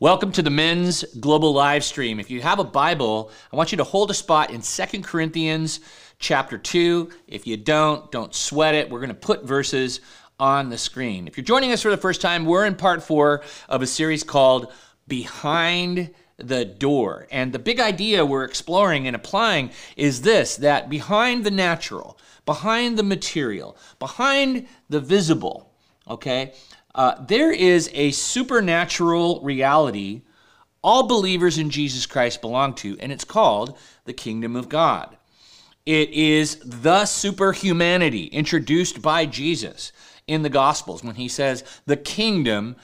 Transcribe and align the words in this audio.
Welcome 0.00 0.30
to 0.32 0.42
the 0.42 0.50
men's 0.50 1.02
global 1.18 1.52
live 1.52 1.82
stream. 1.82 2.20
If 2.20 2.30
you 2.30 2.40
have 2.40 2.60
a 2.60 2.64
Bible, 2.64 3.32
I 3.52 3.56
want 3.56 3.72
you 3.72 3.78
to 3.78 3.84
hold 3.84 4.12
a 4.12 4.14
spot 4.14 4.52
in 4.52 4.60
2 4.60 5.02
Corinthians 5.02 5.80
chapter 6.20 6.56
2. 6.56 7.10
If 7.26 7.48
you 7.48 7.56
don't, 7.56 8.08
don't 8.12 8.32
sweat 8.32 8.76
it. 8.76 8.88
We're 8.88 9.00
going 9.00 9.08
to 9.08 9.14
put 9.14 9.44
verses 9.44 10.00
on 10.38 10.70
the 10.70 10.78
screen. 10.78 11.26
If 11.26 11.36
you're 11.36 11.42
joining 11.42 11.72
us 11.72 11.82
for 11.82 11.90
the 11.90 11.96
first 11.96 12.20
time, 12.20 12.44
we're 12.44 12.64
in 12.64 12.76
part 12.76 13.02
four 13.02 13.42
of 13.68 13.82
a 13.82 13.88
series 13.88 14.22
called 14.22 14.72
Behind 15.08 16.14
the 16.36 16.64
Door. 16.64 17.26
And 17.32 17.52
the 17.52 17.58
big 17.58 17.80
idea 17.80 18.24
we're 18.24 18.44
exploring 18.44 19.08
and 19.08 19.16
applying 19.16 19.72
is 19.96 20.22
this 20.22 20.54
that 20.58 20.88
behind 20.88 21.42
the 21.42 21.50
natural, 21.50 22.16
behind 22.46 22.98
the 22.98 23.02
material, 23.02 23.76
behind 23.98 24.68
the 24.88 25.00
visible, 25.00 25.72
okay, 26.06 26.52
uh, 26.98 27.14
there 27.24 27.52
is 27.52 27.88
a 27.94 28.10
supernatural 28.10 29.40
reality 29.42 30.22
all 30.82 31.06
believers 31.06 31.56
in 31.56 31.70
Jesus 31.70 32.06
Christ 32.06 32.40
belong 32.40 32.74
to, 32.74 32.98
and 32.98 33.12
it's 33.12 33.24
called 33.24 33.78
the 34.04 34.12
kingdom 34.12 34.56
of 34.56 34.68
God. 34.68 35.16
It 35.86 36.10
is 36.10 36.56
the 36.64 37.06
superhumanity 37.06 38.24
introduced 38.26 39.00
by 39.00 39.26
Jesus 39.26 39.92
in 40.26 40.42
the 40.42 40.50
Gospels 40.50 41.04
when 41.04 41.14
he 41.14 41.28
says, 41.28 41.62
The 41.86 41.96
kingdom 41.96 42.74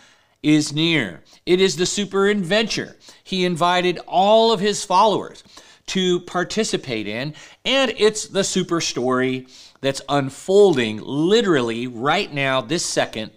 is 0.44 0.72
near. 0.72 1.22
It 1.44 1.60
is 1.60 1.76
the 1.76 1.84
super 1.84 2.28
adventure 2.28 2.96
he 3.24 3.44
invited 3.44 3.98
all 4.06 4.52
of 4.52 4.60
his 4.60 4.84
followers 4.84 5.42
to 5.86 6.20
participate 6.20 7.08
in, 7.08 7.34
and 7.64 7.92
it's 7.98 8.28
the 8.28 8.44
super 8.44 8.80
story 8.80 9.48
that's 9.80 10.02
unfolding 10.08 11.00
literally 11.02 11.88
right 11.88 12.32
now, 12.32 12.60
this 12.60 12.84
second, 12.84 13.32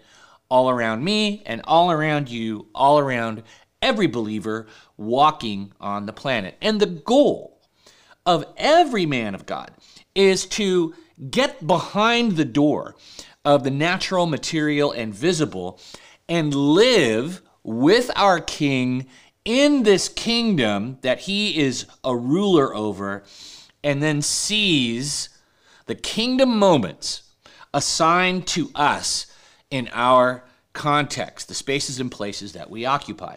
all 0.49 0.69
around 0.69 1.03
me 1.03 1.43
and 1.45 1.61
all 1.65 1.91
around 1.91 2.29
you, 2.29 2.67
all 2.73 2.99
around 2.99 3.43
every 3.81 4.07
believer 4.07 4.67
walking 4.97 5.71
on 5.79 6.05
the 6.05 6.13
planet. 6.13 6.55
And 6.61 6.79
the 6.79 6.85
goal 6.85 7.61
of 8.25 8.45
every 8.57 9.05
man 9.05 9.35
of 9.35 9.45
God 9.45 9.71
is 10.15 10.45
to 10.47 10.93
get 11.29 11.65
behind 11.65 12.33
the 12.33 12.45
door 12.45 12.95
of 13.45 13.63
the 13.63 13.71
natural, 13.71 14.25
material, 14.25 14.91
and 14.91 15.13
visible 15.13 15.79
and 16.27 16.53
live 16.53 17.41
with 17.63 18.11
our 18.15 18.39
King 18.39 19.07
in 19.45 19.83
this 19.83 20.09
kingdom 20.09 20.97
that 21.03 21.19
he 21.21 21.57
is 21.57 21.85
a 22.03 22.13
ruler 22.13 22.75
over, 22.75 23.23
and 23.81 24.03
then 24.03 24.21
sees 24.21 25.29
the 25.85 25.95
kingdom 25.95 26.59
moments 26.59 27.23
assigned 27.73 28.45
to 28.45 28.69
us 28.75 29.26
in 29.71 29.89
our 29.93 30.43
context, 30.73 31.47
the 31.47 31.53
spaces 31.53 31.99
and 31.99 32.11
places 32.11 32.53
that 32.53 32.69
we 32.69 32.85
occupy. 32.85 33.35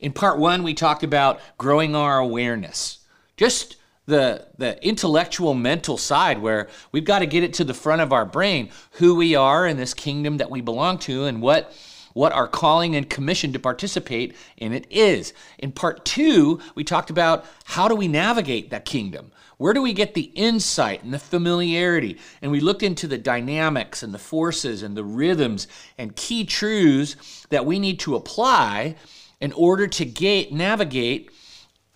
In 0.00 0.12
part 0.12 0.38
one, 0.38 0.62
we 0.62 0.74
talked 0.74 1.02
about 1.02 1.40
growing 1.58 1.94
our 1.94 2.18
awareness. 2.18 2.98
Just 3.36 3.76
the, 4.06 4.46
the 4.56 4.82
intellectual 4.86 5.52
mental 5.52 5.98
side 5.98 6.40
where 6.40 6.68
we've 6.92 7.04
got 7.04 7.18
to 7.18 7.26
get 7.26 7.44
it 7.44 7.52
to 7.54 7.64
the 7.64 7.74
front 7.74 8.00
of 8.00 8.12
our 8.12 8.24
brain 8.24 8.70
who 8.92 9.14
we 9.14 9.34
are 9.34 9.66
in 9.66 9.76
this 9.76 9.92
kingdom 9.92 10.38
that 10.38 10.50
we 10.50 10.60
belong 10.62 10.98
to 10.98 11.24
and 11.24 11.42
what 11.42 11.72
what 12.14 12.32
our 12.32 12.48
calling 12.48 12.96
and 12.96 13.08
commission 13.08 13.52
to 13.52 13.60
participate 13.60 14.34
in 14.56 14.72
it 14.72 14.86
is. 14.90 15.32
In 15.58 15.70
part 15.70 16.04
two, 16.04 16.58
we 16.74 16.82
talked 16.82 17.10
about 17.10 17.44
how 17.64 17.86
do 17.86 17.94
we 17.94 18.08
navigate 18.08 18.70
that 18.70 18.84
kingdom? 18.84 19.30
Where 19.58 19.74
do 19.74 19.82
we 19.82 19.92
get 19.92 20.14
the 20.14 20.30
insight 20.34 21.02
and 21.02 21.12
the 21.12 21.18
familiarity? 21.18 22.18
And 22.40 22.52
we 22.52 22.60
looked 22.60 22.84
into 22.84 23.08
the 23.08 23.18
dynamics 23.18 24.04
and 24.04 24.14
the 24.14 24.18
forces 24.18 24.84
and 24.84 24.96
the 24.96 25.04
rhythms 25.04 25.66
and 25.98 26.14
key 26.14 26.44
truths 26.44 27.46
that 27.50 27.66
we 27.66 27.80
need 27.80 27.98
to 28.00 28.14
apply 28.14 28.94
in 29.40 29.52
order 29.52 29.88
to 29.88 30.04
gate, 30.04 30.52
navigate 30.52 31.30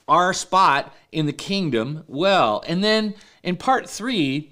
our 0.09 0.35
spot 0.35 0.93
in 1.13 1.27
the 1.27 1.33
kingdom 1.33 2.03
well. 2.09 2.65
And 2.67 2.83
then 2.83 3.15
in 3.45 3.57
part 3.57 3.89
three, 3.89 4.51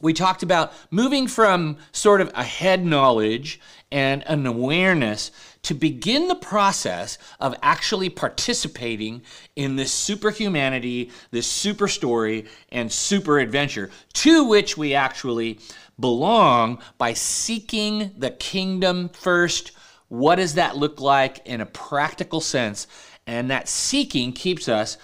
we 0.00 0.12
talked 0.12 0.44
about 0.44 0.72
moving 0.92 1.26
from 1.26 1.76
sort 1.90 2.20
of 2.20 2.30
a 2.34 2.44
head 2.44 2.84
knowledge 2.86 3.60
and 3.90 4.22
an 4.28 4.46
awareness 4.46 5.32
to 5.62 5.74
begin 5.74 6.28
the 6.28 6.34
process 6.34 7.18
of 7.40 7.54
actually 7.62 8.08
participating 8.08 9.22
in 9.56 9.76
this 9.76 9.92
superhumanity, 9.92 11.10
this 11.30 11.46
super 11.46 11.88
story, 11.88 12.46
and 12.70 12.90
super 12.90 13.38
adventure 13.38 13.90
to 14.12 14.44
which 14.44 14.76
we 14.76 14.94
actually 14.94 15.58
belong 15.98 16.78
by 16.96 17.12
seeking 17.12 18.12
the 18.16 18.30
kingdom 18.30 19.08
first. 19.08 19.72
What 20.08 20.36
does 20.36 20.54
that 20.54 20.76
look 20.76 21.00
like 21.00 21.40
in 21.44 21.60
a 21.60 21.66
practical 21.66 22.40
sense? 22.40 22.86
And 23.26 23.50
that 23.50 23.68
seeking 23.68 24.32
keeps 24.32 24.68
us 24.68 24.96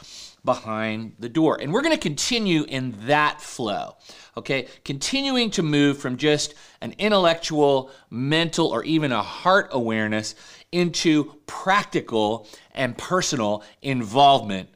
behind 0.45 1.15
the 1.19 1.29
door. 1.29 1.59
And 1.61 1.73
we're 1.73 1.83
going 1.83 1.97
to 1.97 2.01
continue 2.01 2.65
in 2.69 2.95
that 3.07 3.41
flow. 3.41 3.97
Okay, 4.37 4.67
continuing 4.85 5.51
to 5.53 5.63
move 5.63 5.99
from 5.99 6.17
just 6.17 6.55
an 6.81 6.95
intellectual, 6.99 7.91
mental, 8.11 8.67
or 8.67 8.83
even 8.83 9.13
a 9.13 9.23
heart 9.23 9.69
awareness 9.71 10.35
into 10.73 11.35
practical 11.47 12.49
and 12.73 12.99
personal 12.99 13.63
involvement 13.81 14.69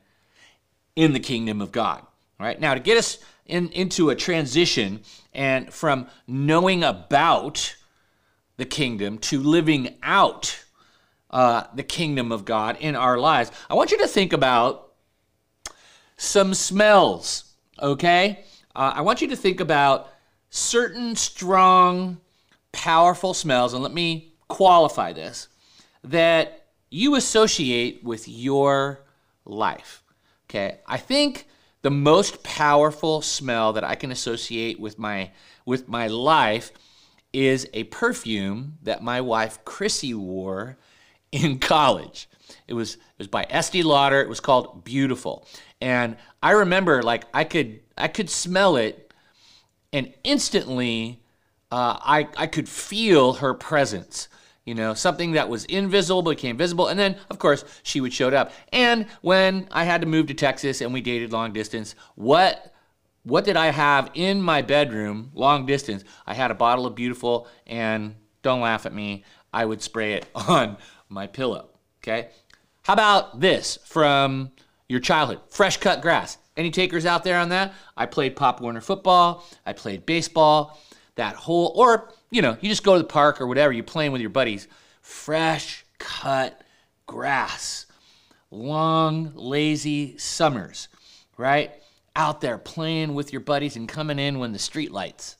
in 0.94 1.12
the 1.12 1.20
kingdom 1.20 1.60
of 1.60 1.72
God. 1.72 2.04
Right, 2.38 2.60
now 2.60 2.74
to 2.74 2.80
get 2.80 2.96
us 2.96 3.19
in, 3.46 3.69
into 3.70 4.10
a 4.10 4.14
transition 4.14 5.00
and 5.32 5.72
from 5.72 6.06
knowing 6.28 6.84
about 6.84 7.75
the 8.58 8.64
kingdom 8.64 9.19
to 9.19 9.40
living 9.40 9.96
out 10.04 10.64
uh, 11.30 11.64
the 11.75 11.82
kingdom 11.82 12.30
of 12.30 12.44
God 12.44 12.76
in 12.78 12.94
our 12.94 13.19
lives, 13.19 13.50
I 13.69 13.75
want 13.75 13.90
you 13.90 13.98
to 13.98 14.06
think 14.06 14.32
about 14.32 14.92
some 16.16 16.54
smells, 16.54 17.54
okay? 17.80 18.44
Uh, 18.78 18.92
I 18.94 19.00
want 19.00 19.20
you 19.20 19.26
to 19.26 19.36
think 19.36 19.58
about 19.58 20.08
certain 20.50 21.16
strong, 21.16 22.18
powerful 22.70 23.34
smells, 23.34 23.74
and 23.74 23.82
let 23.82 23.92
me 23.92 24.34
qualify 24.46 25.12
this, 25.12 25.48
that 26.04 26.66
you 26.88 27.16
associate 27.16 28.04
with 28.04 28.28
your 28.28 29.00
life. 29.44 30.04
Okay, 30.48 30.78
I 30.86 30.96
think 30.96 31.48
the 31.82 31.90
most 31.90 32.44
powerful 32.44 33.20
smell 33.20 33.72
that 33.72 33.82
I 33.82 33.96
can 33.96 34.12
associate 34.12 34.78
with 34.78 34.96
my 34.96 35.32
with 35.66 35.88
my 35.88 36.06
life 36.06 36.70
is 37.32 37.68
a 37.74 37.82
perfume 37.84 38.78
that 38.84 39.02
my 39.02 39.20
wife 39.20 39.58
Chrissy 39.64 40.14
wore 40.14 40.78
in 41.32 41.58
college. 41.58 42.28
It 42.68 42.74
was 42.74 42.94
it 42.94 43.18
was 43.18 43.26
by 43.26 43.44
Estee 43.50 43.82
Lauder. 43.82 44.20
It 44.20 44.28
was 44.28 44.38
called 44.38 44.84
Beautiful. 44.84 45.48
And 45.80 46.16
I 46.40 46.52
remember 46.52 47.02
like 47.02 47.24
I 47.34 47.42
could 47.42 47.80
I 47.98 48.09
could 48.09 48.31
smell 48.31 48.76
it 48.76 49.12
and 49.92 50.12
instantly 50.25 51.20
uh, 51.70 51.98
I, 52.00 52.28
I 52.36 52.47
could 52.47 52.69
feel 52.69 53.34
her 53.34 53.54
presence. 53.54 54.28
You 54.64 54.75
know, 54.75 54.92
something 54.92 55.32
that 55.32 55.48
was 55.48 55.64
invisible 55.64 56.22
became 56.22 56.58
visible. 56.58 56.88
And 56.88 57.00
then, 57.00 57.16
of 57.31 57.38
course, 57.38 57.64
she 57.82 58.03
would 58.03 58.12
show 58.12 58.28
up. 58.28 58.53
And 58.70 59.06
when 59.22 59.66
I 59.70 59.84
had 59.84 60.03
to 60.03 60.06
move 60.06 60.26
to 60.26 60.34
Texas 60.34 60.82
and 60.82 60.92
we 60.92 61.00
dated 61.00 61.32
long 61.32 61.53
distance, 61.53 61.94
what 62.16 62.75
what 63.22 63.44
did 63.44 63.56
I 63.56 63.66
have 63.66 64.10
in 64.14 64.41
my 64.41 64.62
bedroom 64.62 65.31
long 65.34 65.66
distance? 65.66 66.04
I 66.26 66.34
had 66.34 66.50
a 66.50 66.54
bottle 66.54 66.87
of 66.87 66.94
Beautiful, 66.94 67.47
and 67.66 68.14
don't 68.42 68.60
laugh 68.60 68.87
at 68.87 68.94
me, 68.94 69.25
I 69.53 69.64
would 69.64 69.82
spray 69.82 70.14
it 70.14 70.26
on 70.34 70.76
my 71.08 71.26
pillow. 71.26 71.70
Okay? 72.03 72.28
How 72.82 72.92
about 72.94 73.41
this 73.41 73.78
from 73.84 74.53
your 74.88 75.00
childhood? 75.00 75.41
Fresh 75.48 75.78
cut 75.78 76.00
grass. 76.00 76.38
Any 76.58 76.72
takers 76.72 77.06
out 77.06 77.22
there 77.22 77.38
on 77.38 77.50
that? 77.50 77.72
I 77.96 78.06
played 78.06 78.34
Pop 78.34 78.60
Warner 78.60 78.80
football. 78.80 79.46
I 79.64 79.72
played 79.72 80.04
baseball. 80.04 80.80
That 81.14 81.36
whole, 81.36 81.72
or, 81.76 82.12
you 82.30 82.42
know, 82.42 82.56
you 82.60 82.69
just 82.69 82.84
go 82.84 82.94
to 82.94 82.98
the 82.98 83.08
park 83.08 83.41
or 83.41 83.46
whatever, 83.46 83.72
you're 83.72 83.84
playing 83.84 84.12
with 84.12 84.20
your 84.20 84.30
buddies. 84.30 84.66
Fresh 85.00 85.84
cut 85.98 86.60
grass. 87.06 87.87
Long, 88.50 89.32
lazy 89.34 90.19
summers, 90.19 90.88
right? 91.37 91.72
Out 92.16 92.40
there 92.40 92.58
playing 92.58 93.14
with 93.14 93.32
your 93.32 93.40
buddies 93.40 93.76
and 93.76 93.88
coming 93.88 94.19
in 94.19 94.38
when 94.38 94.52
the 94.52 94.58
street 94.58 94.90
lights, 94.90 95.37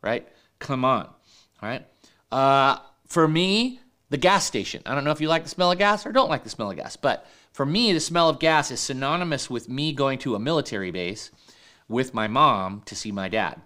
right? 0.00 0.26
Come 0.58 0.84
on, 0.84 1.04
all 1.04 1.14
right? 1.62 1.86
Uh, 2.30 2.78
for 3.06 3.26
me, 3.26 3.80
the 4.10 4.16
gas 4.16 4.44
station. 4.44 4.82
I 4.86 4.94
don't 4.94 5.04
know 5.04 5.10
if 5.10 5.20
you 5.20 5.28
like 5.28 5.44
the 5.44 5.48
smell 5.48 5.72
of 5.72 5.78
gas 5.78 6.06
or 6.06 6.12
don't 6.12 6.30
like 6.30 6.44
the 6.44 6.50
smell 6.50 6.70
of 6.70 6.76
gas, 6.76 6.96
but 6.96 7.26
for 7.52 7.66
me, 7.66 7.92
the 7.92 8.00
smell 8.00 8.28
of 8.28 8.38
gas 8.38 8.70
is 8.70 8.80
synonymous 8.80 9.50
with 9.50 9.68
me 9.68 9.92
going 9.92 10.18
to 10.20 10.34
a 10.34 10.38
military 10.38 10.90
base 10.90 11.30
with 11.88 12.14
my 12.14 12.26
mom 12.26 12.82
to 12.86 12.96
see 12.96 13.12
my 13.12 13.28
dad 13.28 13.60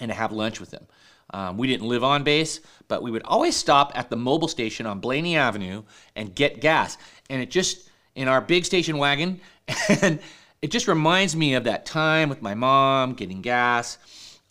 and 0.00 0.08
to 0.10 0.14
have 0.14 0.32
lunch 0.32 0.60
with 0.60 0.70
him. 0.70 0.86
Um, 1.30 1.56
we 1.56 1.66
didn't 1.66 1.88
live 1.88 2.04
on 2.04 2.22
base, 2.22 2.60
but 2.88 3.02
we 3.02 3.10
would 3.10 3.22
always 3.24 3.56
stop 3.56 3.92
at 3.94 4.10
the 4.10 4.16
Mobil 4.16 4.48
station 4.48 4.86
on 4.86 5.00
Blaney 5.00 5.36
Avenue 5.36 5.82
and 6.14 6.34
get 6.34 6.60
gas. 6.60 6.96
And 7.28 7.42
it 7.42 7.50
just, 7.50 7.90
in 8.14 8.28
our 8.28 8.40
big 8.40 8.64
station 8.64 8.98
wagon, 8.98 9.40
and 9.88 10.20
it 10.60 10.70
just 10.70 10.86
reminds 10.86 11.34
me 11.34 11.54
of 11.54 11.64
that 11.64 11.86
time 11.86 12.28
with 12.28 12.42
my 12.42 12.54
mom 12.54 13.14
getting 13.14 13.42
gas. 13.42 13.98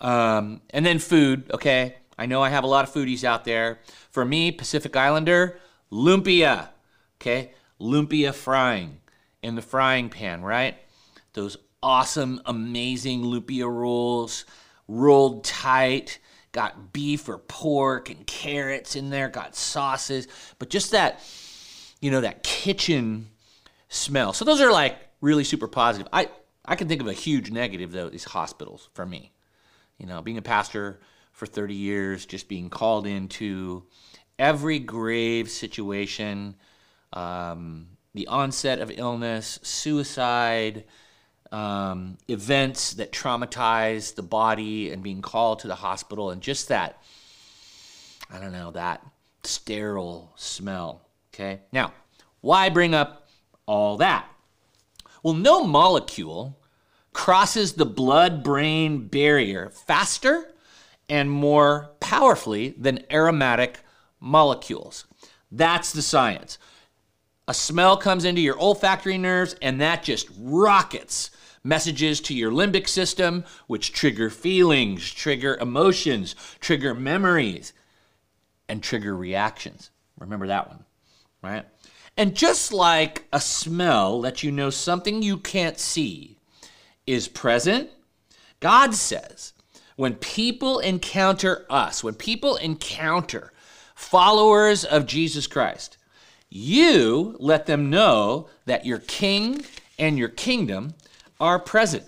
Um, 0.02 0.62
and 0.72 0.86
then 0.86 1.00
food, 1.00 1.50
okay? 1.54 1.96
I 2.18 2.26
know 2.26 2.42
I 2.42 2.50
have 2.50 2.64
a 2.64 2.68
lot 2.68 2.84
of 2.84 2.94
foodies 2.94 3.24
out 3.24 3.46
there. 3.46 3.80
For 4.10 4.26
me, 4.26 4.52
Pacific 4.52 4.96
Islander, 4.96 5.60
lumpia, 5.92 6.70
okay? 7.22 7.52
Lumpia 7.82 8.34
frying 8.34 9.00
in 9.42 9.56
the 9.56 9.62
frying 9.62 10.10
pan, 10.10 10.42
right? 10.44 10.78
Those 11.34 11.58
awesome, 11.82 12.42
amazing 12.46 13.24
lumpia 13.24 13.70
rolls, 13.70 14.46
rolled 14.88 15.44
tight, 15.44 16.20
got 16.52 16.94
beef 16.94 17.28
or 17.28 17.38
pork 17.38 18.10
and 18.10 18.26
carrots 18.28 18.96
in 18.96 19.10
there, 19.10 19.30
got 19.30 19.56
sauces, 19.56 20.28
but 20.60 20.70
just 20.70 20.92
that, 20.92 21.22
you 22.02 22.12
know, 22.12 22.22
that 22.22 22.44
kitchen 22.44 23.28
smell. 23.90 24.34
So 24.34 24.46
those 24.46 24.62
are 24.62 24.72
like 24.72 24.98
really 25.22 25.44
super 25.44 25.68
positive. 25.68 26.08
I, 26.12 26.30
I 26.66 26.76
can 26.76 26.88
think 26.88 27.02
of 27.02 27.08
a 27.08 27.14
huge 27.14 27.52
negative 27.52 27.92
though, 27.92 28.10
these 28.10 28.26
hospitals 28.26 28.90
for 28.94 29.06
me. 29.06 29.32
You 29.98 30.08
know, 30.08 30.22
being 30.22 30.38
a 30.38 30.42
pastor 30.42 31.00
for 31.32 31.46
30 31.46 31.76
years, 31.76 32.26
just 32.26 32.48
being 32.48 32.70
called 32.70 33.06
into 33.06 33.84
every 34.40 34.80
grave 34.80 35.50
situation, 35.50 36.56
um, 37.14 37.88
the 38.14 38.28
onset 38.28 38.80
of 38.80 38.92
illness, 38.96 39.60
suicide, 39.64 40.86
um, 41.52 42.18
events 42.28 42.94
that 42.94 43.12
traumatize 43.12 44.16
the 44.16 44.24
body 44.24 44.92
and 44.92 45.04
being 45.04 45.22
called 45.22 45.60
to 45.60 45.68
the 45.68 45.76
hospital 45.76 46.30
and 46.30 46.42
just 46.42 46.70
that, 46.70 47.02
I 48.30 48.40
don't 48.40 48.54
know, 48.54 48.72
that 48.72 49.06
sterile 49.44 50.32
smell. 50.36 51.02
Okay. 51.34 51.62
Now, 51.72 51.94
why 52.42 52.70
bring 52.70 52.94
up 52.94 53.28
all 53.66 53.98
that? 53.98 54.28
Well, 55.24 55.34
no 55.34 55.64
molecule 55.64 56.58
crosses 57.14 57.74
the 57.74 57.86
blood 57.86 58.44
brain 58.44 59.08
barrier 59.08 59.70
faster 59.70 60.54
and 61.10 61.30
more 61.30 61.92
powerfully 62.00 62.70
than 62.78 63.04
aromatic 63.12 63.80
molecules. 64.20 65.06
That's 65.52 65.92
the 65.92 66.02
science. 66.02 66.58
A 67.48 67.54
smell 67.54 67.98
comes 67.98 68.26
into 68.26 68.42
your 68.42 68.60
olfactory 68.60 69.18
nerves 69.18 69.56
and 69.62 69.82
that 69.82 70.04
just 70.04 70.30
rockets 70.38 71.32
messages 71.64 72.20
to 72.22 72.34
your 72.34 72.52
limbic 72.52 72.88
system, 72.88 73.44
which 73.68 73.94
trigger 73.94 74.30
feelings, 74.30 75.10
trigger 75.12 75.58
emotions, 75.58 76.36
trigger 76.60 76.94
memories, 76.94 77.74
and 78.68 78.82
trigger 78.82 79.16
reactions. 79.16 79.92
Remember 80.20 80.48
that 80.48 80.70
one, 80.70 80.86
right? 81.42 81.66
And 82.18 82.36
just 82.36 82.74
like 82.74 83.26
a 83.32 83.40
smell 83.40 84.20
lets 84.20 84.44
you 84.44 84.52
know 84.52 84.70
something 84.70 85.22
you 85.22 85.38
can't 85.38 85.80
see 85.80 86.38
is 87.08 87.28
present, 87.28 87.90
God 88.60 88.94
says 88.94 89.54
when 89.96 90.16
people 90.16 90.80
encounter 90.80 91.66
us, 91.70 92.04
when 92.04 92.14
people 92.14 92.56
encounter 92.56 93.52
followers 93.96 94.84
of 94.84 95.06
Jesus 95.06 95.48
Christ, 95.48 95.98
you 96.52 97.36
let 97.40 97.66
them 97.66 97.90
know 97.90 98.50
that 98.66 98.86
your 98.86 99.00
king 99.00 99.66
and 99.98 100.18
your 100.18 100.30
kingdom 100.30 100.94
are 101.40 101.58
present. 101.58 102.04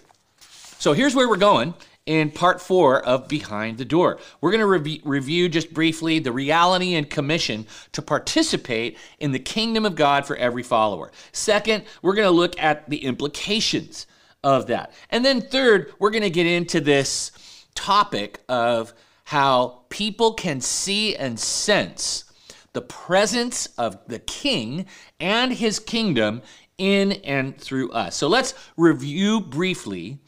So 0.78 0.92
here's 0.92 1.16
where 1.16 1.30
we're 1.30 1.38
going 1.38 1.74
in 2.06 2.30
part 2.30 2.62
four 2.62 3.02
of 3.02 3.30
Behind 3.30 3.78
the 3.78 3.86
Door. 3.86 4.20
We're 4.42 4.52
going 4.52 4.60
to 4.60 4.68
re- 4.68 5.02
review 5.06 5.48
just 5.48 5.74
briefly 5.74 6.20
the 6.20 6.34
reality 6.34 6.96
and 6.96 7.10
commission 7.10 7.66
to 7.94 8.02
participate 8.02 8.98
in 9.20 9.32
the 9.32 9.40
kingdom 9.40 9.86
of 9.86 9.96
God 9.96 10.26
for 10.26 10.36
every 10.36 10.64
follower. 10.64 11.14
Second, 11.32 11.86
we're 12.02 12.16
going 12.16 12.28
to 12.28 12.32
look 12.32 12.60
at 12.62 12.90
the 12.90 13.06
implications 13.06 14.06
of 14.44 14.68
that. 14.68 14.92
And 15.10 15.24
then 15.24 15.40
third, 15.40 15.94
we're 16.00 16.12
going 16.12 16.24
to 16.24 16.30
get 16.30 16.46
into 16.46 16.82
this 16.82 17.32
topic 17.76 18.42
of 18.50 18.94
how 19.24 19.84
people 19.88 20.34
can 20.34 20.60
see 20.60 21.16
and 21.16 21.40
sense 21.40 22.26
the 22.74 22.82
presence 22.82 23.68
of 23.78 23.98
the 24.08 24.20
king 24.20 24.86
and 25.20 25.54
his 25.54 25.80
kingdom 25.80 26.42
in 26.78 27.14
and 27.24 27.58
through 27.60 27.92
us. 27.92 28.16
So 28.16 28.28
let's 28.28 28.54
review 28.76 29.40
briefly 29.40 30.20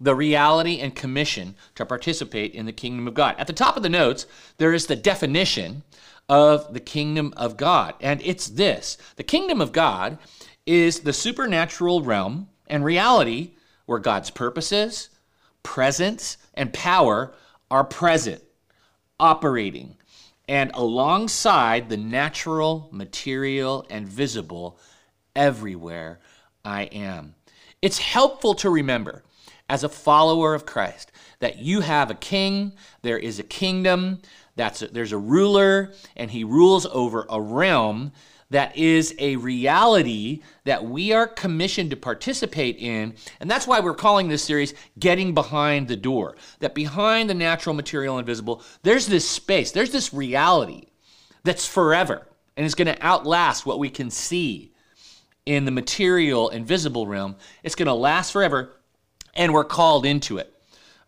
the 0.00 0.14
reality 0.14 0.80
and 0.80 0.94
commission 0.94 1.54
to 1.74 1.86
participate 1.86 2.54
in 2.54 2.66
the 2.66 2.72
kingdom 2.72 3.08
of 3.08 3.14
God. 3.14 3.36
At 3.38 3.46
the 3.46 3.52
top 3.52 3.76
of 3.76 3.82
the 3.82 3.88
notes, 3.88 4.26
there 4.58 4.74
is 4.74 4.86
the 4.86 4.96
definition 4.96 5.82
of 6.28 6.72
the 6.72 6.80
kingdom 6.80 7.32
of 7.36 7.56
God, 7.56 7.94
and 8.00 8.20
it's 8.22 8.48
this 8.48 8.96
the 9.16 9.22
kingdom 9.22 9.60
of 9.60 9.72
God 9.72 10.18
is 10.66 11.00
the 11.00 11.12
supernatural 11.12 12.02
realm 12.02 12.48
and 12.66 12.84
reality 12.84 13.52
where 13.86 13.98
God's 13.98 14.30
purposes, 14.30 15.10
presence, 15.62 16.38
and 16.54 16.72
power 16.72 17.34
are 17.70 17.84
present, 17.84 18.42
operating, 19.20 19.96
and 20.48 20.70
alongside 20.74 21.88
the 21.88 21.96
natural, 21.96 22.88
material, 22.92 23.86
and 23.90 24.08
visible 24.08 24.78
everywhere 25.34 26.20
I 26.64 26.84
am. 26.84 27.34
It's 27.80 27.98
helpful 27.98 28.54
to 28.56 28.70
remember 28.70 29.22
as 29.68 29.84
a 29.84 29.88
follower 29.88 30.54
of 30.54 30.66
Christ 30.66 31.10
that 31.40 31.58
you 31.58 31.80
have 31.80 32.10
a 32.10 32.14
king, 32.14 32.72
there 33.02 33.18
is 33.18 33.38
a 33.38 33.42
kingdom, 33.44 34.20
that's 34.56 34.82
a, 34.82 34.88
there's 34.88 35.12
a 35.12 35.18
ruler, 35.18 35.92
and 36.16 36.30
he 36.30 36.44
rules 36.44 36.86
over 36.86 37.26
a 37.28 37.40
realm 37.40 38.12
that 38.50 38.76
is 38.76 39.14
a 39.18 39.36
reality 39.36 40.42
that 40.64 40.84
we 40.84 41.12
are 41.12 41.26
commissioned 41.26 41.90
to 41.90 41.96
participate 41.96 42.76
in. 42.78 43.14
And 43.40 43.50
that's 43.50 43.66
why 43.66 43.80
we're 43.80 43.94
calling 43.94 44.28
this 44.28 44.44
series 44.44 44.74
Getting 44.98 45.34
Behind 45.34 45.88
the 45.88 45.96
Door. 45.96 46.36
That 46.60 46.74
behind 46.74 47.30
the 47.30 47.34
natural, 47.34 47.74
material, 47.74 48.18
invisible, 48.18 48.62
there's 48.82 49.06
this 49.06 49.28
space, 49.28 49.72
there's 49.72 49.92
this 49.92 50.12
reality 50.12 50.86
that's 51.42 51.66
forever 51.66 52.26
and 52.56 52.64
is 52.64 52.74
going 52.74 52.86
to 52.86 53.02
outlast 53.02 53.66
what 53.66 53.78
we 53.78 53.90
can 53.90 54.10
see 54.10 54.72
in 55.46 55.64
the 55.64 55.70
material 55.70 56.48
invisible 56.48 57.06
realm. 57.06 57.36
It's 57.62 57.74
going 57.74 57.86
to 57.86 57.94
last 57.94 58.30
forever, 58.30 58.72
and 59.34 59.52
we're 59.52 59.64
called 59.64 60.06
into 60.06 60.38
it. 60.38 60.52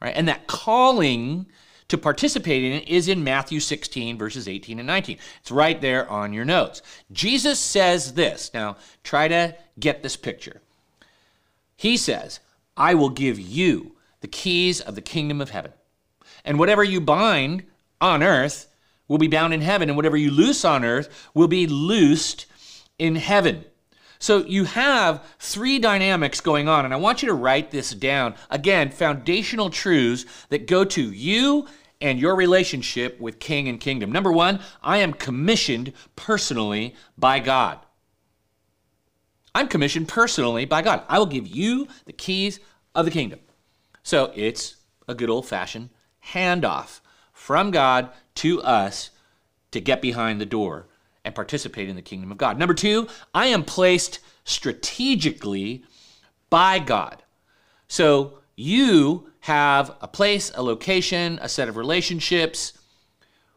Right? 0.00 0.14
And 0.14 0.28
that 0.28 0.46
calling 0.46 1.46
to 1.88 1.98
participate 1.98 2.64
in 2.64 2.72
it 2.72 2.88
is 2.88 3.08
in 3.08 3.22
Matthew 3.22 3.60
16, 3.60 4.18
verses 4.18 4.48
18 4.48 4.78
and 4.78 4.86
19. 4.86 5.18
It's 5.40 5.50
right 5.50 5.80
there 5.80 6.08
on 6.10 6.32
your 6.32 6.44
notes. 6.44 6.82
Jesus 7.12 7.60
says 7.60 8.14
this. 8.14 8.50
Now, 8.52 8.76
try 9.04 9.28
to 9.28 9.54
get 9.78 10.02
this 10.02 10.16
picture. 10.16 10.60
He 11.76 11.96
says, 11.96 12.40
I 12.76 12.94
will 12.94 13.10
give 13.10 13.38
you 13.38 13.92
the 14.20 14.28
keys 14.28 14.80
of 14.80 14.94
the 14.94 15.02
kingdom 15.02 15.40
of 15.40 15.50
heaven. 15.50 15.72
And 16.44 16.58
whatever 16.58 16.82
you 16.82 17.00
bind 17.00 17.64
on 18.00 18.22
earth 18.22 18.66
will 19.08 19.18
be 19.18 19.28
bound 19.28 19.54
in 19.54 19.60
heaven, 19.60 19.88
and 19.88 19.96
whatever 19.96 20.16
you 20.16 20.30
loose 20.30 20.64
on 20.64 20.84
earth 20.84 21.28
will 21.34 21.48
be 21.48 21.66
loosed 21.66 22.46
in 22.98 23.16
heaven. 23.16 23.64
So 24.18 24.44
you 24.44 24.64
have 24.64 25.24
three 25.38 25.78
dynamics 25.78 26.40
going 26.40 26.68
on, 26.68 26.84
and 26.84 26.94
I 26.94 26.96
want 26.96 27.22
you 27.22 27.28
to 27.28 27.34
write 27.34 27.70
this 27.70 27.90
down. 27.90 28.34
Again, 28.50 28.90
foundational 28.90 29.70
truths 29.70 30.24
that 30.48 30.66
go 30.66 30.84
to 30.84 31.12
you 31.12 31.66
and 32.00 32.18
your 32.18 32.34
relationship 32.34 33.20
with 33.20 33.38
king 33.38 33.68
and 33.68 33.80
kingdom. 33.80 34.12
Number 34.12 34.32
one, 34.32 34.60
I 34.82 34.98
am 34.98 35.12
commissioned 35.12 35.92
personally 36.14 36.94
by 37.16 37.40
God. 37.40 37.78
I'm 39.54 39.68
commissioned 39.68 40.08
personally 40.08 40.66
by 40.66 40.82
God. 40.82 41.02
I 41.08 41.18
will 41.18 41.26
give 41.26 41.46
you 41.46 41.88
the 42.04 42.12
keys 42.12 42.60
of 42.94 43.06
the 43.06 43.10
kingdom. 43.10 43.40
So 44.02 44.32
it's 44.34 44.76
a 45.08 45.14
good 45.14 45.30
old 45.30 45.46
fashioned 45.46 45.90
handoff 46.32 47.00
from 47.32 47.70
God 47.70 48.10
to 48.36 48.60
us 48.62 49.10
to 49.70 49.80
get 49.80 50.02
behind 50.02 50.40
the 50.40 50.46
door 50.46 50.88
and 51.26 51.34
participate 51.34 51.88
in 51.88 51.96
the 51.96 52.02
kingdom 52.02 52.32
of 52.32 52.38
God. 52.38 52.58
Number 52.58 52.72
two, 52.72 53.08
I 53.34 53.46
am 53.46 53.64
placed 53.64 54.20
strategically 54.44 55.84
by 56.48 56.78
God. 56.78 57.22
So 57.88 58.38
you 58.54 59.30
have 59.40 59.96
a 60.00 60.08
place, 60.08 60.50
a 60.54 60.62
location, 60.62 61.38
a 61.42 61.48
set 61.48 61.68
of 61.68 61.76
relationships 61.76 62.72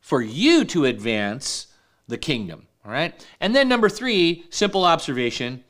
for 0.01 0.21
you 0.21 0.65
to 0.65 0.85
advance 0.85 1.67
the 2.07 2.17
kingdom. 2.17 2.67
All 2.83 2.91
right. 2.91 3.25
And 3.39 3.55
then 3.55 3.69
number 3.69 3.87
three, 3.87 4.45
simple 4.49 4.83
observation 4.83 5.63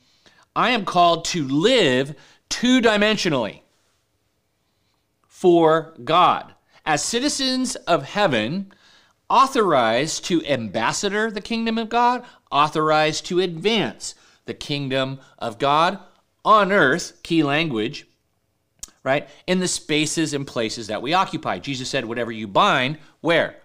I 0.55 0.71
am 0.71 0.85
called 0.85 1.25
to 1.25 1.47
live 1.47 2.15
two 2.49 2.81
dimensionally 2.81 3.61
for 5.27 5.93
God. 6.03 6.53
As 6.85 7.03
citizens 7.03 7.75
of 7.75 8.03
heaven, 8.03 8.71
authorized 9.29 10.25
to 10.25 10.45
ambassador 10.45 11.29
the 11.29 11.41
kingdom 11.41 11.77
of 11.77 11.89
God, 11.89 12.23
authorized 12.51 13.25
to 13.27 13.39
advance 13.39 14.15
the 14.45 14.53
kingdom 14.53 15.19
of 15.37 15.59
God 15.59 15.99
on 16.43 16.71
earth, 16.71 17.21
key 17.21 17.43
language, 17.43 18.07
right? 19.03 19.29
In 19.47 19.59
the 19.59 19.67
spaces 19.67 20.33
and 20.33 20.45
places 20.45 20.87
that 20.87 21.01
we 21.01 21.13
occupy. 21.13 21.59
Jesus 21.59 21.89
said, 21.89 22.05
whatever 22.05 22.31
you 22.31 22.47
bind, 22.47 22.97
where? 23.21 23.57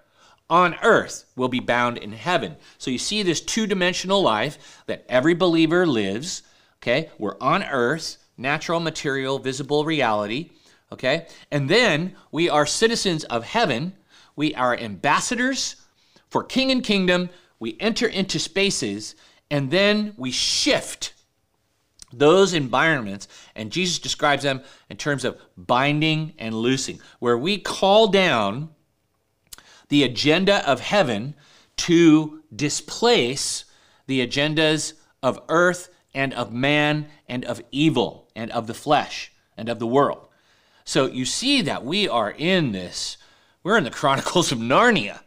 On 0.51 0.77
earth 0.83 1.25
will 1.37 1.49
be 1.49 1.61
bound 1.61 1.97
in 1.97 2.13
heaven. 2.13 2.57
So 2.79 2.91
you 2.91 2.99
see 2.99 3.23
this 3.23 3.41
two 3.41 3.67
dimensional 3.67 4.23
life 4.23 4.83
that 4.87 5.07
every 5.09 5.35
believer 5.35 5.87
lives, 5.87 6.43
okay? 6.83 7.11
We're 7.19 7.39
on 7.41 7.65
earth, 7.65 8.19
natural, 8.37 8.81
material, 8.81 9.39
visible 9.39 9.85
reality, 9.85 10.51
okay? 10.93 11.27
And 11.51 11.69
then 11.69 12.15
we 12.31 12.51
are 12.51 12.67
citizens 12.67 13.25
of 13.25 13.45
heaven 13.45 13.95
we 14.37 14.55
are 14.55 14.77
ambassadors 14.77 15.77
for 16.31 16.43
king 16.43 16.71
and 16.71 16.83
kingdom. 16.83 17.31
We 17.59 17.77
enter 17.81 18.07
into 18.07 18.39
spaces 18.39 19.15
And 19.51 19.71
then 19.71 20.15
we 20.17 20.31
shift 20.31 21.15
those 22.13 22.55
environments, 22.55 23.29
and 23.55 23.73
Jesus 23.73 23.99
describes 23.99 24.43
them 24.43 24.63
in 24.89 24.97
terms 24.97 25.25
of 25.25 25.41
binding 25.57 26.35
and 26.39 26.55
loosing, 26.55 27.01
where 27.19 27.37
we 27.37 27.59
call 27.59 28.09
down 28.09 28.71
the 29.89 30.05
agenda 30.05 30.69
of 30.69 30.81
heaven 30.81 31.35
to 31.77 32.43
displace 32.55 33.65
the 34.07 34.27
agendas 34.27 34.95
of 35.23 35.41
earth 35.49 35.91
and 36.15 36.33
of 36.35 36.53
man 36.53 37.07
and 37.29 37.45
of 37.45 37.61
evil 37.73 38.31
and 38.37 38.51
of 38.53 38.67
the 38.67 38.75
flesh 38.75 39.33
and 39.57 39.69
of 39.69 39.79
the 39.79 39.87
world. 39.87 40.29
So 40.85 41.07
you 41.07 41.25
see 41.25 41.63
that 41.63 41.85
we 41.85 42.09
are 42.09 42.31
in 42.31 42.73
this, 42.73 43.17
we're 43.65 43.79
in 43.79 43.85
the 43.85 43.91
Chronicles 43.91 44.53
of 44.53 44.59
Narnia. 44.59 45.21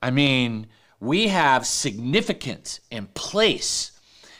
I 0.00 0.10
mean, 0.10 0.68
we 1.00 1.28
have 1.28 1.66
significance 1.66 2.80
and 2.90 3.12
place. 3.12 3.90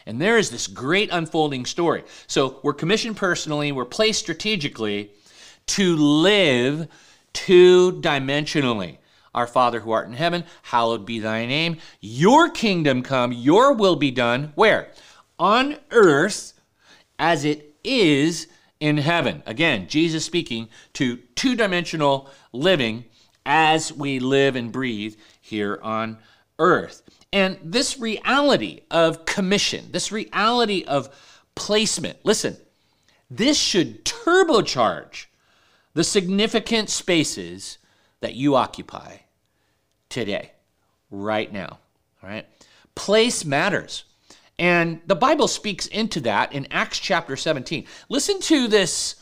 And 0.07 0.21
there 0.21 0.39
is 0.39 0.51
this 0.51 0.69
great 0.69 1.11
unfolding 1.13 1.67
story. 1.67 2.05
So 2.29 2.61
we're 2.63 2.73
commissioned 2.73 3.17
personally, 3.17 3.73
we're 3.73 3.85
placed 3.85 4.21
strategically 4.21 5.11
to 5.67 5.97
live 5.97 6.89
two 7.33 8.01
dimensionally. 8.01 8.99
Our 9.35 9.47
Father 9.47 9.81
who 9.81 9.91
art 9.91 10.07
in 10.07 10.13
heaven, 10.13 10.45
hallowed 10.63 11.07
be 11.07 11.19
thy 11.19 11.47
name. 11.47 11.79
Your 12.01 12.49
kingdom 12.51 13.03
come, 13.03 13.33
your 13.33 13.73
will 13.73 13.97
be 13.97 14.11
done. 14.11 14.53
Where? 14.55 14.91
On 15.39 15.77
earth 15.91 16.53
as 17.19 17.45
it 17.45 17.75
is 17.83 18.47
in 18.79 18.99
heaven. 18.99 19.43
Again, 19.47 19.89
Jesus 19.89 20.25
speaking 20.25 20.69
to 20.95 21.17
two 21.35 21.57
dimensional 21.57 22.29
living 22.53 23.05
as 23.45 23.93
we 23.93 24.19
live 24.19 24.57
and 24.57 24.73
breathe 24.73 25.17
here 25.41 25.79
on 25.83 26.19
earth. 26.59 27.03
And 27.33 27.59
this 27.63 27.99
reality 27.99 28.83
of 28.91 29.25
commission, 29.25 29.87
this 29.91 30.13
reality 30.13 30.85
of 30.87 31.09
placement, 31.55 32.19
listen, 32.25 32.57
this 33.31 33.59
should 33.59 34.05
turbocharge 34.05 35.27
the 35.95 36.05
significant 36.05 36.91
spaces 36.91 37.79
that 38.21 38.35
you 38.35 38.55
occupy 38.55 39.17
today, 40.09 40.53
right 41.11 41.53
now. 41.53 41.79
All 42.23 42.29
right? 42.29 42.47
Place 42.95 43.45
matters. 43.45 44.05
And 44.59 45.01
the 45.07 45.17
Bible 45.17 45.49
speaks 45.49 45.87
into 45.87 46.21
that 46.21 46.53
in 46.53 46.69
Acts 46.71 46.99
chapter 46.99 47.37
17. 47.37 47.87
Listen 48.09 48.41
to 48.43 48.69
this, 48.69 49.17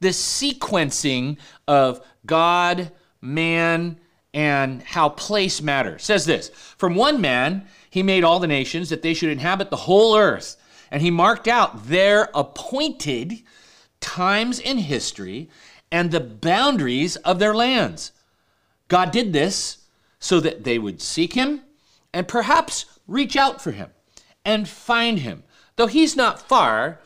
this 0.00 0.18
sequencing 0.18 1.36
of 1.66 2.00
God, 2.24 2.92
man, 3.20 3.98
and 4.34 4.82
how 4.82 5.08
place 5.08 5.60
matters. 5.62 6.04
Says 6.04 6.26
this 6.26 6.50
From 6.50 6.94
one 6.94 7.20
man, 7.20 7.66
he 7.90 8.02
made 8.02 8.24
all 8.24 8.38
the 8.38 8.46
nations 8.46 8.90
that 8.90 9.02
they 9.02 9.14
should 9.14 9.30
inhabit 9.30 9.70
the 9.70 9.76
whole 9.76 10.16
earth. 10.16 10.56
And 10.90 11.02
he 11.02 11.10
marked 11.10 11.48
out 11.48 11.88
their 11.88 12.30
appointed 12.34 13.42
times 14.00 14.58
in 14.58 14.78
history 14.78 15.50
and 15.90 16.10
the 16.10 16.20
boundaries 16.20 17.16
of 17.16 17.38
their 17.38 17.54
lands. 17.54 18.12
God 18.88 19.10
did 19.10 19.32
this 19.32 19.78
so 20.18 20.40
that 20.40 20.64
they 20.64 20.78
would 20.78 21.00
seek 21.00 21.34
him 21.34 21.62
and 22.12 22.26
perhaps 22.26 22.86
reach 23.06 23.36
out 23.36 23.60
for 23.60 23.72
him 23.72 23.90
and 24.44 24.68
find 24.68 25.20
him, 25.20 25.42
though 25.76 25.86
he's 25.86 26.16
not 26.16 26.40
far 26.40 27.00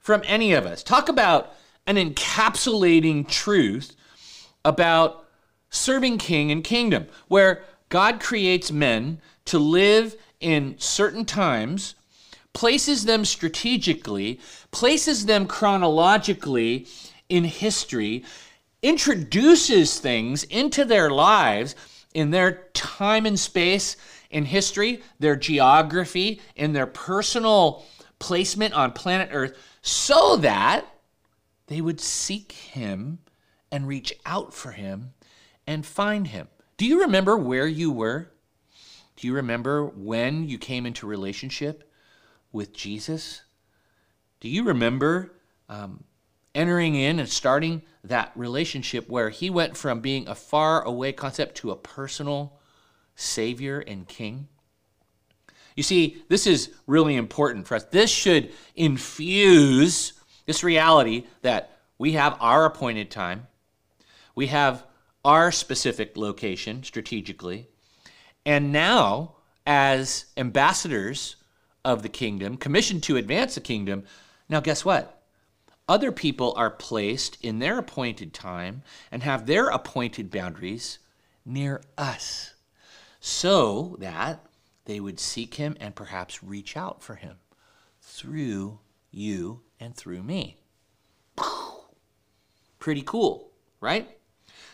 from 0.00 0.22
any 0.24 0.52
of 0.52 0.66
us. 0.66 0.82
Talk 0.82 1.08
about 1.08 1.54
an 1.86 1.96
encapsulating 1.96 3.28
truth 3.28 3.94
about 4.64 5.27
serving 5.70 6.18
king 6.18 6.50
and 6.50 6.64
kingdom, 6.64 7.06
where 7.28 7.62
God 7.88 8.20
creates 8.20 8.70
men 8.70 9.20
to 9.46 9.58
live 9.58 10.16
in 10.40 10.74
certain 10.78 11.24
times, 11.24 11.94
places 12.52 13.04
them 13.04 13.24
strategically, 13.24 14.40
places 14.70 15.26
them 15.26 15.46
chronologically 15.46 16.86
in 17.28 17.44
history, 17.44 18.24
introduces 18.82 19.98
things 19.98 20.44
into 20.44 20.84
their 20.84 21.10
lives 21.10 21.74
in 22.14 22.30
their 22.30 22.64
time 22.72 23.26
and 23.26 23.38
space 23.38 23.96
in 24.30 24.44
history, 24.44 25.02
their 25.18 25.36
geography, 25.36 26.40
in 26.56 26.72
their 26.72 26.86
personal 26.86 27.84
placement 28.18 28.74
on 28.74 28.92
planet 28.92 29.28
Earth, 29.32 29.56
so 29.82 30.36
that 30.36 30.84
they 31.66 31.80
would 31.80 32.00
seek 32.00 32.52
Him 32.52 33.18
and 33.70 33.86
reach 33.86 34.12
out 34.26 34.52
for 34.52 34.72
Him 34.72 35.12
and 35.68 35.84
find 35.84 36.26
Him. 36.28 36.48
Do 36.78 36.86
you 36.86 37.02
remember 37.02 37.36
where 37.36 37.66
you 37.66 37.92
were? 37.92 38.32
Do 39.16 39.26
you 39.26 39.34
remember 39.34 39.84
when 39.84 40.48
you 40.48 40.56
came 40.56 40.86
into 40.86 41.06
relationship 41.06 41.92
with 42.52 42.72
Jesus? 42.72 43.42
Do 44.40 44.48
you 44.48 44.64
remember 44.64 45.34
um, 45.68 46.04
entering 46.54 46.94
in 46.94 47.18
and 47.18 47.28
starting 47.28 47.82
that 48.04 48.32
relationship 48.34 49.10
where 49.10 49.28
he 49.28 49.50
went 49.50 49.76
from 49.76 50.00
being 50.00 50.26
a 50.26 50.34
far 50.34 50.82
away 50.82 51.12
concept 51.12 51.56
to 51.56 51.70
a 51.70 51.76
personal 51.76 52.58
Savior 53.14 53.80
and 53.80 54.08
King? 54.08 54.48
You 55.76 55.82
see, 55.82 56.22
this 56.28 56.46
is 56.46 56.70
really 56.86 57.14
important 57.14 57.66
for 57.66 57.74
us. 57.74 57.84
This 57.84 58.10
should 58.10 58.52
infuse 58.74 60.14
this 60.46 60.64
reality 60.64 61.26
that 61.42 61.78
we 61.98 62.12
have 62.12 62.38
our 62.40 62.64
appointed 62.64 63.10
time, 63.10 63.48
we 64.34 64.46
have 64.46 64.87
our 65.24 65.52
specific 65.52 66.16
location 66.16 66.82
strategically, 66.82 67.68
and 68.44 68.72
now, 68.72 69.36
as 69.66 70.26
ambassadors 70.36 71.36
of 71.84 72.02
the 72.02 72.08
kingdom, 72.08 72.56
commissioned 72.56 73.02
to 73.04 73.16
advance 73.16 73.54
the 73.54 73.60
kingdom, 73.60 74.04
now 74.48 74.60
guess 74.60 74.84
what? 74.84 75.22
Other 75.88 76.12
people 76.12 76.52
are 76.56 76.70
placed 76.70 77.42
in 77.42 77.58
their 77.58 77.78
appointed 77.78 78.34
time 78.34 78.82
and 79.10 79.22
have 79.22 79.46
their 79.46 79.68
appointed 79.68 80.30
boundaries 80.30 80.98
near 81.44 81.82
us 81.96 82.54
so 83.20 83.96
that 83.98 84.44
they 84.84 85.00
would 85.00 85.18
seek 85.18 85.54
him 85.54 85.76
and 85.80 85.94
perhaps 85.94 86.42
reach 86.42 86.76
out 86.76 87.02
for 87.02 87.14
him 87.14 87.36
through 88.02 88.78
you 89.10 89.62
and 89.80 89.94
through 89.96 90.22
me. 90.22 90.58
Pretty 92.78 93.02
cool, 93.02 93.50
right? 93.80 94.17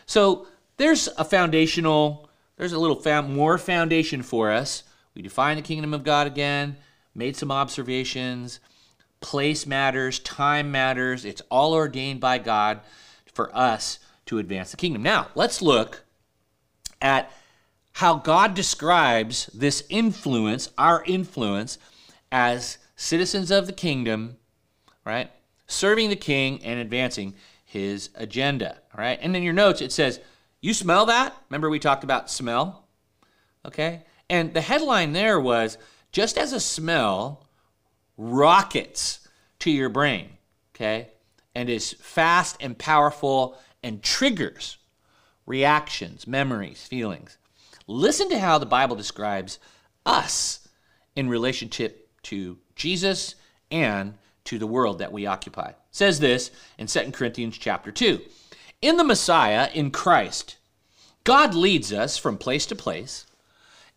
So 0.05 0.47
there's 0.77 1.07
a 1.17 1.23
foundational, 1.23 2.29
there's 2.57 2.73
a 2.73 2.79
little 2.79 2.99
fam- 2.99 3.33
more 3.33 3.57
foundation 3.57 4.21
for 4.21 4.51
us. 4.51 4.83
We 5.13 5.21
define 5.21 5.55
the 5.55 5.61
kingdom 5.61 5.93
of 5.93 6.03
God 6.03 6.27
again, 6.27 6.77
made 7.13 7.35
some 7.35 7.51
observations 7.51 8.59
Place 9.25 9.65
matters, 9.65 10.19
time 10.19 10.71
matters. 10.71 11.25
It's 11.25 11.41
all 11.49 11.73
ordained 11.73 12.19
by 12.19 12.37
God 12.37 12.81
for 13.33 13.49
us 13.57 13.97
to 14.27 14.37
advance 14.37 14.69
the 14.69 14.77
kingdom. 14.77 15.01
Now, 15.01 15.29
let's 15.33 15.63
look 15.63 16.03
at 17.01 17.31
how 17.93 18.17
God 18.17 18.53
describes 18.53 19.47
this 19.47 19.83
influence, 19.89 20.69
our 20.77 21.03
influence, 21.05 21.79
as 22.31 22.77
citizens 22.95 23.49
of 23.49 23.65
the 23.65 23.73
kingdom, 23.73 24.37
right? 25.05 25.31
Serving 25.65 26.09
the 26.09 26.15
king 26.15 26.63
and 26.63 26.79
advancing 26.79 27.33
his 27.75 28.09
agenda, 28.15 28.77
all 28.93 29.03
right? 29.03 29.19
And 29.21 29.35
in 29.35 29.43
your 29.43 29.53
notes, 29.53 29.81
it 29.81 29.91
says, 29.91 30.21
You 30.61 30.73
smell 30.73 31.07
that? 31.07 31.35
Remember, 31.49 31.69
we 31.69 31.77
talked 31.77 32.05
about 32.05 32.31
smell? 32.31 32.87
Okay? 33.65 34.03
And 34.29 34.53
the 34.53 34.61
headline 34.61 35.11
there 35.11 35.39
was 35.41 35.77
just 36.13 36.37
as 36.37 36.53
a 36.53 36.59
smell 36.61 37.49
rockets 38.15 39.27
to 39.59 39.69
your 39.69 39.89
brain, 39.89 40.29
okay, 40.73 41.09
and 41.53 41.69
is 41.69 41.91
fast 41.99 42.55
and 42.61 42.77
powerful 42.77 43.57
and 43.83 44.01
triggers 44.01 44.77
reactions, 45.45 46.25
memories, 46.25 46.87
feelings. 46.87 47.37
Listen 47.87 48.29
to 48.29 48.39
how 48.39 48.57
the 48.57 48.65
Bible 48.65 48.95
describes 48.95 49.59
us 50.05 50.67
in 51.15 51.27
relationship 51.27 52.09
to 52.23 52.57
Jesus 52.75 53.35
and 53.69 54.15
to 54.45 54.57
the 54.57 54.65
world 54.65 54.99
that 54.99 55.11
we 55.11 55.25
occupy. 55.25 55.73
Says 55.95 56.19
this 56.19 56.51
in 56.77 56.87
2 56.87 57.11
Corinthians 57.13 57.57
chapter 57.57 57.89
2. 57.89 58.19
In 58.81 58.97
the 58.97 59.03
Messiah, 59.05 59.69
in 59.73 59.91
Christ, 59.91 60.57
God 61.23 61.53
leads 61.53 61.93
us 61.93 62.17
from 62.17 62.37
place 62.37 62.65
to 62.65 62.75
place 62.75 63.25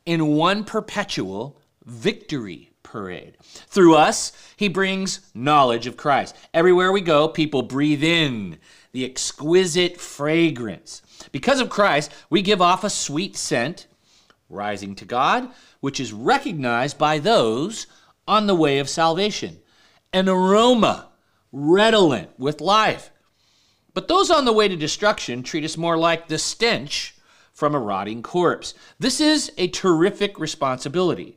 in 0.07 0.28
one 0.28 0.62
perpetual 0.62 1.61
victory 1.85 2.71
parade. 2.85 3.37
Through 3.43 3.97
us, 3.97 4.31
he 4.57 4.69
brings 4.69 5.28
knowledge 5.35 5.88
of 5.88 5.97
Christ. 5.97 6.37
Everywhere 6.55 6.93
we 6.93 7.00
go, 7.00 7.26
people 7.26 7.62
breathe 7.62 8.05
in 8.05 8.59
the 8.93 9.05
exquisite 9.05 10.00
fragrance. 10.00 11.02
Because 11.33 11.59
of 11.59 11.69
Christ, 11.69 12.12
we 12.31 12.43
give 12.43 12.62
off 12.62 12.85
a 12.85 12.90
sweet 12.90 13.37
scent, 13.37 13.88
rising 14.49 14.95
to 14.95 15.05
God, 15.05 15.50
which 15.81 15.99
is 15.99 16.12
recognized 16.12 16.97
by 16.97 17.19
those 17.19 17.88
on 18.28 18.47
the 18.47 18.55
way 18.55 18.78
of 18.78 18.88
salvation, 18.88 19.59
an 20.12 20.28
aroma 20.28 21.07
redolent 21.52 22.31
with 22.38 22.61
life. 22.61 23.11
But 23.95 24.09
those 24.09 24.31
on 24.31 24.45
the 24.45 24.52
way 24.52 24.69
to 24.69 24.76
destruction 24.76 25.43
treat 25.43 25.64
us 25.64 25.76
more 25.76 25.97
like 25.99 26.28
the 26.28 26.38
stench 26.38 27.17
from 27.52 27.75
a 27.75 27.81
rotting 27.81 28.23
corpse. 28.23 28.75
This 28.99 29.21
is 29.21 29.50
a 29.59 29.69
terrific 29.69 30.38
responsibility. 30.38 31.37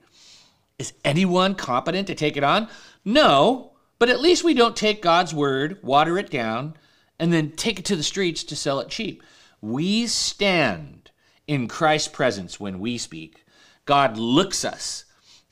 Is 0.78 0.94
anyone 1.04 1.56
competent 1.56 2.08
to 2.08 2.16
take 2.16 2.38
it 2.38 2.44
on? 2.44 2.68
No, 3.04 3.72
but 3.98 4.10
at 4.10 4.22
least 4.22 4.44
we 4.44 4.54
don't 4.54 4.76
take 4.76 5.02
God's 5.02 5.34
word, 5.34 5.80
water 5.82 6.18
it 6.18 6.30
down, 6.30 6.76
and 7.20 7.32
then 7.32 7.52
take 7.52 7.80
it 7.80 7.86
to 7.86 7.96
the 7.96 8.04
streets 8.04 8.44
to 8.44 8.56
sell 8.56 8.80
it 8.80 8.90
cheap. 8.90 9.24
We 9.62 10.08
stand 10.08 11.12
in 11.48 11.68
Christ's 11.68 12.08
presence 12.08 12.60
when 12.60 12.80
we 12.80 12.98
speak. 12.98 13.46
God 13.86 14.18
looks 14.18 14.64
us 14.66 15.06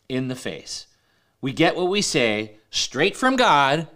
in 0.08 0.28
the 0.28 0.36
face. 0.36 0.88
We 1.42 1.54
get 1.54 1.75
what 1.75 1.89
we 1.89 2.01
say 2.01 2.58
straight 2.70 3.16
from 3.16 3.36
God 3.36 3.88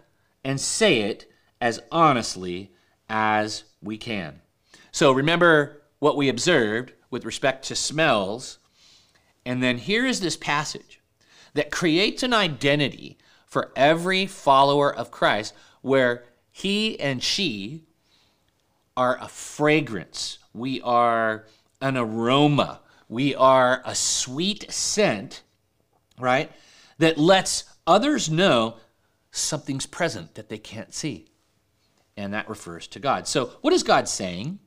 and 0.43 0.59
say 0.59 1.01
it 1.01 1.31
as 1.62 1.79
honestly 1.91 2.71
as 3.09 3.63
we 3.81 3.97
can. 3.97 4.41
So 4.91 5.12
remember 5.12 5.81
what 6.00 6.17
we 6.17 6.29
observed 6.29 6.93
with 7.09 7.25
respect 7.25 7.65
to 7.65 7.75
smells. 7.75 8.59
And 9.45 9.62
then 9.62 9.77
here 9.77 10.05
is 10.05 10.19
this 10.19 10.38
passage 10.38 11.00
that 11.53 11.71
creates 11.71 12.23
an 12.23 12.33
identity 12.33 13.17
for 13.45 13.71
every 13.75 14.25
follower 14.25 14.93
of 14.93 15.12
Christ 15.12 15.53
where 15.81 16.23
he 16.51 17.00
and 17.00 17.21
she 17.23 17.85
are 18.97 19.17
a 19.21 19.27
fragrance. 19.27 20.39
We 20.53 20.81
are 20.81 21.45
an 21.81 21.97
aroma. 21.97 22.81
We 23.09 23.35
are 23.35 23.81
a 23.85 23.95
sweet 23.95 24.71
scent, 24.71 25.43
right? 26.19 26.51
That 26.97 27.17
lets 27.17 27.65
others 27.85 28.29
know 28.29 28.77
something's 29.33 29.87
present 29.87 30.35
that 30.35 30.47
they 30.47 30.59
can't 30.59 30.93
see. 30.93 31.25
And 32.15 32.33
that 32.33 32.47
refers 32.47 32.87
to 32.89 32.99
God. 32.99 33.27
So, 33.27 33.47
what 33.61 33.73
is 33.73 33.81
God 33.81 34.07
saying 34.07 34.59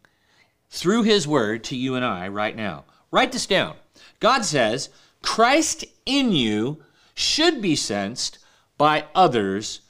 through 0.69 1.05
His 1.05 1.29
Word 1.29 1.63
to 1.65 1.77
you 1.77 1.95
and 1.95 2.05
I 2.05 2.29
right 2.29 2.57
now? 2.57 2.85
Write 3.13 3.31
this 3.31 3.47
down. 3.47 3.77
God 4.19 4.45
says, 4.45 4.91
Christ 5.23 5.85
in 6.05 6.33
you 6.33 6.83
should 7.15 7.63
be 7.63 7.77
sensed 7.77 8.39
by 8.77 9.07
others 9.15 9.83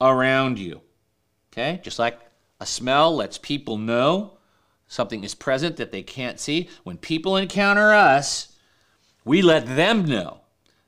around 0.00 0.58
you. 0.58 0.80
Okay? 1.52 1.80
Just 1.82 1.98
like 1.98 2.20
a 2.60 2.66
smell 2.66 3.14
lets 3.14 3.38
people 3.38 3.76
know 3.76 4.38
something 4.86 5.24
is 5.24 5.34
present 5.34 5.76
that 5.76 5.90
they 5.90 6.02
can't 6.02 6.38
see. 6.38 6.68
When 6.84 6.96
people 6.96 7.36
encounter 7.36 7.92
us, 7.92 8.56
we 9.24 9.42
let 9.42 9.66
them 9.66 10.04
know 10.04 10.39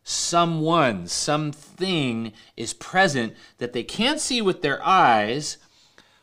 someone, 0.04 1.06
something 1.06 2.32
is 2.56 2.74
present 2.74 3.34
that 3.58 3.72
they 3.72 3.82
can't 3.82 4.20
see 4.20 4.42
with 4.42 4.62
their 4.62 4.84
eyes, 4.84 5.58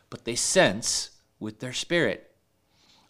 but 0.08 0.24
they 0.24 0.34
sense 0.34 1.10
with 1.38 1.60
their 1.60 1.72
spirit. 1.72 2.30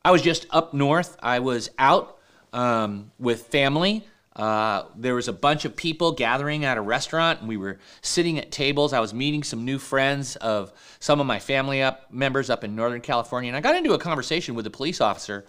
I 0.04 0.10
was 0.10 0.22
just 0.22 0.46
up 0.50 0.72
north. 0.72 1.16
I 1.22 1.40
was 1.40 1.70
out 1.78 2.18
um, 2.52 3.12
with 3.18 3.46
family 3.48 4.06
uh, 4.36 4.84
there 4.96 5.14
was 5.14 5.28
a 5.28 5.32
bunch 5.32 5.64
of 5.64 5.74
people 5.74 6.12
gathering 6.12 6.64
at 6.64 6.78
a 6.78 6.80
restaurant, 6.80 7.40
and 7.40 7.48
we 7.48 7.56
were 7.56 7.78
sitting 8.00 8.38
at 8.38 8.50
tables. 8.50 8.92
I 8.92 9.00
was 9.00 9.12
meeting 9.12 9.42
some 9.42 9.64
new 9.64 9.78
friends 9.78 10.36
of 10.36 10.72
some 11.00 11.20
of 11.20 11.26
my 11.26 11.40
family 11.40 11.82
up 11.82 12.12
members 12.12 12.48
up 12.48 12.62
in 12.62 12.76
Northern 12.76 13.00
California, 13.00 13.48
and 13.48 13.56
I 13.56 13.60
got 13.60 13.74
into 13.74 13.92
a 13.92 13.98
conversation 13.98 14.54
with 14.54 14.66
a 14.66 14.70
police 14.70 15.00
officer, 15.00 15.46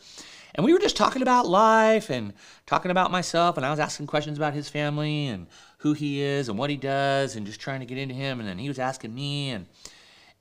and 0.56 0.66
we 0.66 0.74
were 0.74 0.80
just 0.80 0.98
talking 0.98 1.22
about 1.22 1.48
life 1.48 2.10
and 2.10 2.34
talking 2.66 2.92
about 2.92 3.12
myself, 3.12 3.58
and 3.58 3.66
I 3.66 3.70
was 3.72 3.80
asking 3.80 4.08
questions 4.08 4.38
about 4.38 4.54
his 4.54 4.70
family 4.70 5.28
and 5.28 5.48
who 5.80 5.94
he 5.94 6.22
is 6.22 6.50
and 6.50 6.58
what 6.58 6.70
he 6.70 6.78
does, 6.78 7.36
and 7.36 7.46
just 7.46 7.60
trying 7.60 7.80
to 7.80 7.86
get 7.86 7.98
into 7.98 8.16
him, 8.16 8.40
and 8.40 8.48
then 8.48 8.58
he 8.58 8.68
was 8.68 8.80
asking 8.80 9.14
me, 9.14 9.50
and 9.50 9.68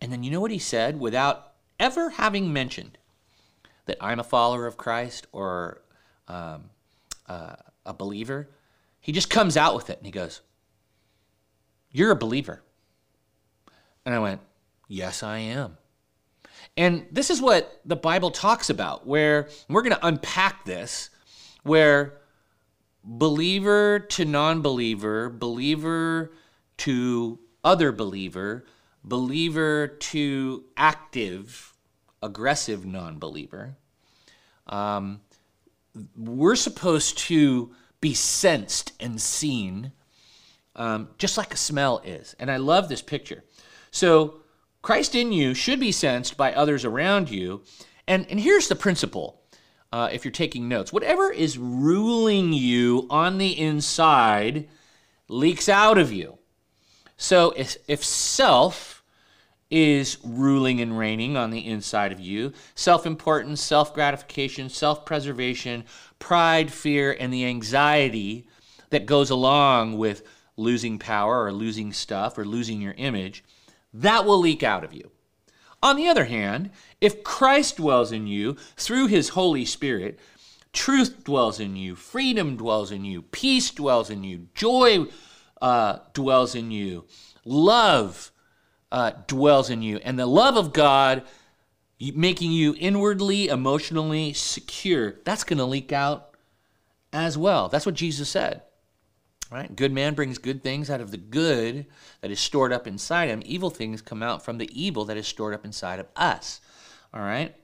and 0.01 0.13
then 0.13 0.23
you 0.23 0.31
know 0.31 0.41
what 0.41 0.51
he 0.51 0.59
said 0.59 0.99
without 0.99 1.53
ever 1.79 2.11
having 2.11 2.53
mentioned 2.53 2.99
that 3.87 3.97
I'm 4.01 4.21
a 4.21 4.25
follower 4.25 4.67
of 4.67 4.77
Christ 4.77 5.27
or 5.33 5.83
um, 6.29 6.71
uh, 7.27 7.57
a 7.85 7.93
believer, 7.93 8.49
he 9.01 9.13
just 9.13 9.31
comes 9.31 9.57
out 9.57 9.75
with 9.75 9.91
it 9.91 9.97
and 9.97 10.07
he 10.07 10.13
goes, 10.13 10.43
You're 11.91 12.13
a 12.13 12.17
believer. 12.17 12.63
And 14.05 14.15
I 14.15 14.19
went, 14.19 14.41
Yes, 14.89 15.23
I 15.23 15.39
am. 15.39 15.77
And 16.81 17.07
this 17.13 17.29
is 17.29 17.43
what 17.43 17.79
the 17.85 17.95
Bible 17.95 18.31
talks 18.31 18.71
about, 18.71 19.07
where 19.07 19.51
we're 19.69 19.83
going 19.83 19.95
to 19.95 20.07
unpack 20.07 20.65
this, 20.65 21.11
where 21.63 22.15
believer 23.05 23.99
to 23.99 24.25
non 24.25 24.63
believer, 24.63 25.29
believer 25.29 26.33
to 26.79 27.39
other 27.63 27.93
believer, 27.93 28.65
believer 29.05 29.89
to 29.89 30.65
active, 30.75 31.75
aggressive 32.23 32.87
non 32.87 33.19
believer, 33.19 33.77
um, 34.67 35.21
we're 36.17 36.57
supposed 36.57 37.19
to 37.19 37.75
be 38.01 38.15
sensed 38.15 38.93
and 38.99 39.21
seen 39.21 39.93
um, 40.77 41.11
just 41.19 41.37
like 41.37 41.53
a 41.53 41.59
smell 41.59 42.01
is. 42.07 42.35
And 42.41 42.51
I 42.51 42.57
love 42.57 42.89
this 42.89 43.03
picture. 43.03 43.45
So, 43.91 44.40
Christ 44.83 45.15
in 45.15 45.33
you 45.33 45.55
should 45.55 45.81
be 45.81 45.93
sensed 45.93 46.37
by 46.37 46.53
others 46.53 46.85
around 46.85 47.31
you. 47.31 47.63
And, 48.07 48.27
and 48.31 48.41
here's 48.41 48.69
the 48.69 48.77
principle 48.77 49.41
uh, 49.93 50.09
if 50.13 50.25
you're 50.25 50.33
taking 50.33 50.69
notes 50.69 50.93
whatever 50.93 51.31
is 51.31 51.59
ruling 51.59 52.53
you 52.53 53.07
on 53.11 53.39
the 53.39 53.59
inside 53.59 54.69
leaks 55.29 55.69
out 55.69 55.99
of 55.99 56.13
you. 56.13 56.39
So, 57.17 57.53
if, 57.53 57.77
if 57.87 58.03
self, 58.03 59.01
is 59.71 60.19
ruling 60.25 60.81
and 60.81 60.99
reigning 60.99 61.37
on 61.37 61.51
the 61.51 61.65
inside 61.65 62.11
of 62.13 62.21
you 62.21 62.53
self 62.75 63.07
importance, 63.07 63.61
self 63.61 63.95
gratification, 63.95 64.69
self 64.69 65.07
preservation, 65.07 65.85
pride, 66.19 66.73
fear, 66.73 67.17
and 67.19 67.33
the 67.33 67.47
anxiety 67.47 68.47
that 68.91 69.07
goes 69.07 69.31
along 69.31 69.97
with 69.97 70.27
losing 70.57 70.99
power 70.99 71.45
or 71.45 71.53
losing 71.53 71.93
stuff 71.93 72.37
or 72.37 72.45
losing 72.45 72.83
your 72.83 72.95
image, 72.95 73.45
that 73.93 74.25
will 74.25 74.39
leak 74.39 74.63
out 74.63 74.85
of 74.85 74.93
you. 74.93 75.11
On 75.83 75.97
the 75.97 76.09
other 76.09 76.27
hand, 76.27 76.71
if 77.01 77.25
Christ 77.25 77.79
dwells 77.79 78.13
in 78.13 78.27
you 78.27 78.57
through 78.77 79.07
his 79.07 79.31
Holy 79.31 79.65
Spirit, 79.65 80.19
truth 80.73 81.25
dwells 81.25 81.59
in 81.59 81.77
you, 81.77 81.97
freedom 81.97 82.57
dwells 82.57 82.93
in 82.93 83.05
you, 83.05 83.23
peace 83.23 83.71
dwells 83.71 84.11
in 84.11 84.23
you, 84.23 84.49
joy 84.55 85.07
uh, 85.63 85.99
dwells 86.13 86.55
in 86.55 86.71
you, 86.71 87.07
love 87.45 88.31
uh, 88.93 89.13
dwells 89.27 89.71
in 89.71 89.83
you. 89.83 89.99
And 89.99 90.19
the 90.19 90.27
love 90.27 90.57
of 90.57 90.73
God 90.73 91.23
making 91.99 92.53
you 92.53 92.75
inwardly, 92.79 93.49
emotionally 93.49 94.33
secure, 94.33 95.17
that's 95.25 95.45
going 95.45 95.59
to 95.59 95.65
leak 95.65 95.93
out 95.93 96.35
as 97.13 97.37
well. 97.37 97.69
That's 97.69 97.87
what 97.87 97.95
Jesus 97.95 98.29
said. 98.29 98.63
Right? 99.51 99.75
Good 99.75 99.93
man 99.93 100.15
brings 100.15 100.39
good 100.39 100.63
things 100.63 100.91
out 100.91 101.01
of 101.01 101.11
the 101.11 101.17
good 101.17 101.87
that 102.21 102.31
is 102.31 102.39
stored 102.39 102.73
up 102.73 102.87
inside 102.87 103.29
him. 103.29 103.43
Evil 103.45 103.71
things 103.71 104.01
come 104.01 104.23
out 104.23 104.45
from 104.45 104.59
the 104.59 104.71
evil 104.81 105.05
that 105.07 105.17
is 105.17 105.27
stored 105.27 105.55
up 105.55 105.65
inside 105.65 105.99
of 105.99 106.07
us. 106.15 106.61
All 107.13 107.21
right? 107.21 107.55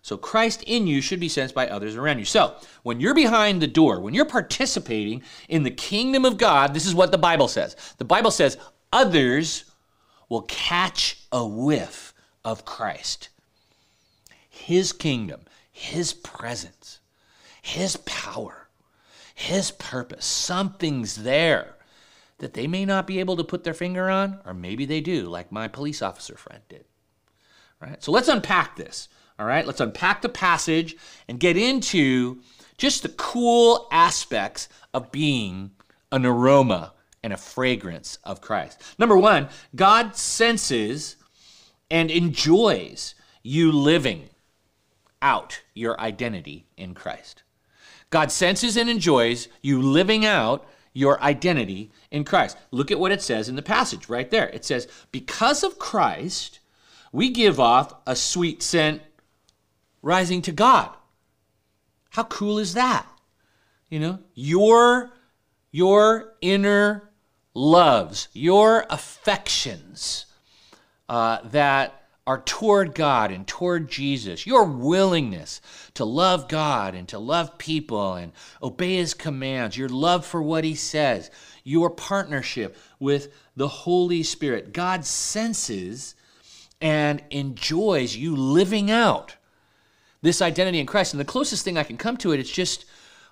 So 0.00 0.16
Christ 0.16 0.62
in 0.62 0.86
you 0.86 1.00
should 1.00 1.20
be 1.20 1.28
sensed 1.28 1.54
by 1.54 1.68
others 1.68 1.96
around 1.96 2.20
you. 2.20 2.24
So 2.24 2.54
when 2.84 3.00
you're 3.00 3.12
behind 3.12 3.60
the 3.60 3.66
door, 3.66 4.00
when 4.00 4.14
you're 4.14 4.24
participating 4.24 5.22
in 5.48 5.62
the 5.62 5.70
kingdom 5.70 6.24
of 6.24 6.38
God, 6.38 6.72
this 6.72 6.86
is 6.86 6.94
what 6.94 7.10
the 7.10 7.18
Bible 7.18 7.48
says. 7.48 7.76
The 7.98 8.04
Bible 8.04 8.30
says 8.30 8.56
others 8.92 9.64
will 10.28 10.42
catch 10.42 11.24
a 11.32 11.44
whiff 11.44 12.14
of 12.44 12.64
Christ. 12.64 13.28
His 14.48 14.92
kingdom, 14.92 15.40
His 15.72 16.12
presence, 16.14 17.00
His 17.60 17.96
power, 17.98 18.65
His 19.38 19.70
purpose. 19.70 20.24
Something's 20.24 21.16
there 21.16 21.76
that 22.38 22.54
they 22.54 22.66
may 22.66 22.86
not 22.86 23.06
be 23.06 23.20
able 23.20 23.36
to 23.36 23.44
put 23.44 23.64
their 23.64 23.74
finger 23.74 24.08
on, 24.08 24.40
or 24.46 24.54
maybe 24.54 24.86
they 24.86 25.02
do, 25.02 25.24
like 25.24 25.52
my 25.52 25.68
police 25.68 26.00
officer 26.00 26.36
friend 26.38 26.62
did. 26.70 26.86
All 27.82 27.88
right, 27.90 28.02
so 28.02 28.12
let's 28.12 28.28
unpack 28.28 28.76
this. 28.76 29.08
All 29.38 29.44
right, 29.44 29.66
let's 29.66 29.80
unpack 29.82 30.22
the 30.22 30.30
passage 30.30 30.96
and 31.28 31.38
get 31.38 31.58
into 31.58 32.40
just 32.78 33.02
the 33.02 33.10
cool 33.10 33.88
aspects 33.92 34.70
of 34.94 35.12
being 35.12 35.72
an 36.10 36.24
aroma 36.24 36.94
and 37.22 37.34
a 37.34 37.36
fragrance 37.36 38.18
of 38.24 38.40
Christ. 38.40 38.82
Number 38.98 39.18
one, 39.18 39.50
God 39.74 40.16
senses 40.16 41.16
and 41.90 42.10
enjoys 42.10 43.14
you 43.42 43.70
living 43.70 44.30
out 45.20 45.60
your 45.74 46.00
identity 46.00 46.68
in 46.78 46.94
Christ. 46.94 47.42
God 48.16 48.32
senses 48.32 48.78
and 48.78 48.88
enjoys 48.88 49.46
you 49.60 49.82
living 49.82 50.24
out 50.24 50.66
your 50.94 51.22
identity 51.22 51.90
in 52.10 52.24
Christ. 52.24 52.56
Look 52.70 52.90
at 52.90 52.98
what 52.98 53.12
it 53.12 53.20
says 53.20 53.46
in 53.46 53.56
the 53.56 53.60
passage 53.60 54.08
right 54.08 54.30
there. 54.30 54.48
It 54.48 54.64
says, 54.64 54.88
Because 55.12 55.62
of 55.62 55.78
Christ, 55.78 56.60
we 57.12 57.28
give 57.28 57.60
off 57.60 57.92
a 58.06 58.16
sweet 58.16 58.62
scent 58.62 59.02
rising 60.00 60.40
to 60.40 60.52
God. 60.52 60.88
How 62.08 62.24
cool 62.24 62.58
is 62.58 62.72
that? 62.72 63.06
You 63.90 64.00
know, 64.00 64.18
your 64.32 65.10
your 65.70 66.36
inner 66.40 67.10
loves, 67.52 68.28
your 68.32 68.86
affections 68.88 70.24
uh, 71.10 71.40
that 71.44 72.05
are 72.26 72.42
toward 72.42 72.94
God 72.94 73.30
and 73.30 73.46
toward 73.46 73.88
Jesus, 73.88 74.46
your 74.46 74.64
willingness 74.64 75.60
to 75.94 76.04
love 76.04 76.48
God 76.48 76.94
and 76.94 77.06
to 77.08 77.18
love 77.18 77.56
people 77.56 78.14
and 78.14 78.32
obey 78.62 78.96
His 78.96 79.14
commands, 79.14 79.76
your 79.76 79.88
love 79.88 80.26
for 80.26 80.42
what 80.42 80.64
He 80.64 80.74
says, 80.74 81.30
your 81.62 81.88
partnership 81.90 82.76
with 82.98 83.32
the 83.54 83.68
Holy 83.68 84.22
Spirit. 84.22 84.72
God 84.72 85.04
senses 85.04 86.16
and 86.80 87.22
enjoys 87.30 88.16
you 88.16 88.34
living 88.34 88.90
out 88.90 89.36
this 90.20 90.42
identity 90.42 90.80
in 90.80 90.86
Christ. 90.86 91.12
And 91.12 91.20
the 91.20 91.24
closest 91.24 91.64
thing 91.64 91.78
I 91.78 91.84
can 91.84 91.96
come 91.96 92.16
to 92.18 92.32
it 92.32 92.40
is 92.40 92.50
just 92.50 92.86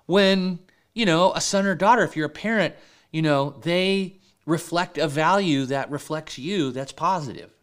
when, 0.07 0.61
you 0.95 1.05
know, 1.05 1.33
a 1.33 1.41
son 1.41 1.67
or 1.67 1.75
daughter, 1.75 2.03
if 2.03 2.17
you're 2.17 2.27
a 2.27 2.31
parent, 2.31 2.75
you 3.11 3.23
know, 3.23 3.51
they 3.63 4.21
reflect 4.47 4.99
a 4.99 5.09
value 5.09 5.65
that 5.67 5.91
reflects 5.91 6.39
you 6.39 6.71
that's 6.71 6.93
positive. 6.93 7.54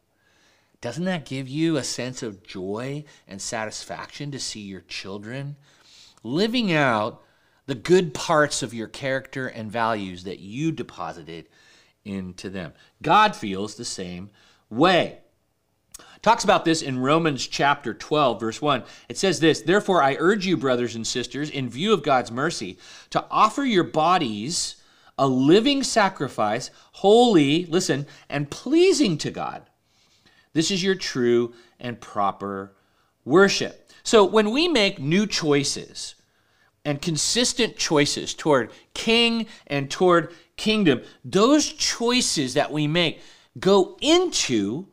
Doesn't 0.81 1.05
that 1.05 1.25
give 1.25 1.47
you 1.47 1.77
a 1.77 1.83
sense 1.83 2.23
of 2.23 2.43
joy 2.43 3.05
and 3.27 3.39
satisfaction 3.39 4.31
to 4.31 4.39
see 4.39 4.61
your 4.61 4.81
children 4.81 5.55
living 6.23 6.73
out 6.73 7.21
the 7.67 7.75
good 7.75 8.15
parts 8.15 8.63
of 8.63 8.73
your 8.73 8.87
character 8.87 9.47
and 9.47 9.71
values 9.71 10.23
that 10.23 10.39
you 10.39 10.71
deposited 10.71 11.47
into 12.03 12.49
them? 12.49 12.73
God 12.99 13.35
feels 13.35 13.75
the 13.75 13.85
same 13.85 14.31
way. 14.71 15.19
Talks 16.23 16.43
about 16.43 16.65
this 16.65 16.81
in 16.81 16.97
Romans 16.97 17.45
chapter 17.45 17.93
12, 17.93 18.39
verse 18.39 18.61
1. 18.61 18.83
It 19.07 19.19
says 19.19 19.39
this 19.39 19.61
Therefore, 19.61 20.01
I 20.01 20.17
urge 20.19 20.47
you, 20.47 20.57
brothers 20.57 20.95
and 20.95 21.05
sisters, 21.05 21.51
in 21.51 21.69
view 21.69 21.93
of 21.93 22.03
God's 22.03 22.31
mercy, 22.31 22.79
to 23.11 23.23
offer 23.29 23.63
your 23.63 23.83
bodies 23.83 24.77
a 25.17 25.27
living 25.27 25.83
sacrifice, 25.83 26.71
holy, 26.93 27.65
listen, 27.65 28.07
and 28.29 28.49
pleasing 28.49 29.19
to 29.19 29.29
God 29.29 29.67
this 30.53 30.71
is 30.71 30.83
your 30.83 30.95
true 30.95 31.53
and 31.79 31.99
proper 31.99 32.73
worship. 33.25 33.91
So 34.03 34.25
when 34.25 34.51
we 34.51 34.67
make 34.67 34.99
new 34.99 35.27
choices 35.27 36.15
and 36.83 37.01
consistent 37.01 37.77
choices 37.77 38.33
toward 38.33 38.71
king 38.93 39.45
and 39.67 39.89
toward 39.89 40.33
kingdom, 40.57 41.01
those 41.23 41.71
choices 41.71 42.55
that 42.55 42.71
we 42.71 42.87
make 42.87 43.21
go 43.59 43.97
into 44.01 44.87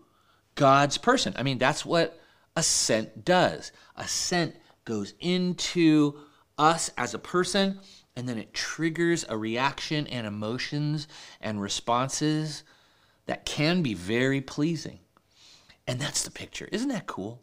God's 0.55 0.99
person. 0.99 1.33
I 1.37 1.42
mean, 1.42 1.59
that's 1.59 1.87
what 1.87 2.21
assent 2.57 3.25
does. 3.25 3.73
Assent 3.97 4.57
goes 4.85 5.14
into 5.21 6.18
us 6.59 6.90
as 6.99 7.14
a 7.14 7.18
person, 7.18 7.79
and 8.16 8.29
then 8.29 8.38
it 8.38 8.53
triggers 8.53 9.25
a 9.29 9.37
reaction 9.37 10.07
and 10.09 10.27
emotions 10.27 11.07
and 11.40 11.62
responses 11.62 12.64
that 13.27 13.44
can 13.47 13.83
be 13.83 13.94
very 13.94 14.40
pleasing. 14.40 14.99
And 15.88 15.98
that's 15.98 16.22
the 16.22 16.31
picture. 16.31 16.68
Isn't 16.70 16.90
that 16.90 17.07
cool? 17.07 17.40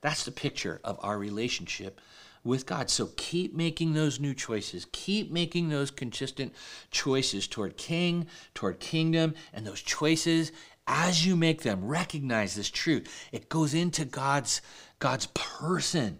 That's 0.00 0.24
the 0.24 0.30
picture 0.30 0.80
of 0.84 0.98
our 1.02 1.18
relationship 1.18 2.00
with 2.44 2.64
God. 2.64 2.88
So 2.90 3.10
keep 3.16 3.54
making 3.54 3.92
those 3.92 4.20
new 4.20 4.34
choices. 4.34 4.86
Keep 4.92 5.30
making 5.30 5.68
those 5.68 5.90
consistent 5.90 6.54
choices 6.90 7.46
toward 7.46 7.76
king, 7.76 8.26
toward 8.54 8.80
kingdom, 8.80 9.34
and 9.52 9.66
those 9.66 9.82
choices 9.82 10.52
as 10.86 11.24
you 11.24 11.36
make 11.36 11.62
them, 11.62 11.84
recognize 11.84 12.54
this 12.54 12.70
truth. 12.70 13.28
It 13.30 13.48
goes 13.48 13.74
into 13.74 14.04
God's 14.04 14.60
God's 14.98 15.26
person. 15.26 16.18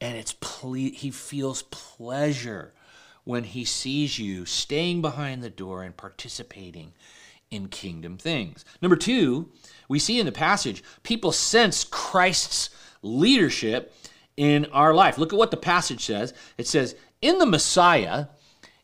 And 0.00 0.16
it's 0.16 0.34
ple- 0.40 0.74
he 0.74 1.10
feels 1.10 1.62
pleasure 1.62 2.72
when 3.24 3.44
he 3.44 3.64
sees 3.64 4.18
you 4.18 4.44
staying 4.46 5.02
behind 5.02 5.42
the 5.42 5.50
door 5.50 5.82
and 5.82 5.96
participating 5.96 6.92
in 7.50 7.68
kingdom 7.68 8.16
things. 8.16 8.64
Number 8.80 8.96
2, 8.96 9.50
we 9.88 9.98
see 9.98 10.20
in 10.20 10.26
the 10.26 10.32
passage, 10.32 10.84
people 11.02 11.32
sense 11.32 11.84
Christ's 11.84 12.70
leadership 13.02 13.94
in 14.36 14.66
our 14.66 14.94
life. 14.94 15.18
Look 15.18 15.32
at 15.32 15.38
what 15.38 15.50
the 15.50 15.56
passage 15.56 16.04
says. 16.04 16.34
It 16.56 16.66
says, 16.66 16.94
In 17.20 17.38
the 17.38 17.46
Messiah, 17.46 18.26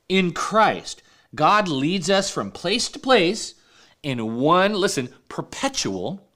in 0.08 0.32
Christ, 0.32 1.02
God 1.34 1.68
leads 1.68 2.10
us 2.10 2.30
from 2.30 2.50
place 2.50 2.88
to 2.88 2.98
place 2.98 3.54
in 4.02 4.36
one, 4.36 4.74
listen, 4.74 5.08
perpetual 5.28 6.28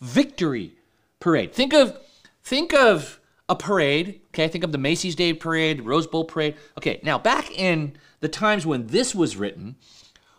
victory 0.00 0.74
parade. 1.20 1.52
Think 1.52 1.72
of 1.72 1.98
think 2.42 2.72
of 2.72 3.18
a 3.48 3.56
parade, 3.56 4.20
okay? 4.28 4.48
Think 4.48 4.64
of 4.64 4.72
the 4.72 4.78
Macy's 4.78 5.14
Day 5.14 5.32
Parade, 5.32 5.82
Rose 5.82 6.06
Bowl 6.06 6.24
Parade. 6.24 6.56
Okay, 6.78 7.00
now 7.02 7.18
back 7.18 7.50
in 7.50 7.96
the 8.20 8.28
times 8.28 8.66
when 8.66 8.88
this 8.88 9.14
was 9.14 9.36
written, 9.36 9.76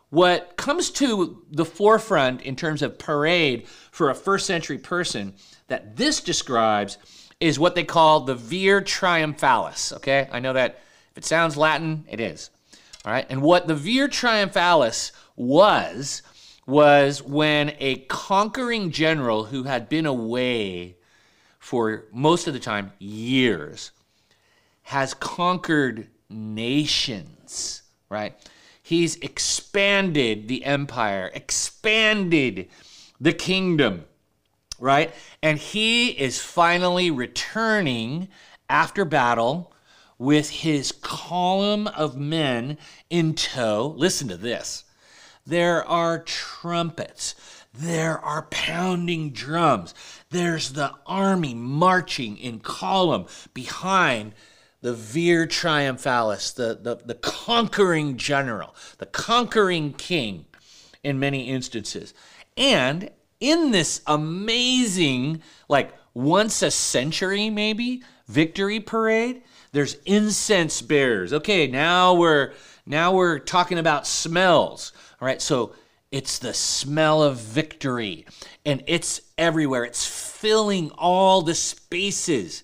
what 0.10 0.56
comes 0.58 0.90
to 0.90 1.44
the 1.52 1.66
forefront 1.66 2.42
in 2.42 2.56
terms 2.56 2.82
of 2.82 2.98
parade 2.98 3.68
for 3.92 4.10
a 4.10 4.16
first 4.16 4.46
century 4.46 4.78
person 4.78 5.34
that 5.68 5.98
this 5.98 6.22
describes 6.22 6.98
is 7.40 7.60
what 7.60 7.76
they 7.76 7.84
call 7.84 8.22
the 8.22 8.36
Vir 8.36 8.82
Triumphalis. 8.82 9.94
Okay, 9.98 10.28
I 10.32 10.40
know 10.40 10.54
that 10.54 10.82
if 11.12 11.18
it 11.18 11.26
sounds 11.26 11.58
Latin, 11.58 12.06
it 12.10 12.20
is. 12.20 12.50
All 13.06 13.12
right, 13.12 13.26
and 13.30 13.42
what 13.42 13.68
the 13.68 13.76
Vir 13.76 14.08
Triumphalis 14.08 15.12
was 15.36 16.22
was 16.66 17.24
when 17.24 17.74
a 17.80 17.96
conquering 18.08 18.92
general 18.92 19.46
who 19.46 19.64
had 19.64 19.88
been 19.88 20.06
away 20.06 20.98
for 21.60 22.06
most 22.12 22.48
of 22.48 22.54
the 22.54 22.60
time 22.60 22.92
years 23.00 23.92
has 24.84 25.14
conquered 25.14 26.08
nations, 26.30 27.84
right? 28.10 28.36
He's 28.88 29.18
expanded 29.18 30.48
the 30.48 30.64
empire, 30.64 31.30
expanded 31.34 32.70
the 33.20 33.34
kingdom, 33.34 34.06
right? 34.80 35.14
And 35.44 35.60
he 35.60 36.12
is 36.12 36.40
finally 36.40 37.12
returning 37.12 38.30
after 38.70 39.04
battle 39.04 39.74
with 40.18 40.50
his 40.50 40.94
column 40.94 41.88
of 41.88 42.16
men 42.16 42.78
in 43.10 43.34
tow. 43.34 43.94
Listen 43.98 44.30
to 44.30 44.38
this. 44.38 44.86
There 45.46 45.86
are 45.86 46.20
trumpets. 46.20 47.36
There 47.74 48.18
are 48.18 48.44
pounding 48.44 49.32
drums. 49.32 49.94
There's 50.30 50.72
the 50.72 50.94
army 51.06 51.54
marching 51.54 52.38
in 52.38 52.62
column 52.62 53.26
behind 53.54 54.32
the 54.82 54.94
vir 54.94 55.48
triumphalis, 55.48 56.54
the, 56.54 56.78
the, 56.82 56.96
the 57.06 57.16
conquering 57.16 58.18
general, 58.18 58.76
the 59.00 59.06
conquering 59.06 59.94
king 59.94 60.46
in 61.04 61.20
many 61.20 61.50
instances. 61.50 62.14
And 62.56 63.10
in 63.40 63.72
this 63.72 64.02
amazing, 64.08 65.42
like 65.68 65.94
once 66.14 66.62
a 66.62 66.72
century 66.72 67.50
maybe, 67.50 68.04
victory 68.28 68.80
parade, 68.80 69.44
there's 69.72 69.96
incense 70.06 70.82
bearers. 70.82 71.34
Okay, 71.34 71.68
now 71.68 72.14
we're 72.14 72.54
now 72.86 73.14
we're 73.14 73.40
talking 73.40 73.78
about 73.78 74.08
smells. 74.08 74.94
All 75.22 75.26
right, 75.26 75.42
so 75.42 75.74
it's 76.12 76.40
the 76.40 76.54
smell 76.54 77.22
of 77.22 77.38
victory 77.38 78.26
and 78.66 78.84
it's 78.88 79.22
everywhere. 79.38 79.84
It's 79.84 80.06
filling 80.06 80.92
all 80.92 81.42
the 81.42 81.56
spaces 81.56 82.64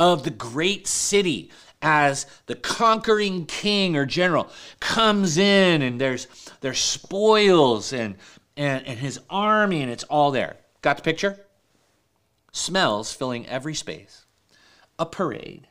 of 0.00 0.24
the 0.24 0.30
great 0.30 0.86
city 0.86 1.50
as 1.82 2.26
the 2.46 2.54
conquering 2.54 3.44
king 3.44 3.96
or 3.96 4.06
general 4.06 4.48
comes 4.80 5.36
in 5.36 5.82
and 5.82 6.00
there's 6.00 6.26
there's 6.62 6.78
spoils 6.78 7.92
and 7.92 8.16
and, 8.56 8.86
and 8.86 8.98
his 8.98 9.20
army 9.28 9.82
and 9.82 9.90
it's 9.92 10.04
all 10.04 10.30
there. 10.30 10.56
Got 10.80 10.96
the 10.96 11.02
picture? 11.02 11.38
Smells 12.50 13.12
filling 13.12 13.46
every 13.46 13.74
space. 13.74 14.24
A 14.98 15.04
parade. 15.04 15.68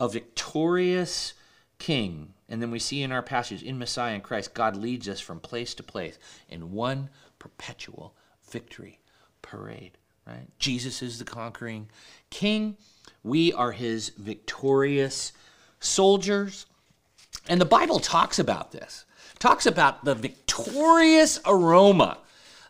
A 0.00 0.08
victorious 0.08 1.34
king. 1.78 2.34
And 2.48 2.60
then 2.60 2.72
we 2.72 2.80
see 2.80 3.02
in 3.02 3.12
our 3.12 3.22
passage 3.22 3.62
in 3.62 3.78
Messiah 3.78 4.14
and 4.14 4.22
Christ, 4.22 4.52
God 4.52 4.74
leads 4.74 5.08
us 5.08 5.20
from 5.20 5.38
place 5.38 5.74
to 5.74 5.84
place 5.84 6.18
in 6.48 6.72
one 6.72 7.08
perpetual 7.38 8.16
victory 8.50 8.98
parade. 9.42 9.96
Right? 10.26 10.48
Jesus 10.58 11.02
is 11.02 11.20
the 11.20 11.24
conquering 11.24 11.88
king. 12.30 12.76
We 13.22 13.52
are 13.52 13.72
his 13.72 14.10
victorious 14.10 15.32
soldiers. 15.78 16.66
And 17.48 17.60
the 17.60 17.66
Bible 17.66 17.98
talks 17.98 18.38
about 18.38 18.72
this, 18.72 19.04
talks 19.38 19.66
about 19.66 20.04
the 20.04 20.14
victorious 20.14 21.40
aroma 21.46 22.18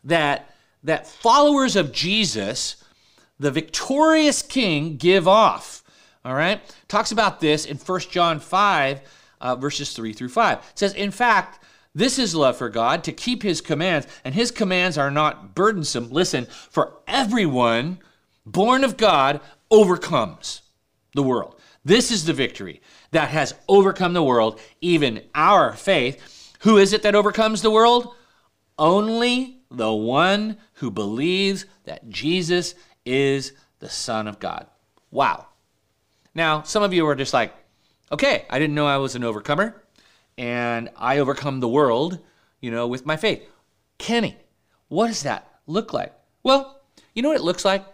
that, 0.04 0.54
that 0.82 1.06
followers 1.06 1.76
of 1.76 1.92
Jesus, 1.92 2.82
the 3.38 3.50
victorious 3.50 4.42
king, 4.42 4.96
give 4.96 5.28
off. 5.28 5.82
All 6.24 6.34
right? 6.34 6.60
Talks 6.88 7.12
about 7.12 7.40
this 7.40 7.64
in 7.64 7.76
1 7.76 8.00
John 8.10 8.40
5, 8.40 9.00
uh, 9.40 9.56
verses 9.56 9.92
3 9.92 10.12
through 10.12 10.28
5. 10.28 10.58
It 10.58 10.64
says, 10.78 10.94
In 10.94 11.10
fact, 11.10 11.64
this 11.94 12.18
is 12.18 12.34
love 12.34 12.56
for 12.56 12.68
God, 12.68 13.02
to 13.04 13.12
keep 13.12 13.42
his 13.42 13.60
commands, 13.60 14.06
and 14.24 14.34
his 14.34 14.50
commands 14.50 14.96
are 14.96 15.10
not 15.10 15.54
burdensome. 15.54 16.10
Listen, 16.10 16.46
for 16.46 16.98
everyone 17.08 17.98
born 18.46 18.84
of 18.84 18.96
God 18.96 19.40
overcomes 19.70 20.62
the 21.14 21.22
world. 21.22 21.56
This 21.84 22.10
is 22.10 22.24
the 22.24 22.32
victory 22.32 22.80
that 23.10 23.30
has 23.30 23.54
overcome 23.68 24.12
the 24.12 24.22
world, 24.22 24.60
even 24.80 25.22
our 25.34 25.72
faith. 25.74 26.54
Who 26.60 26.76
is 26.76 26.92
it 26.92 27.02
that 27.02 27.14
overcomes 27.14 27.62
the 27.62 27.70
world? 27.70 28.14
Only 28.78 29.58
the 29.70 29.92
one 29.92 30.58
who 30.74 30.90
believes 30.90 31.66
that 31.84 32.08
Jesus 32.10 32.74
is 33.04 33.52
the 33.78 33.88
Son 33.88 34.28
of 34.28 34.38
God. 34.38 34.66
Wow. 35.10 35.46
Now, 36.34 36.62
some 36.62 36.82
of 36.82 36.92
you 36.92 37.06
are 37.06 37.14
just 37.14 37.32
like, 37.32 37.54
okay, 38.12 38.44
I 38.50 38.58
didn't 38.58 38.74
know 38.74 38.86
I 38.86 38.98
was 38.98 39.14
an 39.14 39.24
overcomer. 39.24 39.82
and 40.40 40.88
I 40.96 41.18
overcome 41.18 41.60
the 41.60 41.68
world, 41.68 42.18
you 42.60 42.70
know, 42.70 42.86
with 42.86 43.04
my 43.04 43.16
faith. 43.18 43.42
Kenny, 43.98 44.38
what 44.88 45.08
does 45.08 45.22
that 45.24 45.46
look 45.66 45.92
like? 45.92 46.14
Well, 46.42 46.80
you 47.14 47.22
know 47.22 47.28
what 47.28 47.36
it 47.36 47.44
looks 47.44 47.64
like? 47.64 47.84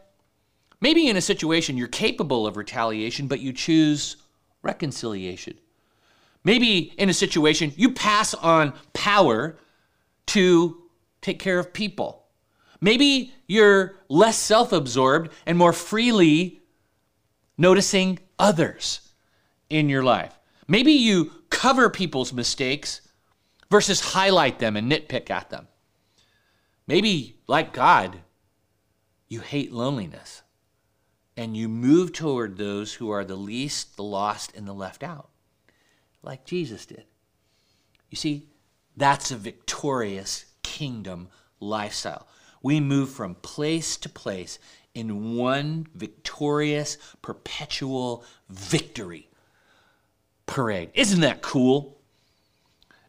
Maybe 0.81 1.09
in 1.09 1.17
a 1.17 1.23
situation 1.23 1.77
you're 1.77 1.89
capable 1.89 2.47
of 2.47 2.57
retaliation, 2.57 3.27
but 3.27 3.41
you 3.41 3.53
choose 3.53 4.17
reconciliation. 4.63 5.59
Maybe 6.45 6.93
in 6.99 7.09
a 7.09 7.15
situation 7.15 7.73
you 7.77 7.93
pass 7.93 8.35
on 8.35 8.75
power 8.93 9.57
to 10.27 10.83
take 11.23 11.39
care 11.39 11.59
of 11.59 11.73
people. 11.73 12.25
Maybe 12.81 13.33
you're 13.47 13.95
less 14.09 14.37
self 14.37 14.73
absorbed 14.73 15.33
and 15.47 15.57
more 15.57 15.73
freely 15.73 16.61
noticing 17.57 18.19
others 18.39 19.01
in 19.71 19.89
your 19.89 20.05
life. 20.05 20.39
Maybe 20.69 20.93
you 20.93 21.33
cover 21.49 21.89
people's 21.89 22.33
mistakes 22.33 23.01
versus 23.71 24.01
highlight 24.01 24.59
them 24.59 24.77
and 24.77 24.91
nitpick 24.91 25.31
at 25.31 25.51
them. 25.51 25.69
Maybe, 26.87 27.41
like 27.47 27.73
God, 27.73 28.21
you 29.29 29.41
hate 29.41 29.73
loneliness 29.73 30.43
and 31.37 31.57
you 31.57 31.69
move 31.69 32.13
toward 32.13 32.57
those 32.57 32.95
who 32.95 33.11
are 33.11 33.25
the 33.25 33.37
least, 33.37 33.97
the 33.97 34.03
lost, 34.03 34.57
and 34.57 34.67
the 34.67 34.73
left 34.73 35.03
out, 35.03 35.29
like 36.23 36.45
Jesus 36.45 36.87
did. 36.87 37.05
You 38.11 38.17
see, 38.17 38.49
that's 38.97 39.31
a 39.31 39.37
victorious 39.37 40.47
kingdom 40.63 41.29
lifestyle. 41.61 42.27
We 42.63 42.81
move 42.81 43.11
from 43.11 43.35
place 43.37 43.97
to 43.99 44.09
place 44.09 44.59
in 44.95 45.37
one 45.37 45.87
victorious, 45.95 46.97
perpetual 47.21 48.25
victory 48.49 49.29
parade. 50.47 50.91
Isn't 50.95 51.21
that 51.21 51.43
cool? 51.43 51.99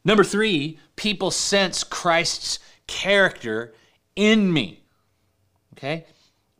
Number 0.04 0.24
three, 0.24 0.80
people 0.96 1.32
sense 1.32 1.84
Christ's 1.84 2.60
character 2.88 3.74
in 4.16 4.52
me. 4.52 4.84
Okay? 5.74 6.06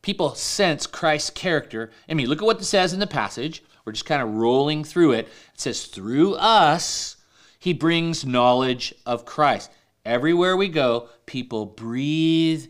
People 0.08 0.36
sense 0.36 0.88
Christ's 0.88 1.32
character 1.32 1.92
I 2.08 2.14
mean, 2.14 2.30
Look 2.30 2.42
at 2.42 2.46
what 2.46 2.62
it 2.62 2.64
says 2.64 2.94
in 2.94 3.02
the 3.02 3.08
passage. 3.08 3.62
We're 3.84 3.92
just 3.92 4.06
kind 4.06 4.22
of 4.22 4.36
rolling 4.36 4.86
through 4.86 5.12
it. 5.12 5.26
It 5.26 5.60
says, 5.60 5.84
Through 5.84 6.36
us, 6.36 7.18
he 7.60 7.74
brings 7.74 8.26
knowledge 8.26 8.96
of 9.06 9.26
Christ. 9.26 9.70
Everywhere 10.06 10.56
we 10.56 10.70
go, 10.70 11.10
people 11.26 11.66
breathe 11.66 12.68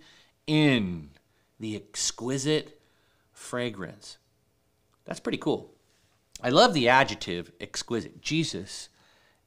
in 0.47 1.11
the 1.59 1.75
exquisite 1.75 2.81
fragrance. 3.33 4.17
That's 5.05 5.19
pretty 5.19 5.37
cool. 5.37 5.75
I 6.41 6.49
love 6.49 6.73
the 6.73 6.89
adjective 6.89 7.51
exquisite. 7.61 8.19
Jesus 8.19 8.89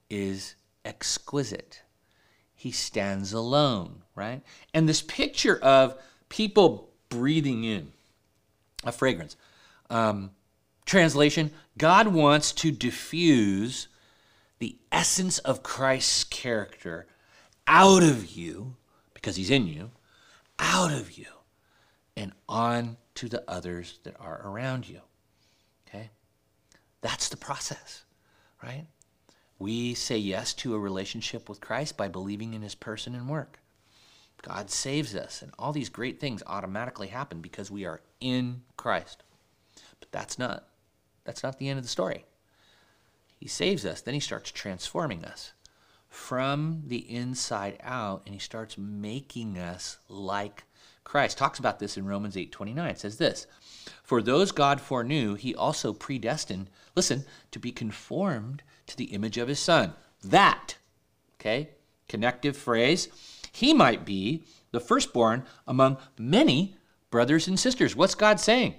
is 0.09 0.55
exquisite. 0.85 1.83
He 2.55 2.71
stands 2.71 3.33
alone, 3.33 4.05
right? 4.15 4.43
And 4.73 4.89
this 4.89 5.03
picture 5.03 5.59
of 5.59 6.01
people 6.29 6.90
breathing 7.11 7.65
in 7.65 7.93
a 8.85 8.93
fragrance. 8.93 9.37
Um, 9.91 10.31
translation 10.87 11.51
God 11.77 12.09
wants 12.09 12.53
to 12.53 12.71
diffuse 12.71 13.89
the 14.59 14.77
essence 14.91 15.39
of 15.39 15.63
Christ's 15.63 16.25
character 16.25 17.07
out 17.67 18.03
of 18.03 18.31
you, 18.31 18.77
because 19.15 19.37
he's 19.37 19.51
in 19.51 19.67
you, 19.67 19.91
out 20.59 20.93
of 20.93 21.13
you, 21.17 21.27
and 22.17 22.33
on 22.49 22.97
to 23.15 23.29
the 23.29 23.43
others 23.49 24.01
that 24.03 24.17
are 24.19 24.43
around 24.45 24.89
you. 24.89 25.01
Okay? 25.87 26.11
That's 27.01 27.29
the 27.29 27.37
process, 27.37 28.05
right? 28.63 28.87
We 29.59 29.95
say 29.95 30.19
yes 30.19 30.53
to 30.55 30.75
a 30.75 30.79
relationship 30.79 31.49
with 31.49 31.61
Christ 31.61 31.97
by 31.97 32.09
believing 32.09 32.55
in 32.55 32.63
his 32.63 32.75
person 32.75 33.15
and 33.15 33.29
work. 33.29 33.60
God 34.43 34.71
saves 34.71 35.15
us, 35.15 35.43
and 35.43 35.53
all 35.59 35.73
these 35.73 35.89
great 35.89 36.19
things 36.19 36.43
automatically 36.47 37.09
happen 37.09 37.41
because 37.41 37.71
we 37.71 37.85
are 37.85 38.01
in 38.21 38.63
Christ. 38.77 39.23
But 39.99 40.11
that's 40.13 40.39
not 40.39 40.67
that's 41.25 41.43
not 41.43 41.59
the 41.59 41.69
end 41.69 41.79
of 41.79 41.85
the 41.85 41.91
story. 41.91 42.25
He 43.39 43.49
saves 43.49 43.85
us, 43.85 44.01
then 44.01 44.15
he 44.15 44.21
starts 44.21 44.51
transforming 44.51 45.25
us 45.25 45.53
from 46.09 46.83
the 46.87 47.09
inside 47.09 47.79
out 47.83 48.23
and 48.27 48.35
he 48.35 48.41
starts 48.41 48.77
making 48.77 49.59
us 49.59 49.99
like 50.09 50.65
Christ. 51.05 51.39
Talks 51.39 51.59
about 51.59 51.79
this 51.79 51.97
in 51.97 52.07
Romans 52.07 52.37
8:29. 52.37 52.91
It 52.91 52.99
says 52.99 53.19
this, 53.19 53.47
"For 54.03 54.23
those 54.23 54.53
God 54.53 54.81
foreknew, 54.81 55.35
he 55.35 55.55
also 55.55 55.93
predestined, 55.93 56.71
listen, 56.97 57.27
to 57.51 57.59
be 57.59 57.73
conformed 57.73 58.63
to 58.87 58.97
the 58.97 59.13
image 59.13 59.39
of 59.39 59.49
his 59.49 59.61
son." 59.61 59.95
That, 60.23 60.77
okay? 61.35 61.71
Connective 62.09 62.57
phrase 62.57 63.09
he 63.53 63.75
might 63.75 64.05
be 64.05 64.45
the 64.71 64.81
firstborn 64.81 65.45
among 65.67 65.99
many 66.19 66.77
brothers 67.11 67.49
and 67.49 67.59
sisters. 67.59 67.97
What's 67.97 68.15
God 68.15 68.39
saying? 68.39 68.75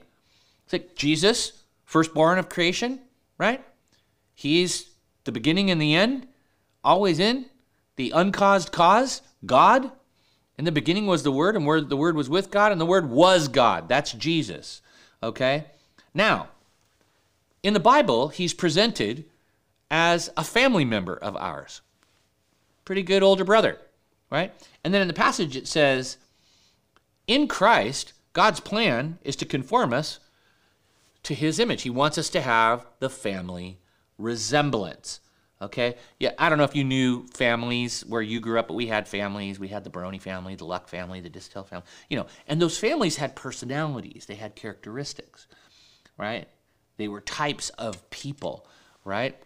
It's 0.63 0.73
like 0.73 0.95
Jesus, 0.95 1.63
firstborn 1.83 2.39
of 2.39 2.49
creation, 2.49 2.99
right? 3.37 3.63
He's 4.33 4.91
the 5.25 5.31
beginning 5.31 5.69
and 5.69 5.81
the 5.81 5.95
end, 5.95 6.27
always 6.83 7.19
in, 7.19 7.45
the 7.95 8.11
uncaused 8.11 8.71
cause, 8.71 9.21
God. 9.45 9.91
In 10.57 10.65
the 10.65 10.71
beginning 10.71 11.07
was 11.07 11.23
the 11.23 11.31
Word, 11.31 11.55
and 11.55 11.65
word, 11.65 11.89
the 11.89 11.97
Word 11.97 12.15
was 12.15 12.29
with 12.29 12.51
God, 12.51 12.71
and 12.71 12.79
the 12.79 12.85
Word 12.85 13.09
was 13.09 13.47
God. 13.47 13.89
That's 13.89 14.13
Jesus. 14.13 14.81
Okay? 15.21 15.65
Now, 16.13 16.49
in 17.63 17.73
the 17.73 17.79
Bible, 17.79 18.29
he's 18.29 18.53
presented 18.53 19.25
as 19.89 20.29
a 20.37 20.43
family 20.43 20.85
member 20.85 21.15
of 21.15 21.35
ours. 21.35 21.81
Pretty 22.85 23.03
good 23.03 23.23
older 23.23 23.43
brother 23.43 23.77
right? 24.31 24.53
And 24.83 24.93
then 24.93 25.01
in 25.01 25.07
the 25.07 25.13
passage 25.13 25.55
it 25.55 25.67
says, 25.67 26.17
in 27.27 27.47
Christ, 27.47 28.13
God's 28.33 28.59
plan 28.59 29.19
is 29.23 29.35
to 29.37 29.45
conform 29.45 29.93
us 29.93 30.19
to 31.23 31.35
his 31.35 31.59
image. 31.59 31.83
He 31.83 31.89
wants 31.89 32.17
us 32.17 32.29
to 32.29 32.41
have 32.41 32.85
the 32.99 33.09
family 33.09 33.79
resemblance. 34.17 35.19
Okay? 35.61 35.95
Yeah, 36.19 36.31
I 36.39 36.49
don't 36.49 36.57
know 36.57 36.63
if 36.63 36.75
you 36.75 36.83
knew 36.83 37.27
families 37.27 38.03
where 38.07 38.21
you 38.21 38.39
grew 38.39 38.57
up, 38.57 38.67
but 38.67 38.73
we 38.73 38.87
had 38.87 39.07
families. 39.07 39.59
We 39.59 39.67
had 39.67 39.83
the 39.83 39.91
Baroni 39.91 40.17
family, 40.17 40.55
the 40.55 40.65
Luck 40.65 40.87
family, 40.87 41.19
the 41.19 41.29
Distel 41.29 41.67
family, 41.67 41.85
you 42.09 42.17
know, 42.17 42.25
and 42.47 42.59
those 42.59 42.79
families 42.79 43.17
had 43.17 43.35
personalities, 43.35 44.25
they 44.25 44.35
had 44.35 44.55
characteristics, 44.55 45.47
right? 46.17 46.47
They 46.97 47.07
were 47.07 47.21
types 47.21 47.69
of 47.71 48.09
people, 48.09 48.67
right? 49.05 49.37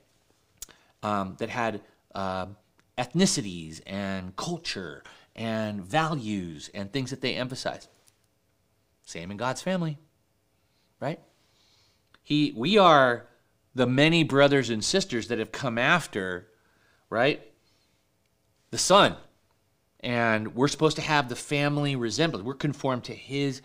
Um, 1.04 1.36
that 1.39 1.50
had 1.50 1.82
uh, 2.15 2.48
ethnicities 2.97 3.81
and 3.86 4.36
culture 4.36 5.03
and 5.36 5.84
values 5.84 6.69
and 6.73 6.91
things 6.91 7.10
that 7.10 7.21
they 7.21 7.36
emphasize. 7.36 7.88
Same 9.03 9.31
in 9.31 9.38
God's 9.38 9.62
family, 9.62 9.97
right? 10.99 11.19
He, 12.23 12.53
we 12.55 12.77
are 12.77 13.27
the 13.75 13.86
many 13.86 14.23
brothers 14.23 14.69
and 14.69 14.84
sisters 14.84 15.27
that 15.27 15.39
have 15.39 15.51
come 15.51 15.77
after, 15.77 16.47
right? 17.10 17.41
The 18.71 18.77
Son. 18.77 19.15
And 19.99 20.55
we're 20.55 20.69
supposed 20.69 20.95
to 20.95 21.01
have 21.01 21.29
the 21.29 21.36
family 21.36 21.95
resemblance. 21.95 22.45
We're 22.45 22.53
conformed 22.53 23.03
to 23.05 23.13
His 23.13 23.62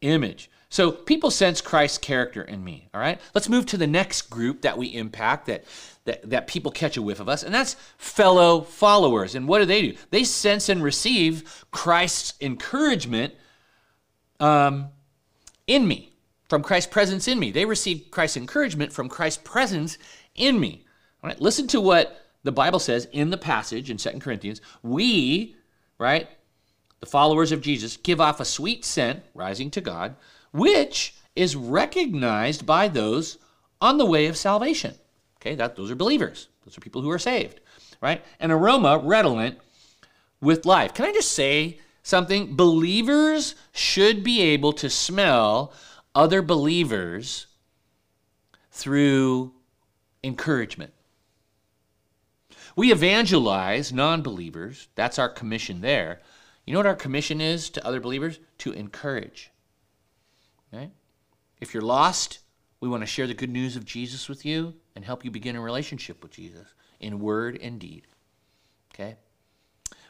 image. 0.00 0.50
So 0.68 0.90
people 0.90 1.30
sense 1.30 1.60
Christ's 1.60 1.98
character 1.98 2.42
in 2.42 2.64
me, 2.64 2.88
all 2.92 3.00
right? 3.00 3.20
Let's 3.34 3.48
move 3.48 3.66
to 3.66 3.76
the 3.76 3.86
next 3.86 4.22
group 4.30 4.62
that 4.62 4.78
we 4.78 4.88
impact 4.88 5.46
that, 5.46 5.64
that, 6.04 6.28
that 6.28 6.46
people 6.46 6.70
catch 6.72 6.96
a 6.96 7.02
whiff 7.02 7.20
of 7.20 7.28
us, 7.28 7.42
and 7.42 7.54
that's 7.54 7.76
fellow 7.96 8.62
followers. 8.62 9.34
And 9.34 9.46
what 9.46 9.60
do 9.60 9.64
they 9.64 9.82
do? 9.82 9.96
They 10.10 10.24
sense 10.24 10.68
and 10.68 10.82
receive 10.82 11.64
Christ's 11.70 12.34
encouragement 12.40 13.34
um, 14.40 14.88
in 15.66 15.86
me, 15.86 16.12
from 16.48 16.62
Christ's 16.62 16.92
presence 16.92 17.28
in 17.28 17.38
me. 17.38 17.50
They 17.50 17.64
receive 17.64 18.08
Christ's 18.10 18.36
encouragement 18.36 18.92
from 18.92 19.08
Christ's 19.08 19.42
presence 19.44 19.98
in 20.34 20.58
me. 20.58 20.84
All 21.22 21.28
right, 21.28 21.40
listen 21.40 21.66
to 21.68 21.80
what 21.80 22.20
the 22.42 22.52
Bible 22.52 22.80
says 22.80 23.06
in 23.12 23.30
the 23.30 23.38
passage 23.38 23.90
in 23.90 23.98
Second 23.98 24.20
Corinthians. 24.20 24.60
We, 24.82 25.54
right, 25.98 26.28
the 27.00 27.06
followers 27.06 27.52
of 27.52 27.60
Jesus, 27.60 27.96
give 27.96 28.20
off 28.20 28.40
a 28.40 28.44
sweet 28.44 28.84
scent, 28.84 29.22
rising 29.34 29.70
to 29.70 29.80
God 29.80 30.16
which 30.52 31.14
is 31.34 31.56
recognized 31.56 32.64
by 32.64 32.88
those 32.88 33.38
on 33.80 33.98
the 33.98 34.06
way 34.06 34.26
of 34.26 34.36
salvation. 34.36 34.94
Okay, 35.42 35.56
that 35.56 35.74
those 35.74 35.90
are 35.90 35.96
believers. 35.96 36.46
Those 36.64 36.78
are 36.78 36.80
people 36.80 37.02
who 37.02 37.10
are 37.10 37.18
saved, 37.18 37.60
right? 38.00 38.24
An 38.38 38.52
aroma 38.52 38.98
redolent 38.98 39.58
with 40.40 40.64
life. 40.64 40.94
Can 40.94 41.04
I 41.04 41.12
just 41.12 41.32
say 41.32 41.80
something? 42.04 42.54
Believers 42.54 43.56
should 43.72 44.22
be 44.22 44.40
able 44.40 44.72
to 44.74 44.88
smell 44.88 45.72
other 46.14 46.42
believers 46.42 47.48
through 48.70 49.52
encouragement. 50.22 50.92
We 52.76 52.92
evangelize 52.92 53.92
non 53.92 54.22
believers. 54.22 54.86
That's 54.94 55.18
our 55.18 55.28
commission 55.28 55.80
there. 55.80 56.20
You 56.64 56.72
know 56.72 56.78
what 56.78 56.86
our 56.86 56.94
commission 56.94 57.40
is 57.40 57.68
to 57.70 57.84
other 57.84 57.98
believers? 57.98 58.38
To 58.58 58.70
encourage. 58.70 59.50
Okay? 60.72 60.92
If 61.60 61.74
you're 61.74 61.82
lost, 61.82 62.38
we 62.78 62.88
want 62.88 63.02
to 63.02 63.06
share 63.06 63.26
the 63.26 63.34
good 63.34 63.50
news 63.50 63.74
of 63.74 63.84
Jesus 63.84 64.28
with 64.28 64.46
you 64.46 64.74
and 64.94 65.04
help 65.04 65.24
you 65.24 65.30
begin 65.30 65.56
a 65.56 65.60
relationship 65.60 66.22
with 66.22 66.32
Jesus 66.32 66.74
in 67.00 67.18
word 67.18 67.58
and 67.60 67.78
deed. 67.78 68.06
Okay? 68.94 69.16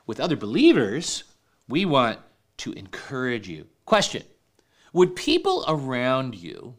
With 0.06 0.20
other 0.20 0.36
believers, 0.36 1.24
we 1.68 1.84
want 1.84 2.18
to 2.58 2.72
encourage 2.72 3.48
you. 3.48 3.66
Question 3.84 4.22
Would 4.92 5.16
people 5.16 5.64
around 5.68 6.34
you 6.34 6.76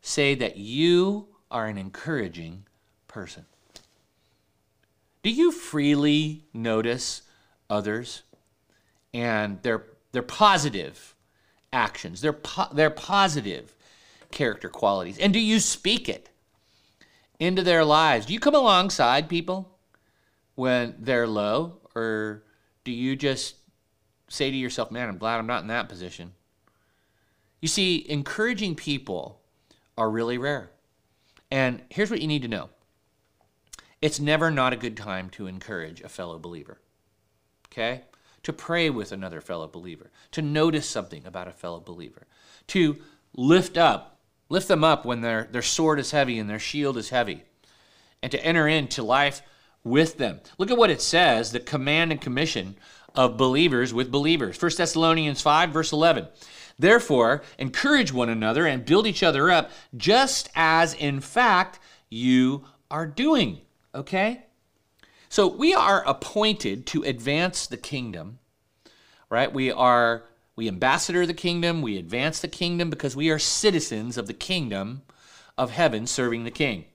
say 0.00 0.34
that 0.36 0.56
you 0.56 1.28
are 1.50 1.66
an 1.66 1.78
encouraging 1.78 2.64
person? 3.08 3.46
Do 5.22 5.30
you 5.30 5.50
freely 5.50 6.44
notice 6.54 7.22
others 7.68 8.22
and 9.12 9.60
their, 9.62 9.84
their 10.12 10.22
positive 10.22 11.16
actions, 11.72 12.20
their, 12.20 12.32
po- 12.32 12.72
their 12.72 12.90
positive 12.90 13.74
character 14.30 14.68
qualities? 14.68 15.18
And 15.18 15.32
do 15.32 15.40
you 15.40 15.58
speak 15.58 16.08
it 16.08 16.28
into 17.38 17.62
their 17.62 17.84
lives? 17.84 18.26
Do 18.26 18.32
you 18.32 18.40
come 18.40 18.54
alongside 18.54 19.28
people 19.28 19.76
when 20.54 20.94
they're 20.98 21.26
low? 21.26 21.78
Or 21.94 22.44
do 22.84 22.92
you 22.92 23.16
just 23.16 23.56
say 24.28 24.50
to 24.50 24.56
yourself, 24.56 24.90
man, 24.90 25.08
I'm 25.08 25.18
glad 25.18 25.38
I'm 25.38 25.46
not 25.46 25.62
in 25.62 25.68
that 25.68 25.88
position? 25.88 26.32
You 27.60 27.68
see, 27.68 28.04
encouraging 28.08 28.74
people 28.74 29.40
are 29.96 30.10
really 30.10 30.38
rare. 30.38 30.70
And 31.50 31.82
here's 31.90 32.10
what 32.10 32.20
you 32.20 32.28
need 32.28 32.42
to 32.42 32.48
know 32.48 32.70
it's 34.02 34.20
never 34.20 34.50
not 34.50 34.72
a 34.72 34.76
good 34.76 34.96
time 34.96 35.30
to 35.30 35.46
encourage 35.46 36.00
a 36.00 36.08
fellow 36.08 36.38
believer. 36.38 36.78
Okay? 37.68 38.02
To 38.42 38.52
pray 38.52 38.90
with 38.90 39.10
another 39.10 39.40
fellow 39.40 39.66
believer, 39.66 40.10
to 40.32 40.42
notice 40.42 40.88
something 40.88 41.26
about 41.26 41.48
a 41.48 41.52
fellow 41.52 41.80
believer, 41.80 42.26
to 42.68 42.98
lift 43.34 43.76
up, 43.76 44.15
lift 44.48 44.68
them 44.68 44.84
up 44.84 45.04
when 45.04 45.20
their, 45.20 45.48
their 45.50 45.62
sword 45.62 45.98
is 45.98 46.10
heavy 46.10 46.38
and 46.38 46.48
their 46.48 46.58
shield 46.58 46.96
is 46.96 47.10
heavy, 47.10 47.42
and 48.22 48.32
to 48.32 48.44
enter 48.44 48.68
into 48.68 49.02
life 49.02 49.42
with 49.84 50.18
them. 50.18 50.40
Look 50.58 50.70
at 50.70 50.76
what 50.76 50.90
it 50.90 51.00
says 51.00 51.52
the 51.52 51.60
command 51.60 52.12
and 52.12 52.20
commission 52.20 52.76
of 53.14 53.36
believers 53.36 53.94
with 53.94 54.10
believers. 54.10 54.60
1 54.60 54.72
Thessalonians 54.76 55.40
5, 55.40 55.70
verse 55.70 55.92
11. 55.92 56.28
Therefore, 56.78 57.42
encourage 57.58 58.12
one 58.12 58.28
another 58.28 58.66
and 58.66 58.84
build 58.84 59.06
each 59.06 59.22
other 59.22 59.50
up, 59.50 59.70
just 59.96 60.50
as 60.54 60.92
in 60.94 61.20
fact 61.20 61.78
you 62.10 62.64
are 62.90 63.06
doing. 63.06 63.60
Okay? 63.94 64.42
So 65.28 65.46
we 65.46 65.74
are 65.74 66.06
appointed 66.06 66.86
to 66.88 67.02
advance 67.02 67.66
the 67.66 67.76
kingdom, 67.76 68.38
right? 69.30 69.52
We 69.52 69.72
are 69.72 70.24
we 70.56 70.68
ambassador 70.68 71.26
the 71.26 71.34
kingdom, 71.34 71.82
we 71.82 71.98
advance 71.98 72.40
the 72.40 72.48
kingdom 72.48 72.88
because 72.88 73.14
we 73.14 73.28
are 73.30 73.38
citizens 73.38 74.16
of 74.16 74.26
the 74.26 74.34
kingdom 74.34 75.02
of 75.58 75.70
heaven 75.70 76.06
serving 76.06 76.44
the 76.44 76.50
king. 76.50 76.86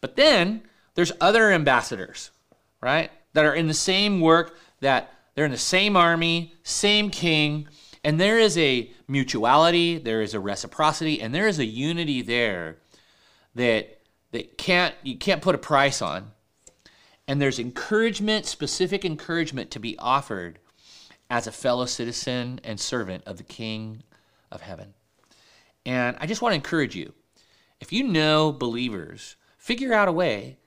But 0.00 0.16
then 0.16 0.62
there's 0.94 1.12
other 1.20 1.50
ambassadors, 1.50 2.32
right? 2.80 3.10
That 3.32 3.44
are 3.44 3.54
in 3.54 3.68
the 3.68 3.74
same 3.74 4.20
work, 4.20 4.56
that 4.80 5.12
they're 5.34 5.44
in 5.44 5.52
the 5.52 5.58
same 5.58 5.96
army, 5.96 6.54
same 6.64 7.10
king, 7.10 7.68
and 8.02 8.20
there 8.20 8.38
is 8.38 8.58
a 8.58 8.90
mutuality, 9.08 9.98
there 9.98 10.20
is 10.20 10.34
a 10.34 10.40
reciprocity, 10.40 11.20
and 11.20 11.34
there 11.34 11.48
is 11.48 11.58
a 11.58 11.64
unity 11.64 12.20
there 12.20 12.76
that 13.54 14.00
that 14.32 14.58
can't 14.58 14.94
you 15.02 15.16
can't 15.16 15.40
put 15.40 15.54
a 15.54 15.58
price 15.58 16.02
on. 16.02 16.32
And 17.26 17.40
there's 17.40 17.58
encouragement, 17.58 18.44
specific 18.44 19.04
encouragement 19.04 19.70
to 19.70 19.78
be 19.78 19.96
offered 19.98 20.58
as 21.30 21.46
a 21.46 21.52
fellow 21.52 21.86
citizen 21.86 22.60
and 22.64 22.78
servant 22.78 23.24
of 23.26 23.36
the 23.36 23.42
King 23.42 24.02
of 24.50 24.60
heaven. 24.60 24.94
And 25.86 26.16
I 26.20 26.26
just 26.26 26.42
want 26.42 26.52
to 26.52 26.56
encourage 26.56 26.94
you 26.94 27.12
if 27.80 27.92
you 27.92 28.04
know 28.04 28.52
believers, 28.52 29.36
figure 29.58 29.92
out 29.92 30.08
a 30.08 30.12
way 30.12 30.58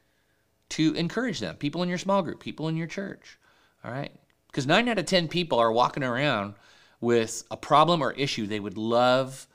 to 0.69 0.93
encourage 0.93 1.39
them, 1.39 1.55
people 1.55 1.81
in 1.81 1.89
your 1.89 1.97
small 1.97 2.21
group, 2.21 2.39
people 2.39 2.67
in 2.67 2.77
your 2.77 2.87
church. 2.87 3.37
All 3.83 3.91
right? 3.91 4.11
Because 4.47 4.67
nine 4.67 4.89
out 4.89 4.99
of 4.99 5.05
10 5.05 5.27
people 5.27 5.59
are 5.59 5.71
walking 5.71 6.03
around 6.03 6.55
with 6.99 7.43
a 7.49 7.57
problem 7.57 8.01
or 8.01 8.11
issue 8.11 8.47
they 8.47 8.59
would 8.59 8.77
love 8.77 9.47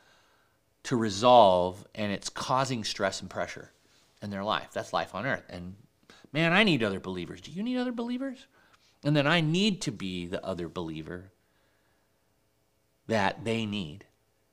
to 0.85 0.97
resolve, 0.97 1.87
and 1.95 2.11
it's 2.11 2.29
causing 2.29 2.83
stress 2.83 3.21
and 3.21 3.31
pressure 3.31 3.71
in 4.21 4.31
their 4.31 4.45
life. 4.45 4.71
That's 4.73 4.93
life 4.93 5.15
on 5.15 5.27
earth. 5.27 5.45
And 5.49 5.77
man, 6.33 6.53
I 6.53 6.65
need 6.65 6.83
other 6.83 7.01
believers. 7.01 7.41
Do 7.41 7.53
you 7.53 7.63
need 7.63 7.79
other 7.79 7.93
believers? 7.93 8.47
And 9.05 9.17
then 9.17 9.27
I 9.27 9.41
need 9.41 9.81
to 9.83 9.93
be 9.93 10.27
the 10.27 10.45
other 10.45 10.69
believer 10.69 11.33
that 13.09 13.45
they 13.45 13.67
need, 13.67 14.07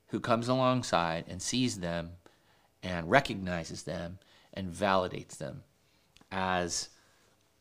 who 0.08 0.20
comes 0.20 0.48
alongside 0.48 1.24
and 1.28 1.40
sees 1.40 1.80
them 1.80 2.10
and 2.82 3.10
recognizes 3.10 3.84
them 3.84 4.18
and 4.52 4.72
validates 4.72 5.36
them 5.38 5.62
as 6.32 6.88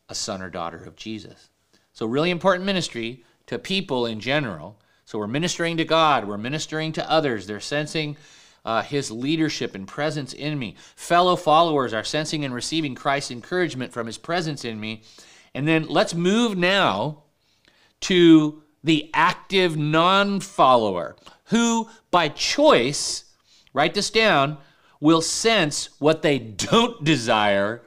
a 0.07 0.15
son 0.15 0.41
or 0.41 0.49
daughter 0.49 0.83
of 0.83 0.95
Jesus. 0.95 1.49
So, 1.93 2.05
really 2.05 2.31
important 2.31 2.65
ministry 2.65 3.23
to 3.47 3.59
people 3.59 4.05
in 4.05 4.19
general. 4.19 4.79
So, 5.05 5.19
we're 5.19 5.27
ministering 5.27 5.77
to 5.77 5.85
God, 5.85 6.27
we're 6.27 6.37
ministering 6.37 6.91
to 6.93 7.09
others. 7.09 7.45
They're 7.45 7.59
sensing 7.59 8.17
uh, 8.65 8.81
his 8.81 9.11
leadership 9.11 9.75
and 9.75 9.87
presence 9.87 10.33
in 10.33 10.57
me. 10.57 10.75
Fellow 10.95 11.35
followers 11.35 11.93
are 11.93 12.03
sensing 12.03 12.43
and 12.43 12.53
receiving 12.53 12.95
Christ's 12.95 13.31
encouragement 13.31 13.93
from 13.93 14.07
his 14.07 14.17
presence 14.17 14.65
in 14.65 14.79
me. 14.79 15.03
And 15.53 15.67
then 15.67 15.87
let's 15.87 16.13
move 16.13 16.57
now 16.57 17.23
to 18.01 18.63
the 18.83 19.09
active 19.13 19.77
non 19.77 20.39
follower 20.39 21.15
who, 21.45 21.89
by 22.11 22.29
choice, 22.29 23.25
write 23.73 23.93
this 23.93 24.09
down, 24.09 24.57
will 24.99 25.21
sense 25.21 25.89
what 25.99 26.21
they 26.21 26.39
don't 26.39 27.03
desire 27.03 27.81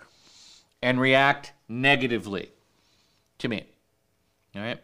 and 0.82 1.00
react 1.00 1.52
negatively 1.68 2.50
to 3.38 3.48
me. 3.48 3.66
All 4.54 4.62
right? 4.62 4.80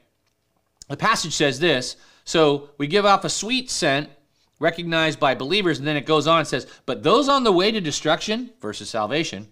The 0.88 0.96
passage 0.96 1.34
says 1.34 1.58
this 1.58 1.96
so 2.28 2.68
we 2.76 2.88
give 2.88 3.06
off 3.06 3.24
a 3.24 3.30
sweet 3.30 3.70
scent 3.70 4.10
recognized 4.58 5.18
by 5.18 5.34
believers, 5.34 5.78
and 5.78 5.88
then 5.88 5.96
it 5.96 6.04
goes 6.04 6.26
on 6.26 6.40
and 6.40 6.46
says, 6.46 6.66
But 6.84 7.02
those 7.02 7.26
on 7.26 7.42
the 7.42 7.52
way 7.52 7.70
to 7.70 7.80
destruction 7.80 8.50
versus 8.60 8.90
salvation 8.90 9.48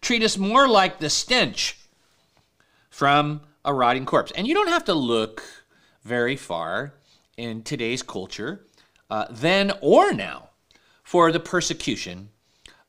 treat 0.00 0.22
us 0.22 0.38
more 0.38 0.68
like 0.68 1.00
the 1.00 1.10
stench 1.10 1.76
from 2.90 3.42
a 3.64 3.72
rotting 3.72 4.04
corpse. 4.04 4.32
And 4.32 4.46
you 4.46 4.54
don't 4.54 4.68
have 4.68 4.84
to 4.84 4.94
look 4.94 5.42
very 6.02 6.36
far 6.36 6.94
in 7.36 7.62
today's 7.62 8.02
culture, 8.02 8.66
uh, 9.08 9.26
then 9.30 9.72
or 9.80 10.12
now, 10.12 10.50
for 11.02 11.32
the 11.32 11.40
persecution 11.40 12.30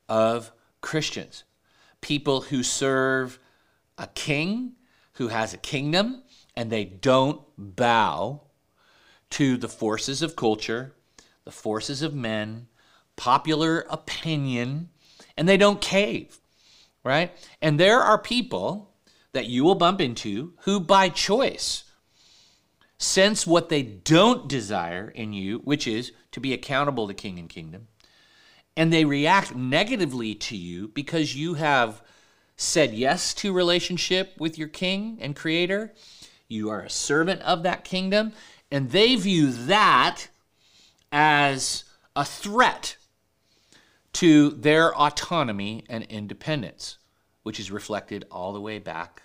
of 0.09 0.51
Christians. 0.81 1.43
People 2.01 2.41
who 2.41 2.63
serve 2.63 3.39
a 3.97 4.07
king 4.07 4.73
who 5.13 5.27
has 5.27 5.53
a 5.53 5.57
kingdom 5.57 6.23
and 6.55 6.71
they 6.71 6.83
don't 6.83 7.41
bow 7.57 8.41
to 9.29 9.57
the 9.57 9.69
forces 9.69 10.21
of 10.21 10.35
culture, 10.35 10.93
the 11.45 11.51
forces 11.51 12.01
of 12.01 12.13
men, 12.13 12.67
popular 13.15 13.85
opinion, 13.89 14.89
and 15.37 15.47
they 15.47 15.57
don't 15.57 15.79
cave, 15.79 16.39
right? 17.03 17.31
And 17.61 17.79
there 17.79 17.99
are 17.99 18.17
people 18.17 18.90
that 19.33 19.47
you 19.47 19.63
will 19.63 19.75
bump 19.75 20.01
into 20.01 20.53
who, 20.61 20.79
by 20.79 21.09
choice, 21.09 21.83
sense 22.97 23.47
what 23.47 23.69
they 23.69 23.81
don't 23.81 24.47
desire 24.47 25.09
in 25.09 25.33
you, 25.33 25.59
which 25.59 25.87
is 25.87 26.11
to 26.31 26.39
be 26.39 26.53
accountable 26.53 27.07
to 27.07 27.13
king 27.13 27.39
and 27.39 27.49
kingdom, 27.49 27.87
and 28.77 28.91
they 28.91 29.05
react 29.05 29.55
negatively 29.55 30.35
to 30.35 30.55
you 30.55 30.87
because 30.89 31.35
you 31.35 31.55
have 31.55 32.01
said 32.55 32.93
yes 32.93 33.33
to 33.33 33.51
relationship 33.51 34.33
with 34.39 34.57
your 34.57 34.67
king 34.67 35.17
and 35.19 35.35
creator. 35.35 35.93
You 36.47 36.69
are 36.69 36.81
a 36.81 36.89
servant 36.89 37.41
of 37.41 37.63
that 37.63 37.83
kingdom, 37.83 38.33
and 38.69 38.91
they 38.91 39.15
view 39.15 39.51
that 39.51 40.27
as 41.11 41.83
a 42.15 42.23
threat 42.23 42.97
to 44.13 44.51
their 44.51 44.95
autonomy 44.95 45.83
and 45.89 46.03
independence, 46.03 46.97
which 47.43 47.59
is 47.59 47.71
reflected 47.71 48.25
all 48.31 48.53
the 48.53 48.61
way 48.61 48.79
back 48.79 49.23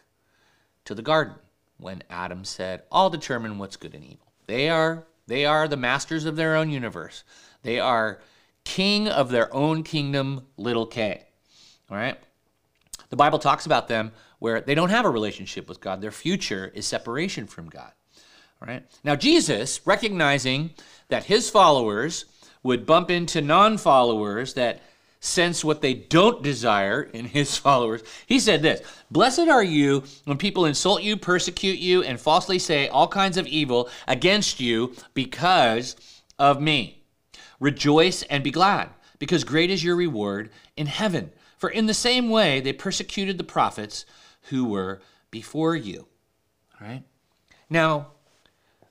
to 0.84 0.94
the 0.94 1.02
garden 1.02 1.34
when 1.78 2.02
Adam 2.08 2.44
said, 2.44 2.82
"I'll 2.90 3.10
determine 3.10 3.58
what's 3.58 3.76
good 3.76 3.94
and 3.94 4.04
evil." 4.04 4.32
They 4.46 4.68
are 4.68 5.06
they 5.26 5.44
are 5.44 5.66
the 5.66 5.76
masters 5.76 6.24
of 6.24 6.36
their 6.36 6.54
own 6.54 6.70
universe. 6.70 7.24
They 7.62 7.80
are 7.80 8.20
king 8.64 9.08
of 9.08 9.30
their 9.30 9.52
own 9.54 9.82
kingdom, 9.82 10.46
little 10.56 10.86
k. 10.86 11.26
All 11.90 11.96
right? 11.96 12.18
The 13.10 13.16
Bible 13.16 13.38
talks 13.38 13.66
about 13.66 13.88
them 13.88 14.12
where 14.38 14.60
they 14.60 14.74
don't 14.74 14.90
have 14.90 15.04
a 15.04 15.10
relationship 15.10 15.68
with 15.68 15.80
God. 15.80 16.00
Their 16.00 16.12
future 16.12 16.70
is 16.74 16.86
separation 16.86 17.46
from 17.46 17.68
God. 17.68 17.92
All 18.60 18.68
right? 18.68 18.84
Now 19.04 19.16
Jesus, 19.16 19.80
recognizing 19.86 20.70
that 21.08 21.24
his 21.24 21.50
followers 21.50 22.24
would 22.62 22.86
bump 22.86 23.10
into 23.10 23.40
non 23.40 23.78
followers 23.78 24.54
that 24.54 24.82
sense 25.20 25.64
what 25.64 25.82
they 25.82 25.94
don't 25.94 26.42
desire 26.42 27.02
in 27.02 27.26
his 27.26 27.56
followers. 27.58 28.02
He 28.26 28.38
said 28.38 28.62
this 28.62 28.80
Blessed 29.10 29.48
are 29.48 29.64
you 29.64 30.04
when 30.24 30.38
people 30.38 30.64
insult 30.64 31.02
you, 31.02 31.16
persecute 31.16 31.78
you, 31.78 32.02
and 32.02 32.20
falsely 32.20 32.58
say 32.58 32.88
all 32.88 33.08
kinds 33.08 33.36
of 33.36 33.46
evil 33.46 33.88
against 34.06 34.60
you 34.60 34.94
because 35.14 35.96
of 36.38 36.60
me. 36.60 37.02
Rejoice 37.60 38.22
and 38.24 38.44
be 38.44 38.50
glad, 38.50 38.90
because 39.18 39.44
great 39.44 39.70
is 39.70 39.82
your 39.82 39.96
reward 39.96 40.50
in 40.76 40.86
heaven. 40.86 41.30
For 41.58 41.70
in 41.70 41.86
the 41.86 41.94
same 41.94 42.28
way 42.28 42.60
they 42.60 42.72
persecuted 42.72 43.38
the 43.38 43.44
prophets 43.44 44.04
who 44.50 44.66
were 44.66 45.00
before 45.30 45.74
you. 45.74 46.06
All 46.80 46.86
right? 46.86 47.02
Now, 47.70 48.08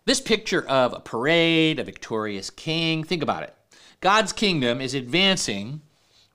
this 0.05 0.21
picture 0.21 0.65
of 0.67 0.93
a 0.93 0.99
parade, 0.99 1.79
a 1.79 1.83
victorious 1.83 2.49
king, 2.49 3.03
think 3.03 3.23
about 3.23 3.43
it. 3.43 3.55
God's 4.01 4.33
kingdom 4.33 4.81
is 4.81 4.93
advancing, 4.93 5.81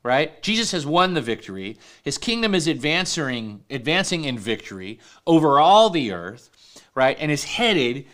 right? 0.02 0.42
Jesus 0.42 0.72
has 0.72 0.86
won 0.86 1.14
the 1.14 1.20
victory. 1.20 1.78
His 2.02 2.18
kingdom 2.18 2.54
is 2.54 2.66
advancing, 2.66 3.64
advancing 3.70 4.24
in 4.24 4.38
victory 4.38 4.98
over 5.26 5.60
all 5.60 5.90
the 5.90 6.12
earth, 6.12 6.50
right? 6.94 7.16
And 7.20 7.30
is 7.30 7.44
headed 7.44 8.06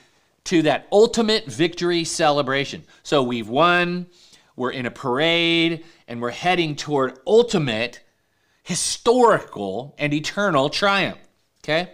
to 0.44 0.62
that 0.62 0.86
ultimate 0.92 1.46
victory 1.46 2.04
celebration. 2.04 2.84
So 3.02 3.22
we've 3.22 3.48
won, 3.48 4.06
we're 4.54 4.70
in 4.70 4.86
a 4.86 4.90
parade, 4.90 5.84
and 6.08 6.20
we're 6.20 6.30
heading 6.30 6.76
toward 6.76 7.18
ultimate 7.26 8.00
historical 8.62 9.94
and 9.98 10.12
eternal 10.12 10.70
triumph. 10.70 11.18
Okay? 11.62 11.92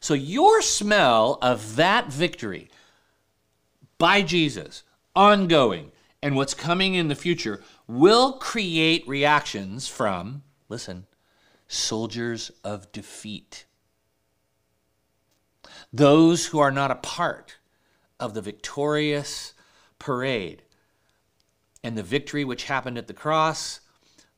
So 0.00 0.14
your 0.14 0.60
smell 0.62 1.38
of 1.40 1.76
that 1.76 2.12
victory 2.12 2.68
by 3.98 4.22
Jesus, 4.22 4.82
ongoing, 5.14 5.92
and 6.22 6.36
what's 6.36 6.54
coming 6.54 6.94
in 6.94 7.08
the 7.08 7.14
future 7.14 7.62
will 7.98 8.34
create 8.34 9.06
reactions 9.06 9.86
from, 9.86 10.42
listen, 10.68 11.06
soldiers 11.68 12.50
of 12.64 12.90
defeat. 12.92 13.66
Those 15.92 16.46
who 16.46 16.58
are 16.58 16.70
not 16.70 16.90
a 16.90 16.96
part 16.96 17.58
of 18.18 18.34
the 18.34 18.40
victorious 18.40 19.52
parade 19.98 20.62
and 21.84 21.96
the 21.96 22.02
victory 22.02 22.44
which 22.44 22.64
happened 22.64 22.96
at 22.96 23.08
the 23.08 23.14
cross, 23.14 23.80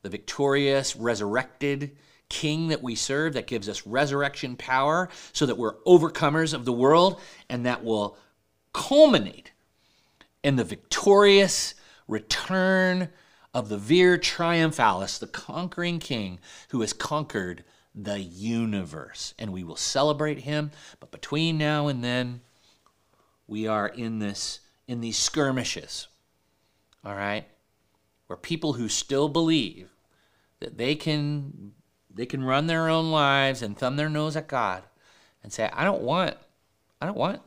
the 0.01 0.09
victorious, 0.09 0.95
resurrected 0.95 1.95
King 2.27 2.69
that 2.69 2.83
we 2.83 2.95
serve 2.95 3.33
that 3.33 3.47
gives 3.47 3.69
us 3.69 3.85
resurrection 3.85 4.55
power 4.55 5.09
so 5.31 5.45
that 5.45 5.57
we're 5.57 5.75
overcomers 5.83 6.53
of 6.53 6.65
the 6.65 6.73
world 6.73 7.21
and 7.49 7.65
that 7.65 7.83
will 7.83 8.17
culminate 8.73 9.51
in 10.43 10.55
the 10.55 10.63
victorious 10.63 11.75
return 12.07 13.09
of 13.55 13.69
the 13.69 13.77
vir 13.77 14.17
triumphalis, 14.17 15.17
the 15.17 15.25
conquering 15.25 15.97
king 15.97 16.39
who 16.69 16.81
has 16.81 16.91
conquered 16.91 17.63
the 17.95 18.19
universe. 18.19 19.33
And 19.39 19.53
we 19.53 19.63
will 19.63 19.77
celebrate 19.77 20.39
him, 20.39 20.71
but 20.99 21.09
between 21.09 21.57
now 21.57 21.87
and 21.87 22.03
then, 22.03 22.41
we 23.47 23.65
are 23.65 23.87
in 23.87 24.19
this 24.19 24.59
in 24.87 24.99
these 24.99 25.17
skirmishes. 25.17 26.07
All 27.05 27.15
right? 27.15 27.45
Where 28.27 28.35
people 28.35 28.73
who 28.73 28.89
still 28.89 29.29
believe 29.29 29.89
that 30.59 30.77
they 30.77 30.95
can 30.95 31.71
they 32.13 32.25
can 32.25 32.43
run 32.43 32.67
their 32.67 32.89
own 32.89 33.09
lives 33.09 33.61
and 33.61 33.77
thumb 33.77 33.95
their 33.95 34.09
nose 34.09 34.35
at 34.35 34.49
God 34.49 34.83
and 35.43 35.53
say, 35.53 35.69
I 35.71 35.85
don't 35.85 36.01
want, 36.01 36.35
I 37.01 37.05
don't 37.05 37.17
want 37.17 37.41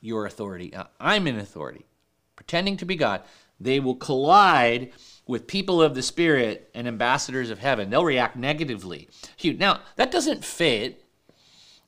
your 0.00 0.26
authority. 0.26 0.72
I'm 0.98 1.28
in 1.28 1.38
authority. 1.38 1.86
Pretending 2.34 2.76
to 2.78 2.84
be 2.84 2.96
God. 2.96 3.22
They 3.60 3.78
will 3.78 3.94
collide 3.94 4.92
with 5.26 5.46
people 5.46 5.80
of 5.80 5.94
the 5.94 6.02
Spirit 6.02 6.70
and 6.74 6.88
ambassadors 6.88 7.50
of 7.50 7.58
heaven. 7.58 7.90
They'll 7.90 8.04
react 8.04 8.36
negatively. 8.36 9.08
Now, 9.42 9.80
that 9.96 10.10
doesn't 10.10 10.44
fit 10.44 11.04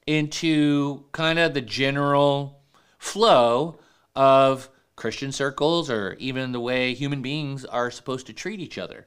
into 0.07 1.05
kind 1.13 1.39
of 1.39 1.55
the 1.55 1.61
general 1.61 2.61
flow 2.99 3.79
of 4.15 4.69
Christian 4.97 5.33
circles 5.33 5.91
or 5.91 6.15
even 6.19 6.53
the 6.53 6.61
way 6.61 6.95
human 6.95 7.23
beings 7.23 7.65
are 7.65 7.91
supposed 7.91 8.27
to 8.27 8.33
treat 8.33 8.61
each 8.61 8.79
other. 8.79 9.07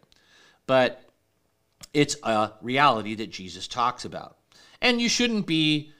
But 0.65 1.03
it's 1.93 2.17
a 2.23 2.51
reality 2.61 3.15
that 3.15 3.31
Jesus 3.31 3.67
talks 3.67 4.03
about. 4.03 4.37
And 4.81 4.99
you 5.01 5.09
shouldn't 5.09 5.47
be 5.47 5.91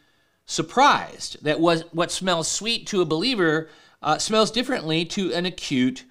surprised 0.46 1.44
that 1.44 1.60
what, 1.60 2.12
smells 2.12 2.48
sweet 2.50 2.88
to 2.88 3.02
a 3.02 3.06
believer 3.06 3.70
uh, 4.02 4.18
smells 4.18 4.52
differently 4.52 5.06
to 5.06 5.34
an 5.34 5.46
acute 5.46 6.06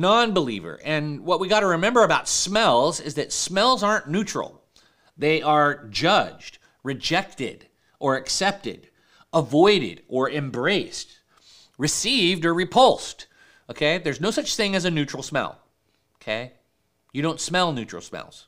non 0.00 0.32
believer. 0.32 0.80
And 0.84 1.20
what 1.20 1.40
we 1.40 1.48
got 1.48 1.60
to 1.60 1.66
remember 1.66 2.02
about 2.02 2.28
smells 2.28 3.00
is 3.00 3.14
that 3.14 3.32
smells 3.32 3.82
aren't 3.82 4.08
neutral, 4.08 4.62
they 5.16 5.42
are 5.42 5.86
judged, 5.88 6.58
rejected, 6.82 7.66
or 7.98 8.16
accepted, 8.16 8.88
avoided, 9.32 10.02
or 10.08 10.30
embraced, 10.30 11.18
received, 11.78 12.44
or 12.44 12.54
repulsed. 12.54 13.26
Okay? 13.68 13.98
There's 13.98 14.20
no 14.20 14.30
such 14.30 14.56
thing 14.56 14.74
as 14.74 14.84
a 14.84 14.90
neutral 14.90 15.22
smell. 15.22 15.58
Okay? 16.16 16.52
You 17.12 17.22
don't 17.22 17.40
smell 17.40 17.72
neutral 17.72 18.02
smells. 18.02 18.46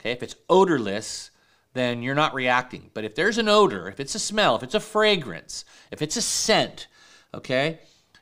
Okay, 0.00 0.12
if 0.12 0.22
it's 0.22 0.36
odorless, 0.48 1.30
then 1.74 2.02
you're 2.02 2.14
not 2.14 2.34
reacting. 2.34 2.90
But 2.94 3.04
if 3.04 3.14
there's 3.14 3.38
an 3.38 3.48
odor, 3.48 3.88
if 3.88 4.00
it's 4.00 4.14
a 4.14 4.18
smell, 4.18 4.56
if 4.56 4.62
it's 4.62 4.74
a 4.74 4.80
fragrance, 4.80 5.64
if 5.90 6.02
it's 6.02 6.16
a 6.16 6.22
scent, 6.22 6.88
okay, 7.34 7.80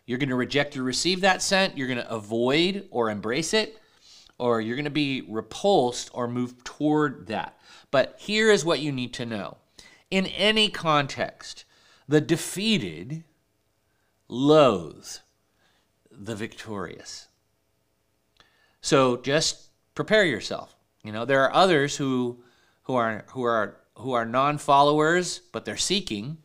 you're 0.08 0.18
going 0.18 0.30
to 0.30 0.36
reject 0.36 0.74
or 0.74 0.82
receive 0.82 1.20
that 1.20 1.42
scent, 1.42 1.76
you're 1.76 1.86
going 1.86 1.98
to 1.98 2.10
avoid 2.10 2.88
or 2.90 3.10
embrace 3.10 3.52
it, 3.52 3.78
or 4.38 4.58
you're 4.58 4.74
going 4.74 4.84
to 4.86 4.90
be 4.90 5.20
repulsed 5.28 6.08
or 6.14 6.26
move 6.26 6.64
toward 6.64 7.26
that. 7.26 7.58
But 7.90 8.16
here 8.18 8.50
is 8.50 8.64
what 8.64 8.80
you 8.80 8.90
need 8.90 9.12
to 9.14 9.26
know 9.26 9.58
in 10.10 10.24
any 10.26 10.70
context, 10.70 11.66
the 12.08 12.22
defeated 12.22 13.22
loathe 14.28 15.18
the 16.10 16.34
victorious. 16.34 17.28
So 18.80 19.18
just 19.18 19.68
prepare 19.94 20.24
yourself. 20.24 20.74
You 21.04 21.12
know, 21.12 21.26
there 21.26 21.44
are 21.44 21.52
others 21.52 21.98
who 21.98 22.38
who 22.84 22.94
are 22.94 23.26
who 23.28 23.42
are 23.42 23.76
who 23.96 24.12
are 24.12 24.24
non-followers, 24.24 25.40
but 25.52 25.66
they're 25.66 25.76
seeking. 25.76 26.38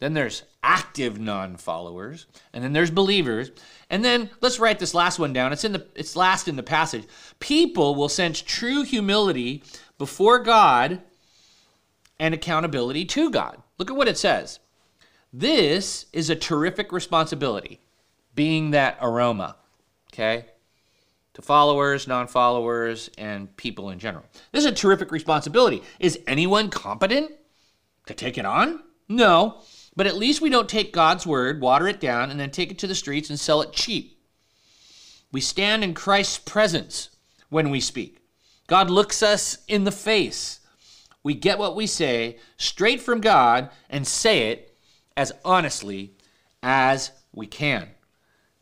Then 0.00 0.14
there's 0.14 0.44
active 0.62 1.18
non-followers, 1.18 2.26
and 2.52 2.62
then 2.62 2.72
there's 2.72 2.90
believers. 2.90 3.50
And 3.90 4.04
then 4.04 4.30
let's 4.40 4.60
write 4.60 4.78
this 4.78 4.94
last 4.94 5.18
one 5.18 5.32
down. 5.32 5.52
It's 5.52 5.64
in 5.64 5.72
the 5.72 5.86
it's 5.94 6.14
last 6.14 6.46
in 6.46 6.56
the 6.56 6.62
passage. 6.62 7.04
People 7.40 7.94
will 7.94 8.08
sense 8.08 8.40
true 8.40 8.84
humility 8.84 9.64
before 9.98 10.38
God 10.38 11.00
and 12.20 12.32
accountability 12.32 13.04
to 13.06 13.30
God. 13.30 13.60
Look 13.78 13.90
at 13.90 13.96
what 13.96 14.08
it 14.08 14.18
says. 14.18 14.60
This 15.32 16.06
is 16.12 16.30
a 16.30 16.36
terrific 16.36 16.92
responsibility, 16.92 17.80
being 18.34 18.70
that 18.70 18.98
aroma. 19.00 19.56
Okay? 20.12 20.46
to 21.38 21.42
followers, 21.42 22.08
non 22.08 22.26
followers, 22.26 23.10
and 23.16 23.56
people 23.56 23.90
in 23.90 24.00
general. 24.00 24.24
This 24.50 24.64
is 24.64 24.72
a 24.72 24.74
terrific 24.74 25.12
responsibility. 25.12 25.84
Is 26.00 26.18
anyone 26.26 26.68
competent 26.68 27.30
to 28.06 28.14
take 28.14 28.38
it 28.38 28.44
on? 28.44 28.82
No, 29.08 29.62
but 29.98 30.06
at 30.06 30.16
least 30.16 30.40
we 30.40 30.48
don't 30.48 30.68
take 30.68 30.92
God's 30.92 31.26
word, 31.26 31.60
water 31.60 31.88
it 31.88 31.98
down, 31.98 32.30
and 32.30 32.38
then 32.38 32.52
take 32.52 32.70
it 32.70 32.78
to 32.78 32.86
the 32.86 32.94
streets 32.94 33.30
and 33.30 33.40
sell 33.40 33.60
it 33.62 33.72
cheap. 33.72 34.16
We 35.32 35.40
stand 35.40 35.82
in 35.82 35.92
Christ's 35.92 36.38
presence 36.38 37.10
when 37.48 37.68
we 37.68 37.80
speak. 37.80 38.20
God 38.68 38.90
looks 38.90 39.24
us 39.24 39.58
in 39.66 39.82
the 39.82 39.90
face. 39.90 40.60
We 41.24 41.34
get 41.34 41.58
what 41.58 41.74
we 41.74 41.88
say 41.88 42.38
straight 42.56 43.02
from 43.02 43.20
God 43.20 43.70
and 43.90 44.06
say 44.06 44.50
it 44.50 44.78
as 45.16 45.32
honestly 45.44 46.12
as 46.62 47.10
we 47.32 47.48
can. 47.48 47.88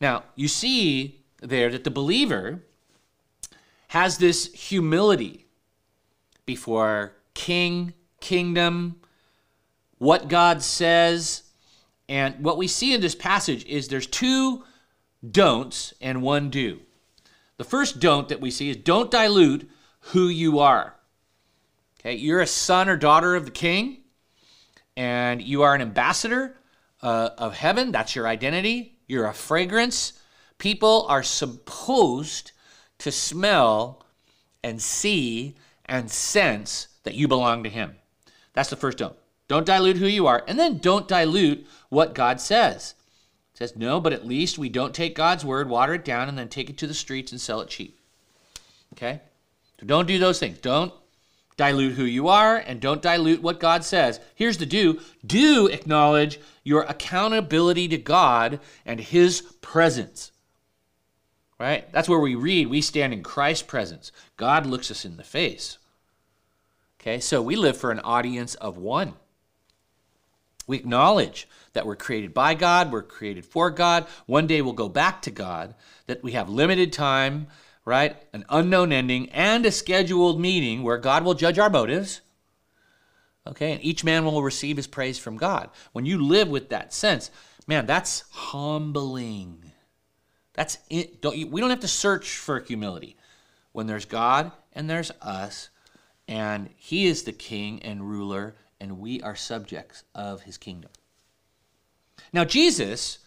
Now, 0.01 0.23
you 0.35 0.47
see 0.47 1.21
there 1.39 1.69
that 1.69 1.83
the 1.83 1.91
believer 1.91 2.63
has 3.89 4.17
this 4.17 4.51
humility 4.55 5.45
before 6.47 7.13
king, 7.35 7.93
kingdom, 8.21 9.01
what 9.97 10.27
God 10.27 10.61
says. 10.61 11.43
And 12.09 12.43
what 12.43 12.57
we 12.57 12.67
see 12.67 12.93
in 12.93 13.01
this 13.01 13.15
passage 13.15 13.65
is 13.65 13.87
there's 13.87 14.07
two 14.07 14.63
don'ts 15.29 15.93
and 16.01 16.21
one 16.21 16.49
do. 16.49 16.79
The 17.57 17.63
first 17.63 17.99
don't 17.99 18.29
that 18.29 18.39
we 18.39 18.51
see 18.51 18.69
is 18.69 18.77
don't 18.77 19.11
dilute 19.11 19.69
who 19.99 20.27
you 20.27 20.59
are. 20.59 20.95
Okay, 21.99 22.15
you're 22.15 22.41
a 22.41 22.47
son 22.47 22.87
or 22.87 22.95
daughter 22.95 23.35
of 23.35 23.45
the 23.45 23.51
king, 23.51 23.97
and 24.95 25.41
you 25.41 25.63
are 25.63 25.73
an 25.73 25.81
ambassador 25.81 26.55
uh, 27.01 27.29
of 27.37 27.55
heaven. 27.55 27.91
That's 27.91 28.15
your 28.15 28.27
identity. 28.27 28.99
You're 29.07 29.27
a 29.27 29.33
fragrance. 29.33 30.13
People 30.59 31.05
are 31.09 31.23
supposed 31.23 32.51
to 32.99 33.11
smell 33.11 34.05
and 34.63 34.81
see 34.81 35.55
and 35.85 36.09
sense 36.11 36.87
that 37.03 37.15
you 37.15 37.27
belong 37.27 37.63
to 37.63 37.69
Him. 37.69 37.95
That's 38.53 38.69
the 38.69 38.75
first 38.75 38.97
don't. 38.97 39.15
Don't 39.47 39.65
dilute 39.65 39.97
who 39.97 40.07
you 40.07 40.27
are, 40.27 40.43
and 40.47 40.59
then 40.59 40.77
don't 40.77 41.07
dilute 41.07 41.65
what 41.89 42.13
God 42.13 42.41
says. 42.41 42.95
It 43.53 43.57
says, 43.57 43.75
no, 43.75 43.99
but 43.99 44.13
at 44.13 44.27
least 44.27 44.57
we 44.57 44.69
don't 44.69 44.93
take 44.93 45.15
God's 45.15 45.45
word, 45.45 45.69
water 45.69 45.93
it 45.93 46.05
down, 46.05 46.29
and 46.29 46.37
then 46.37 46.49
take 46.49 46.69
it 46.69 46.77
to 46.79 46.87
the 46.87 46.93
streets 46.93 47.31
and 47.31 47.39
sell 47.39 47.61
it 47.61 47.69
cheap. 47.69 47.97
Okay? 48.93 49.21
So 49.79 49.85
don't 49.85 50.07
do 50.07 50.19
those 50.19 50.39
things. 50.39 50.59
Don't 50.59 50.93
dilute 51.55 51.95
who 51.95 52.03
you 52.03 52.27
are, 52.27 52.57
and 52.57 52.79
don't 52.79 53.01
dilute 53.01 53.41
what 53.41 53.59
God 53.59 53.83
says. 53.83 54.19
Here's 54.35 54.57
the 54.57 54.65
do 54.65 54.99
do 55.25 55.67
acknowledge 55.67 56.39
your 56.63 56.83
accountability 56.83 57.87
to 57.87 57.97
God 57.97 58.59
and 58.85 58.99
His 58.99 59.41
presence 59.61 60.31
right? 61.59 61.91
That's 61.91 62.09
where 62.09 62.19
we 62.19 62.35
read, 62.35 62.67
we 62.67 62.81
stand 62.81 63.13
in 63.13 63.23
Christ's 63.23 63.63
presence. 63.63 64.11
God 64.35 64.65
looks 64.65 64.91
us 64.91 65.05
in 65.05 65.17
the 65.17 65.23
face. 65.23 65.77
Okay, 67.01 67.19
so 67.19 67.41
we 67.41 67.55
live 67.55 67.77
for 67.77 67.91
an 67.91 67.99
audience 68.01 68.55
of 68.55 68.77
one. 68.77 69.13
We 70.67 70.77
acknowledge 70.77 71.47
that 71.73 71.85
we're 71.85 71.95
created 71.95 72.33
by 72.33 72.53
God, 72.53 72.91
we're 72.91 73.03
created 73.03 73.45
for 73.45 73.71
God. 73.71 74.05
One 74.25 74.47
day 74.47 74.61
we'll 74.61 74.73
go 74.73 74.89
back 74.89 75.21
to 75.23 75.31
God, 75.31 75.73
that 76.05 76.23
we 76.23 76.33
have 76.33 76.49
limited 76.49 76.93
time, 76.93 77.47
right? 77.85 78.17
An 78.33 78.45
unknown 78.49 78.91
ending, 78.91 79.29
and 79.29 79.65
a 79.65 79.71
scheduled 79.71 80.39
meeting 80.39 80.83
where 80.83 80.97
God 80.97 81.23
will 81.23 81.33
judge 81.33 81.57
our 81.57 81.69
motives. 81.69 82.21
Okay, 83.47 83.71
and 83.71 83.83
each 83.83 84.03
man 84.03 84.25
will 84.25 84.43
receive 84.43 84.75
his 84.75 84.87
praise 84.87 85.17
from 85.17 85.37
God. 85.37 85.69
When 85.93 86.05
you 86.05 86.21
live 86.21 86.49
with 86.49 86.69
that 86.69 86.93
sense, 86.93 87.31
man, 87.65 87.85
that's 87.85 88.25
humbling. 88.31 89.71
That's 90.53 90.79
it. 90.89 91.21
Don't 91.21 91.49
we 91.51 91.61
don't 91.61 91.69
have 91.69 91.79
to 91.81 91.87
search 91.87 92.37
for 92.37 92.59
humility. 92.59 93.15
When 93.71 93.87
there's 93.87 94.05
God 94.05 94.51
and 94.73 94.89
there's 94.89 95.11
us, 95.21 95.69
and 96.27 96.69
He 96.75 97.05
is 97.05 97.23
the 97.23 97.31
King 97.31 97.81
and 97.83 98.09
ruler, 98.09 98.55
and 98.79 98.99
we 98.99 99.21
are 99.21 99.35
subjects 99.35 100.03
of 100.15 100.43
His 100.43 100.57
kingdom. 100.57 100.91
Now, 102.33 102.45
Jesus 102.45 103.19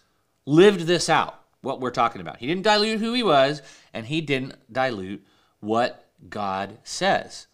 lived 0.47 0.81
this 0.81 1.09
out, 1.09 1.41
what 1.61 1.81
we're 1.81 1.91
talking 1.91 2.21
about. 2.21 2.39
He 2.39 2.47
didn't 2.47 2.65
dilute 2.65 3.01
who 3.01 3.13
He 3.13 3.23
was, 3.23 3.63
and 3.93 4.07
He 4.07 4.21
didn't 4.21 4.55
dilute 4.73 5.25
what 5.61 6.09
God 6.29 6.79
says. 6.85 7.47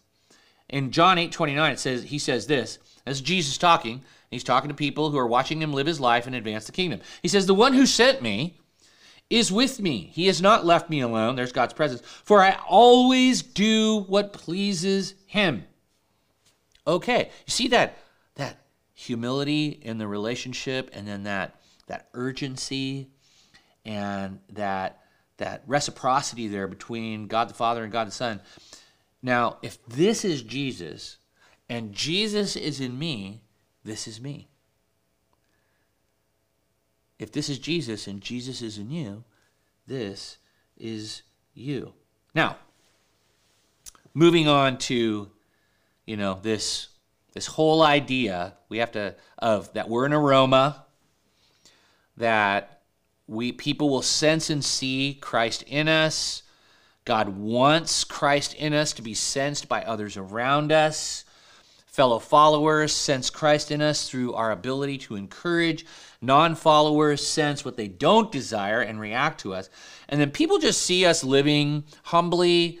In 0.69 0.91
John 0.91 1.17
8 1.17 1.31
29, 1.31 1.71
it 1.71 1.79
says, 1.79 2.03
He 2.03 2.19
says 2.19 2.47
this, 2.47 2.79
as 3.07 3.21
Jesus 3.21 3.57
talking, 3.57 4.03
he's 4.29 4.43
talking 4.43 4.67
to 4.67 4.75
people 4.75 5.09
who 5.09 5.17
are 5.17 5.27
watching 5.27 5.61
him 5.61 5.71
live 5.71 5.87
his 5.87 6.01
life 6.01 6.27
and 6.27 6.35
advance 6.35 6.65
the 6.65 6.73
kingdom. 6.73 6.99
He 7.21 7.29
says, 7.29 7.45
The 7.45 7.53
one 7.53 7.73
who 7.73 7.85
sent 7.85 8.21
me 8.21 8.59
is 9.29 9.51
with 9.51 9.79
me. 9.79 10.11
He 10.13 10.27
has 10.27 10.41
not 10.41 10.65
left 10.65 10.89
me 10.89 10.99
alone. 10.99 11.35
There's 11.35 11.53
God's 11.53 11.73
presence. 11.73 12.01
For 12.23 12.43
I 12.43 12.59
always 12.67 13.41
do 13.41 14.03
what 14.07 14.33
pleases 14.33 15.15
him. 15.25 15.65
Okay. 16.87 17.29
You 17.45 17.51
see 17.51 17.67
that 17.69 17.97
that 18.35 18.65
humility 18.93 19.67
in 19.67 19.97
the 19.97 20.07
relationship 20.07 20.89
and 20.93 21.07
then 21.07 21.23
that 21.23 21.55
that 21.87 22.09
urgency 22.13 23.09
and 23.85 24.39
that 24.53 25.03
that 25.37 25.63
reciprocity 25.67 26.47
there 26.47 26.67
between 26.67 27.27
God 27.27 27.49
the 27.49 27.53
Father 27.53 27.83
and 27.83 27.91
God 27.91 28.07
the 28.07 28.11
Son. 28.11 28.41
Now, 29.21 29.57
if 29.61 29.83
this 29.85 30.25
is 30.25 30.41
Jesus 30.41 31.17
and 31.69 31.93
Jesus 31.93 32.55
is 32.55 32.79
in 32.79 32.97
me, 32.97 33.41
this 33.83 34.07
is 34.07 34.21
me. 34.21 34.47
If 37.19 37.31
this 37.31 37.49
is 37.49 37.59
Jesus 37.59 38.07
and 38.07 38.21
Jesus 38.21 38.61
is 38.61 38.77
in 38.77 38.91
you, 38.91 39.23
this 39.87 40.37
is 40.77 41.23
you. 41.53 41.93
Now, 42.35 42.57
moving 44.13 44.47
on 44.47 44.77
to, 44.79 45.31
you 46.07 46.17
know, 46.17 46.39
this 46.41 46.87
this 47.33 47.45
whole 47.45 47.83
idea 47.83 48.55
we 48.69 48.79
have 48.79 48.93
to 48.93 49.13
of 49.37 49.71
that 49.73 49.87
we're 49.87 50.07
an 50.07 50.13
aroma 50.13 50.85
that 52.15 52.81
we 53.27 53.51
people 53.51 53.89
will 53.89 54.01
sense 54.01 54.49
and 54.49 54.65
see 54.65 55.19
Christ 55.21 55.61
in 55.67 55.87
us. 55.87 56.41
God 57.05 57.29
wants 57.29 58.03
Christ 58.03 58.55
in 58.55 58.73
us 58.73 58.93
to 58.93 59.01
be 59.03 59.13
sensed 59.13 59.69
by 59.69 59.83
others 59.83 60.17
around 60.17 60.71
us. 60.71 61.25
Fellow 61.85 62.19
followers 62.19 62.93
sense 62.93 63.29
Christ 63.29 63.69
in 63.69 63.81
us 63.81 64.09
through 64.09 64.33
our 64.33 64.51
ability 64.51 64.97
to 64.99 65.15
encourage. 65.15 65.85
Non 66.21 66.55
followers 66.55 67.25
sense 67.25 67.63
what 67.63 67.77
they 67.77 67.87
don't 67.87 68.31
desire 68.31 68.81
and 68.81 68.99
react 68.99 69.41
to 69.41 69.53
us. 69.53 69.69
And 70.09 70.19
then 70.19 70.31
people 70.31 70.57
just 70.57 70.81
see 70.81 71.05
us 71.05 71.23
living 71.23 71.83
humbly 72.03 72.79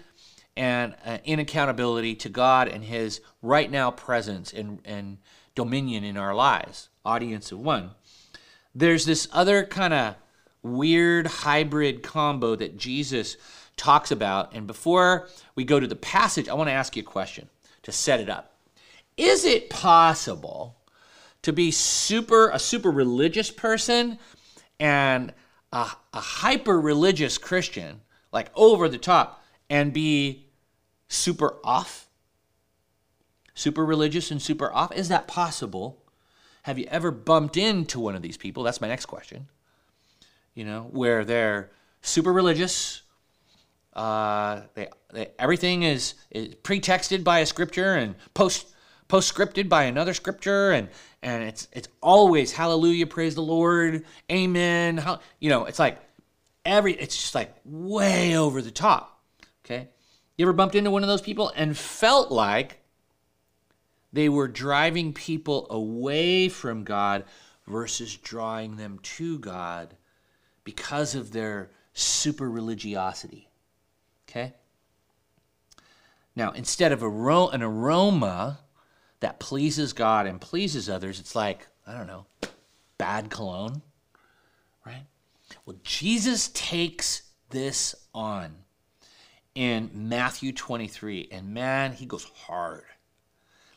and 0.57 0.95
uh, 1.05 1.19
in 1.23 1.39
accountability 1.39 2.15
to 2.15 2.29
God 2.29 2.67
and 2.67 2.83
His 2.83 3.21
right 3.41 3.69
now 3.69 3.91
presence 3.91 4.51
and, 4.51 4.79
and 4.83 5.19
dominion 5.55 6.03
in 6.03 6.17
our 6.17 6.33
lives. 6.33 6.89
Audience 7.05 7.51
of 7.51 7.59
one. 7.59 7.91
There's 8.75 9.05
this 9.05 9.27
other 9.31 9.63
kind 9.63 9.93
of 9.93 10.15
weird 10.63 11.27
hybrid 11.27 12.03
combo 12.03 12.55
that 12.55 12.77
Jesus 12.77 13.37
talks 13.77 14.11
about. 14.11 14.53
And 14.53 14.67
before 14.67 15.29
we 15.55 15.63
go 15.63 15.79
to 15.79 15.87
the 15.87 15.95
passage, 15.95 16.49
I 16.49 16.55
want 16.55 16.69
to 16.69 16.73
ask 16.73 16.95
you 16.95 17.03
a 17.03 17.05
question 17.05 17.49
to 17.83 17.91
set 17.91 18.19
it 18.19 18.29
up. 18.29 18.53
Is 19.15 19.45
it 19.45 19.69
possible 19.69 20.75
to 21.43 21.53
be 21.53 21.71
super 21.71 22.49
a 22.49 22.59
super 22.59 22.91
religious 22.91 23.51
person 23.51 24.17
and 24.79 25.33
a, 25.71 25.87
a 26.13 26.19
hyper 26.19 26.81
religious 26.81 27.37
Christian, 27.37 28.01
like 28.31 28.49
over 28.55 28.89
the 28.89 28.97
top, 28.97 29.43
and 29.69 29.93
be 29.93 30.46
super 31.07 31.55
off? 31.63 32.07
Super 33.53 33.85
religious 33.85 34.31
and 34.31 34.41
super 34.41 34.71
off? 34.71 34.93
Is 34.93 35.09
that 35.09 35.27
possible? 35.27 36.03
Have 36.63 36.77
you 36.77 36.85
ever 36.89 37.11
bumped 37.11 37.57
into 37.57 37.99
one 37.99 38.15
of 38.15 38.21
these 38.21 38.37
people? 38.37 38.63
That's 38.63 38.81
my 38.81 38.87
next 38.87 39.05
question. 39.05 39.47
You 40.53 40.65
know, 40.65 40.89
where 40.91 41.23
they're 41.23 41.71
super 42.01 42.33
religious, 42.33 43.03
uh, 43.93 44.61
they, 44.75 44.89
they, 45.13 45.29
everything 45.39 45.83
is, 45.83 46.13
is 46.29 46.55
pretexted 46.55 47.23
by 47.23 47.39
a 47.39 47.45
scripture 47.45 47.95
and 47.95 48.15
post 48.33 48.67
postscripted 49.09 49.69
by 49.69 49.83
another 49.83 50.13
scripture 50.13 50.71
and 50.71 50.89
and 51.23 51.43
it's 51.43 51.69
it's 51.71 51.87
always 52.01 52.51
hallelujah 52.51 53.07
praise 53.07 53.35
the 53.35 53.41
lord 53.41 54.03
amen 54.29 55.01
you 55.39 55.49
know 55.49 55.63
it's 55.63 55.79
like 55.79 55.97
every 56.65 56.93
it's 56.93 57.15
just 57.15 57.33
like 57.33 57.55
way 57.63 58.37
over 58.37 58.61
the 58.61 58.69
top 58.69 59.21
okay 59.63 59.87
you 60.37 60.45
ever 60.45 60.53
bumped 60.53 60.75
into 60.75 60.91
one 60.91 61.03
of 61.03 61.09
those 61.09 61.21
people 61.21 61.51
and 61.55 61.77
felt 61.77 62.31
like 62.31 62.81
they 64.13 64.29
were 64.29 64.47
driving 64.47 65.13
people 65.13 65.67
away 65.69 66.49
from 66.49 66.83
god 66.83 67.23
versus 67.67 68.15
drawing 68.17 68.77
them 68.77 68.99
to 69.01 69.39
god 69.39 69.95
because 70.63 71.15
of 71.15 71.31
their 71.31 71.71
super 71.93 72.49
religiosity 72.49 73.49
okay 74.27 74.53
now 76.35 76.51
instead 76.51 76.91
of 76.91 77.01
an 77.01 77.63
aroma 77.63 78.59
that 79.19 79.39
pleases 79.39 79.93
God 79.93 80.27
and 80.27 80.39
pleases 80.39 80.89
others, 80.89 81.19
it's 81.19 81.35
like, 81.35 81.67
I 81.85 81.97
don't 81.97 82.07
know, 82.07 82.25
bad 82.97 83.29
cologne, 83.29 83.81
right? 84.85 85.05
Well, 85.65 85.77
Jesus 85.83 86.49
takes 86.49 87.23
this 87.49 87.95
on 88.13 88.55
in 89.57 89.89
Matthew 89.93 90.53
23, 90.53 91.29
and 91.31 91.53
man, 91.53 91.93
he 91.93 92.05
goes 92.05 92.25
hard. 92.45 92.83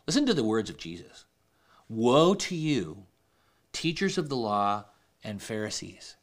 Listen 0.07 0.27
to 0.27 0.35
the 0.35 0.45
words 0.45 0.69
of 0.69 0.77
Jesus 0.77 1.25
Woe 1.89 2.35
to 2.35 2.55
you, 2.55 3.05
teachers 3.73 4.19
of 4.19 4.29
the 4.29 4.37
law 4.37 4.85
and 5.25 5.43
Pharisees, 5.43 6.17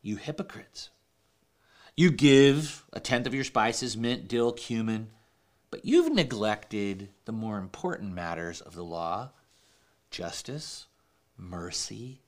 you 0.00 0.16
hypocrites! 0.16 0.90
You 1.94 2.10
give 2.10 2.84
a 2.92 3.00
tenth 3.00 3.26
of 3.26 3.34
your 3.34 3.44
spices, 3.44 3.96
mint, 3.96 4.28
dill, 4.28 4.52
cumin 4.52 5.10
but 5.72 5.86
you've 5.86 6.12
neglected 6.12 7.08
the 7.24 7.32
more 7.32 7.56
important 7.56 8.12
matters 8.12 8.60
of 8.60 8.74
the 8.74 8.84
law 8.84 9.30
justice, 10.10 10.86
mercy, 11.38 12.20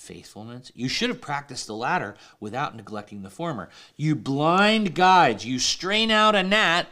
faithfulness. 0.00 0.72
You 0.74 0.88
should 0.88 1.10
have 1.10 1.20
practiced 1.20 1.66
the 1.66 1.74
latter 1.74 2.16
without 2.40 2.74
neglecting 2.74 3.22
the 3.22 3.30
former. 3.30 3.68
You 3.96 4.16
blind 4.16 4.94
guides, 4.94 5.44
you 5.44 5.58
strain 5.58 6.10
out 6.10 6.34
a 6.34 6.42
gnat, 6.42 6.88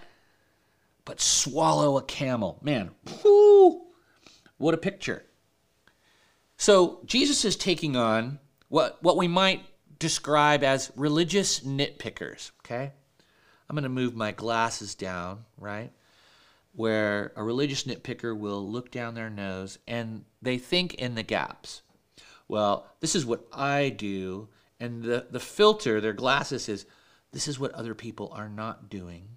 but 1.04 1.20
swallow 1.20 1.96
a 1.96 2.02
camel. 2.02 2.58
Man, 2.62 2.90
whoo, 3.24 3.82
what 4.58 4.74
a 4.74 4.78
picture. 4.78 5.24
So 6.58 7.00
Jesus 7.06 7.44
is 7.44 7.56
taking 7.56 7.96
on 7.96 8.40
what, 8.68 9.02
what 9.02 9.16
we 9.16 9.26
might 9.26 9.62
describe 9.98 10.62
as 10.62 10.92
religious 10.94 11.60
nitpickers, 11.60 12.50
okay? 12.60 12.92
I'm 13.68 13.74
going 13.74 13.84
to 13.84 13.88
move 13.88 14.14
my 14.14 14.32
glasses 14.32 14.94
down, 14.94 15.44
right? 15.56 15.92
Where 16.74 17.32
a 17.36 17.42
religious 17.42 17.84
nitpicker 17.84 18.36
will 18.36 18.68
look 18.70 18.90
down 18.90 19.14
their 19.14 19.30
nose 19.30 19.78
and 19.88 20.24
they 20.42 20.58
think 20.58 20.94
in 20.94 21.14
the 21.14 21.22
gaps. 21.22 21.82
Well, 22.48 22.86
this 23.00 23.14
is 23.14 23.26
what 23.26 23.46
I 23.52 23.90
do. 23.90 24.48
And 24.80 25.02
the, 25.02 25.26
the 25.30 25.40
filter, 25.40 26.00
their 26.00 26.12
glasses, 26.12 26.68
is 26.68 26.86
this 27.32 27.48
is 27.48 27.58
what 27.58 27.72
other 27.72 27.94
people 27.94 28.32
are 28.34 28.48
not 28.48 28.88
doing. 28.88 29.28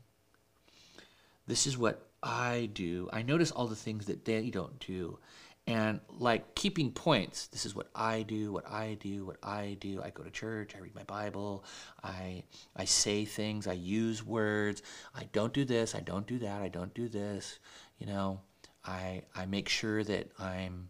This 1.47 1.67
is 1.67 1.77
what 1.77 2.07
I 2.23 2.69
do. 2.73 3.09
I 3.11 3.21
notice 3.21 3.51
all 3.51 3.67
the 3.67 3.75
things 3.75 4.05
that 4.05 4.25
they 4.25 4.49
don't 4.49 4.79
do 4.79 5.19
and 5.67 5.99
like 6.09 6.55
keeping 6.55 6.91
points 6.91 7.47
this 7.47 7.65
is 7.65 7.75
what 7.75 7.87
i 7.93 8.23
do 8.23 8.51
what 8.51 8.67
i 8.69 8.97
do 8.99 9.25
what 9.25 9.37
i 9.43 9.77
do 9.79 10.01
i 10.03 10.09
go 10.09 10.23
to 10.23 10.31
church 10.31 10.75
i 10.75 10.79
read 10.79 10.95
my 10.95 11.03
bible 11.03 11.63
i 12.03 12.43
i 12.75 12.83
say 12.83 13.25
things 13.25 13.67
i 13.67 13.73
use 13.73 14.25
words 14.25 14.81
i 15.15 15.23
don't 15.33 15.53
do 15.53 15.63
this 15.63 15.93
i 15.93 15.99
don't 15.99 16.25
do 16.25 16.39
that 16.39 16.61
i 16.61 16.67
don't 16.67 16.93
do 16.95 17.07
this 17.07 17.59
you 17.99 18.07
know 18.07 18.39
i 18.85 19.21
i 19.35 19.45
make 19.45 19.69
sure 19.69 20.03
that 20.03 20.31
i'm 20.39 20.89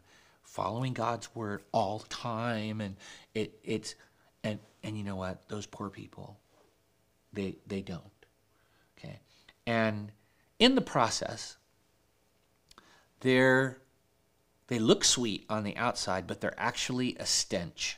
following 0.51 0.93
god's 0.93 1.33
word 1.35 1.63
all 1.71 1.99
the 1.99 2.09
time 2.09 2.81
and 2.81 2.95
it 3.33 3.57
it's 3.63 3.95
and 4.43 4.59
and 4.83 4.97
you 4.97 5.03
know 5.03 5.15
what 5.15 5.47
those 5.49 5.65
poor 5.65 5.89
people 5.89 6.37
they 7.33 7.55
they 7.67 7.81
don't 7.81 8.03
okay 8.97 9.19
and 9.65 10.11
in 10.59 10.75
the 10.75 10.81
process 10.81 11.57
they're 13.21 13.77
They 14.67 14.79
look 14.79 15.03
sweet 15.03 15.45
on 15.49 15.63
the 15.63 15.77
outside, 15.77 16.27
but 16.27 16.41
they're 16.41 16.59
actually 16.59 17.15
a 17.19 17.25
stench 17.25 17.97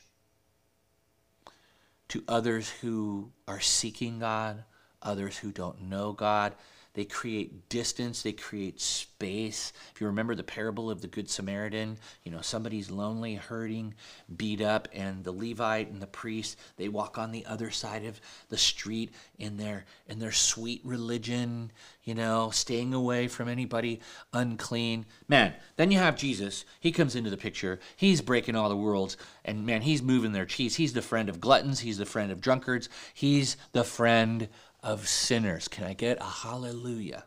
to 2.10 2.24
others 2.28 2.70
who 2.82 3.32
are 3.48 3.60
seeking 3.60 4.20
God, 4.20 4.64
others 5.02 5.38
who 5.38 5.52
don't 5.52 5.84
know 5.84 6.14
God. 6.14 6.56
They 6.94 7.06
create 7.06 7.70
distance, 7.70 8.22
they 8.22 8.34
create 8.34 8.80
space. 8.80 9.74
If 9.94 10.00
you 10.00 10.06
remember 10.06 10.36
the 10.36 10.44
parable 10.44 10.92
of 10.92 11.02
the 11.02 11.08
Good 11.08 11.28
Samaritan, 11.28 11.98
you 12.24 12.32
know, 12.32 12.42
somebody's 12.42 12.92
lonely, 12.92 13.34
hurting, 13.34 13.96
beat 14.36 14.62
up, 14.62 14.88
and 14.94 15.24
the 15.24 15.32
Levite 15.32 15.90
and 15.90 16.00
the 16.00 16.08
priest, 16.08 16.60
they 16.78 16.90
walk 16.90 17.18
on 17.18 17.32
the 17.32 17.48
other 17.48 17.72
side 17.72 18.06
of 18.06 18.22
the 18.50 18.58
street 18.58 19.12
in 19.40 19.58
their 19.58 19.86
in 20.08 20.20
their 20.20 20.32
sweet 20.32 20.82
religion, 20.84 21.72
you 22.04 22.14
know, 22.14 22.52
staying 22.52 22.94
away 22.94 23.28
from 23.28 23.48
anybody 23.48 24.00
unclean. 24.32 25.08
Man, 25.28 25.54
then 25.78 25.90
you 25.90 25.98
have 25.98 26.16
Jesus. 26.16 26.64
He 26.80 26.92
comes 26.92 27.16
into 27.16 27.32
the 27.32 27.38
picture. 27.38 27.80
He's 27.96 28.22
breaking 28.22 28.56
all 28.56 28.70
the 28.70 28.78
worlds, 28.78 29.18
and 29.44 29.66
man, 29.66 29.82
he's 29.82 30.04
moving 30.04 30.32
their 30.32 30.46
cheese. 30.46 30.76
He's 30.76 30.94
the 30.94 31.02
friend 31.02 31.28
of 31.28 31.42
gluttons, 31.42 31.80
he's 31.80 31.98
the 31.98 32.06
friend 32.06 32.32
of 32.32 32.40
drunkards, 32.40 32.88
he's 33.16 33.58
the 33.72 33.84
friend 33.84 34.48
of 34.84 35.08
sinners. 35.08 35.68
Can 35.68 35.86
I 35.86 35.94
get 35.94 36.20
a 36.22 36.26
hallelujah? 36.26 37.24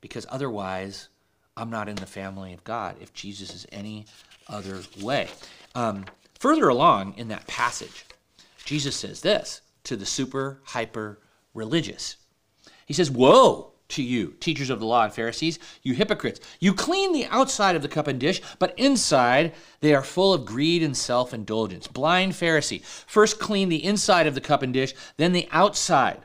Because 0.00 0.26
otherwise, 0.28 1.08
I'm 1.56 1.70
not 1.70 1.88
in 1.88 1.96
the 1.96 2.06
family 2.06 2.52
of 2.52 2.64
God 2.64 2.96
if 3.00 3.14
Jesus 3.14 3.54
is 3.54 3.66
any 3.72 4.06
other 4.48 4.80
way. 5.00 5.28
Um, 5.74 6.04
further 6.38 6.68
along 6.68 7.14
in 7.16 7.28
that 7.28 7.46
passage, 7.46 8.04
Jesus 8.64 8.96
says 8.96 9.20
this 9.20 9.62
to 9.84 9.96
the 9.96 10.06
super 10.06 10.60
hyper 10.64 11.18
religious. 11.54 12.16
He 12.84 12.92
says, 12.92 13.10
Woe 13.10 13.72
to 13.88 14.02
you, 14.02 14.34
teachers 14.40 14.70
of 14.70 14.80
the 14.80 14.86
law 14.86 15.04
and 15.04 15.12
Pharisees, 15.12 15.58
you 15.82 15.94
hypocrites. 15.94 16.40
You 16.58 16.74
clean 16.74 17.12
the 17.12 17.26
outside 17.26 17.76
of 17.76 17.82
the 17.82 17.88
cup 17.88 18.08
and 18.08 18.18
dish, 18.18 18.42
but 18.58 18.76
inside 18.78 19.54
they 19.80 19.94
are 19.94 20.02
full 20.02 20.34
of 20.34 20.44
greed 20.44 20.82
and 20.82 20.96
self 20.96 21.32
indulgence. 21.32 21.86
Blind 21.86 22.32
Pharisee, 22.32 22.82
first 22.84 23.38
clean 23.38 23.68
the 23.68 23.84
inside 23.84 24.26
of 24.26 24.34
the 24.34 24.40
cup 24.40 24.62
and 24.62 24.72
dish, 24.72 24.94
then 25.16 25.32
the 25.32 25.48
outside 25.52 26.20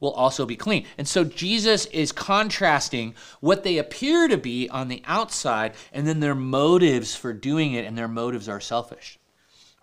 will 0.00 0.12
also 0.12 0.44
be 0.44 0.56
clean. 0.56 0.84
And 0.98 1.06
so 1.06 1.24
Jesus 1.24 1.86
is 1.86 2.12
contrasting 2.12 3.14
what 3.40 3.62
they 3.62 3.78
appear 3.78 4.28
to 4.28 4.36
be 4.36 4.68
on 4.68 4.88
the 4.88 5.00
outside 5.06 5.74
and 5.92 6.06
then 6.06 6.20
their 6.20 6.34
motives 6.34 7.14
for 7.14 7.32
doing 7.32 7.72
it, 7.74 7.86
and 7.86 7.96
their 7.96 8.08
motives 8.08 8.48
are 8.48 8.60
selfish. 8.60 9.18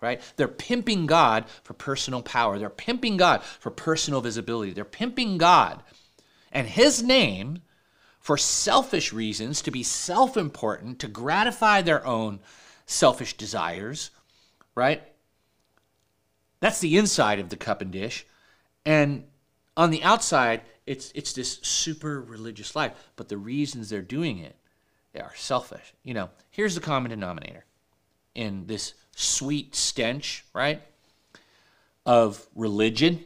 Right? 0.00 0.22
They're 0.36 0.48
pimping 0.48 1.06
God 1.06 1.44
for 1.62 1.74
personal 1.74 2.22
power. 2.22 2.58
They're 2.58 2.70
pimping 2.70 3.18
God 3.18 3.42
for 3.42 3.70
personal 3.70 4.22
visibility. 4.22 4.72
They're 4.72 4.84
pimping 4.84 5.36
God 5.36 5.82
and 6.52 6.66
his 6.66 7.02
name 7.02 7.62
for 8.18 8.36
selfish 8.36 9.12
reasons, 9.12 9.62
to 9.62 9.70
be 9.70 9.82
self 9.82 10.36
important, 10.36 10.98
to 10.98 11.08
gratify 11.08 11.82
their 11.82 12.06
own 12.06 12.40
selfish 12.86 13.36
desires, 13.36 14.10
right? 14.74 15.02
That's 16.60 16.80
the 16.80 16.98
inside 16.98 17.38
of 17.38 17.48
the 17.48 17.56
cup 17.56 17.80
and 17.80 17.90
dish. 17.90 18.26
And 18.84 19.24
on 19.76 19.90
the 19.90 20.02
outside, 20.02 20.60
it's, 20.86 21.10
it's 21.14 21.32
this 21.32 21.58
super 21.62 22.20
religious 22.20 22.76
life. 22.76 22.92
But 23.16 23.28
the 23.28 23.38
reasons 23.38 23.88
they're 23.88 24.02
doing 24.02 24.38
it, 24.38 24.56
they 25.12 25.20
are 25.20 25.34
selfish. 25.34 25.94
You 26.02 26.12
know, 26.12 26.30
here's 26.50 26.74
the 26.74 26.80
common 26.80 27.10
denominator 27.10 27.64
in 28.34 28.66
this 28.66 28.94
sweet 29.16 29.74
stench, 29.74 30.44
right, 30.52 30.82
of 32.04 32.46
religion 32.54 33.24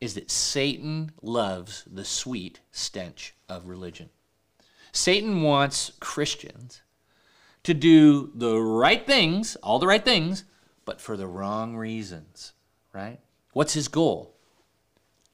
is 0.00 0.14
that 0.14 0.30
Satan 0.30 1.12
loves 1.22 1.84
the 1.90 2.04
sweet 2.04 2.60
stench 2.72 3.34
of 3.48 3.68
religion. 3.68 4.08
Satan 4.92 5.42
wants 5.42 5.92
Christians 6.00 6.82
to 7.62 7.74
do 7.74 8.32
the 8.34 8.58
right 8.58 9.06
things, 9.06 9.56
all 9.56 9.78
the 9.78 9.86
right 9.86 10.04
things, 10.04 10.44
but 10.84 11.00
for 11.00 11.16
the 11.16 11.26
wrong 11.26 11.76
reasons, 11.76 12.52
right? 12.92 13.20
What's 13.52 13.74
his 13.74 13.88
goal? 13.88 14.34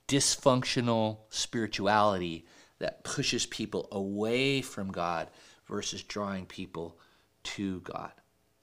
Dysfunctional 0.08 1.18
spirituality 1.30 2.46
that 2.78 3.04
pushes 3.04 3.46
people 3.46 3.88
away 3.92 4.60
from 4.60 4.90
God 4.90 5.28
versus 5.66 6.02
drawing 6.02 6.46
people 6.46 6.98
to 7.44 7.80
God, 7.80 8.12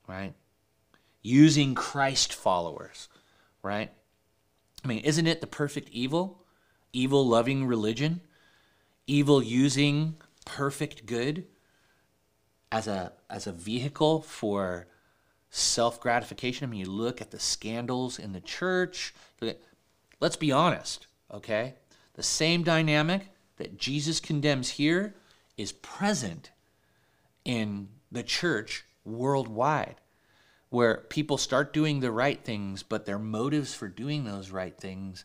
right? 0.08 0.34
Using 1.22 1.74
Christ 1.74 2.34
followers, 2.34 3.08
right? 3.62 3.92
I 4.84 4.88
mean, 4.88 5.00
isn't 5.00 5.28
it 5.28 5.42
the 5.42 5.48
perfect 5.48 5.90
evil? 5.90 6.44
Evil 6.92 7.26
loving 7.26 7.66
religion? 7.66 8.22
Evil 9.08 9.42
using 9.42 10.16
perfect 10.46 11.06
good 11.06 11.46
as 12.72 12.88
a, 12.88 13.14
as 13.30 13.48
a 13.48 13.52
vehicle 13.52 14.22
for 14.22 14.88
self 15.50 16.00
gratification? 16.00 16.68
I 16.68 16.72
mean, 16.72 16.82
you 16.82 16.92
look 16.92 17.22
at 17.22 17.32
the 17.32 17.40
scandals 17.40 18.20
in 18.20 18.34
the 18.34 18.42
church. 18.42 19.14
Let's 20.20 20.36
be 20.36 20.52
honest, 20.52 21.08
okay? 21.34 21.76
The 22.16 22.24
same 22.24 22.64
dynamic 22.64 23.30
that 23.58 23.78
Jesus 23.78 24.20
condemns 24.20 24.72
here 24.72 25.16
is 25.58 25.72
present 25.72 26.52
in 27.46 27.90
the 28.12 28.24
church 28.24 28.86
worldwide 29.06 29.96
where 30.74 31.06
people 31.10 31.38
start 31.38 31.72
doing 31.72 32.00
the 32.00 32.12
right 32.12 32.44
things, 32.44 32.82
but 32.82 33.06
their 33.06 33.20
motives 33.20 33.76
for 33.76 33.88
doing 33.88 34.24
those 34.24 34.50
right 34.50 34.76
things 34.76 35.24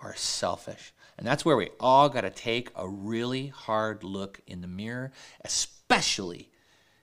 are 0.00 0.16
selfish. 0.16 0.94
And 1.18 1.26
that's 1.26 1.44
where 1.44 1.56
we 1.56 1.68
all 1.78 2.08
got 2.08 2.22
to 2.22 2.30
take 2.30 2.70
a 2.74 2.88
really 2.88 3.48
hard 3.48 4.02
look 4.02 4.40
in 4.46 4.62
the 4.62 4.66
mirror, 4.66 5.12
especially 5.44 6.48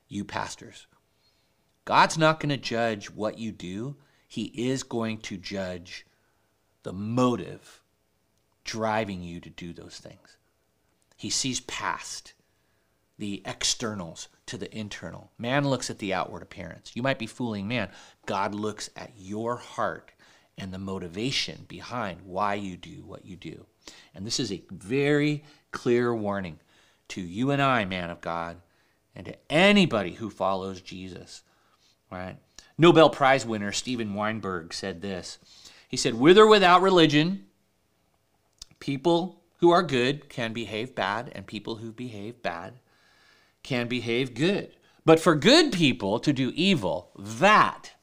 you 0.07 0.25
pastors. 0.25 0.87
God's 1.85 2.17
not 2.17 2.39
going 2.39 2.49
to 2.49 2.57
judge 2.57 3.11
what 3.11 3.37
you 3.37 3.51
do, 3.51 3.95
He 4.27 4.45
is 4.45 4.81
going 4.81 5.19
to 5.19 5.37
judge 5.37 6.07
the 6.81 6.93
motive 6.93 7.83
driving 8.63 9.21
you 9.21 9.39
to 9.39 9.51
do 9.51 9.71
those 9.71 9.97
things. 9.97 10.37
He 11.15 11.29
sees 11.29 11.59
past 11.59 12.33
the 13.23 13.41
externals 13.45 14.27
to 14.45 14.57
the 14.57 14.77
internal. 14.77 15.31
Man 15.37 15.65
looks 15.65 15.89
at 15.89 15.99
the 15.99 16.13
outward 16.13 16.43
appearance. 16.43 16.91
You 16.93 17.01
might 17.01 17.17
be 17.17 17.25
fooling 17.25 17.69
man. 17.69 17.87
God 18.25 18.53
looks 18.53 18.89
at 18.97 19.13
your 19.17 19.55
heart 19.55 20.11
and 20.57 20.73
the 20.73 20.77
motivation 20.77 21.63
behind 21.69 22.19
why 22.25 22.55
you 22.55 22.75
do 22.75 23.05
what 23.05 23.25
you 23.25 23.37
do. 23.37 23.65
And 24.13 24.27
this 24.27 24.41
is 24.41 24.51
a 24.51 24.65
very 24.69 25.45
clear 25.71 26.13
warning 26.13 26.59
to 27.07 27.21
you 27.21 27.51
and 27.51 27.61
I, 27.61 27.85
man 27.85 28.09
of 28.09 28.19
God, 28.19 28.57
and 29.15 29.25
to 29.27 29.37
anybody 29.49 30.11
who 30.11 30.29
follows 30.29 30.81
Jesus. 30.81 31.43
Right? 32.11 32.35
Nobel 32.77 33.09
Prize 33.09 33.45
winner 33.45 33.71
Steven 33.71 34.15
Weinberg 34.15 34.73
said 34.73 35.01
this. 35.01 35.39
He 35.87 35.95
said, 35.95 36.15
With 36.15 36.37
or 36.37 36.47
without 36.47 36.81
religion, 36.81 37.45
people 38.81 39.43
who 39.59 39.69
are 39.69 39.81
good 39.81 40.27
can 40.27 40.51
behave 40.51 40.93
bad, 40.93 41.31
and 41.33 41.47
people 41.47 41.77
who 41.77 41.93
behave 41.93 42.41
bad 42.41 42.81
can 43.63 43.87
behave 43.87 44.33
good. 44.33 44.75
But 45.05 45.19
for 45.19 45.35
good 45.35 45.71
people 45.71 46.19
to 46.19 46.31
do 46.31 46.51
evil, 46.55 47.11
that 47.17 47.93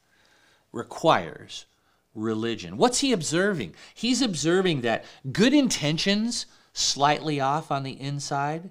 requires 0.71 1.65
religion. 2.13 2.77
What's 2.77 2.99
he 2.99 3.11
observing? 3.11 3.75
He's 3.93 4.21
observing 4.21 4.81
that 4.81 5.05
good 5.31 5.53
intentions, 5.53 6.45
slightly 6.73 7.39
off 7.39 7.71
on 7.71 7.83
the 7.83 7.99
inside, 7.99 8.69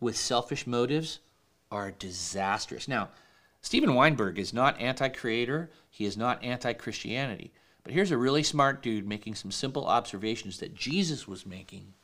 with 0.00 0.16
selfish 0.16 0.66
motives, 0.66 1.20
are 1.70 1.90
disastrous. 1.90 2.86
Now, 2.86 3.08
Steven 3.60 3.94
Weinberg 3.94 4.38
is 4.38 4.52
not 4.52 4.80
anti 4.80 5.08
creator, 5.08 5.70
he 5.90 6.04
is 6.04 6.16
not 6.16 6.42
anti 6.44 6.72
Christianity. 6.74 7.52
But 7.82 7.92
here's 7.92 8.10
a 8.10 8.18
really 8.18 8.42
smart 8.42 8.82
dude 8.82 9.06
making 9.06 9.34
some 9.34 9.50
simple 9.50 9.86
observations 9.86 10.58
that 10.58 10.74
Jesus 10.74 11.26
was 11.26 11.44
making 11.44 11.94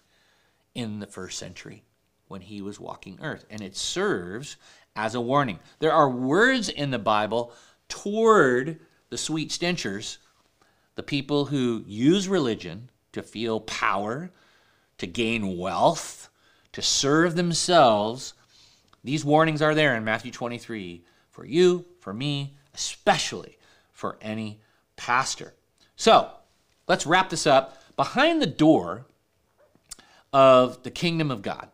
in 0.75 1.01
the 1.01 1.07
first 1.07 1.39
century 1.39 1.85
when 2.31 2.41
he 2.41 2.63
was 2.63 2.79
walking 2.79 3.19
earth. 3.21 3.45
And 3.51 3.61
it 3.61 3.77
serves 3.77 4.57
as 4.95 5.17
a 5.17 5.21
warning. 5.21 5.59
There 5.81 5.93
are 5.93 6.09
words 6.09 6.69
in 6.69 6.93
the 6.93 6.99
Bible 6.99 7.53
toward 7.89 8.79
the 9.09 9.19
sweet 9.19 9.51
stenchers, 9.51 10.19
the 10.95 11.03
people 11.03 11.47
who 11.47 11.83
use 11.89 12.29
religion 12.29 12.89
to 13.13 13.23
feel 13.25 13.59
power, 13.59 14.31
to 14.99 15.09
gain 15.09 15.59
wealth, 15.59 16.31
to 16.73 16.81
serve 16.81 17.35
themselves. 17.35 18.35
These 19.03 19.25
warnings 19.25 19.61
are 19.61 19.75
there 19.75 19.97
in 19.97 20.05
Matthew 20.05 20.31
23 20.31 21.03
for 21.31 21.45
you, 21.45 21.85
for 21.99 22.15
me, 22.15 22.55
especially 22.75 23.59
for 23.91 24.19
any 24.21 24.61
pastor. 24.95 25.53
So 25.97 26.31
let's 26.87 27.07
wrap 27.07 27.29
this 27.29 27.49
up. 27.49 27.83
Behind 27.97 28.41
the 28.41 28.47
door 28.47 29.07
of 30.33 30.85
the 30.85 30.93
kingdom 30.93 31.33
of 31.33 31.43
God, 31.43 31.71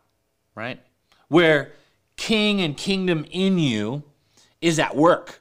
right? 0.56 0.80
Where 1.28 1.72
king 2.16 2.60
and 2.60 2.76
kingdom 2.76 3.24
in 3.30 3.60
you 3.60 4.02
is 4.60 4.80
at 4.80 4.96
work, 4.96 5.40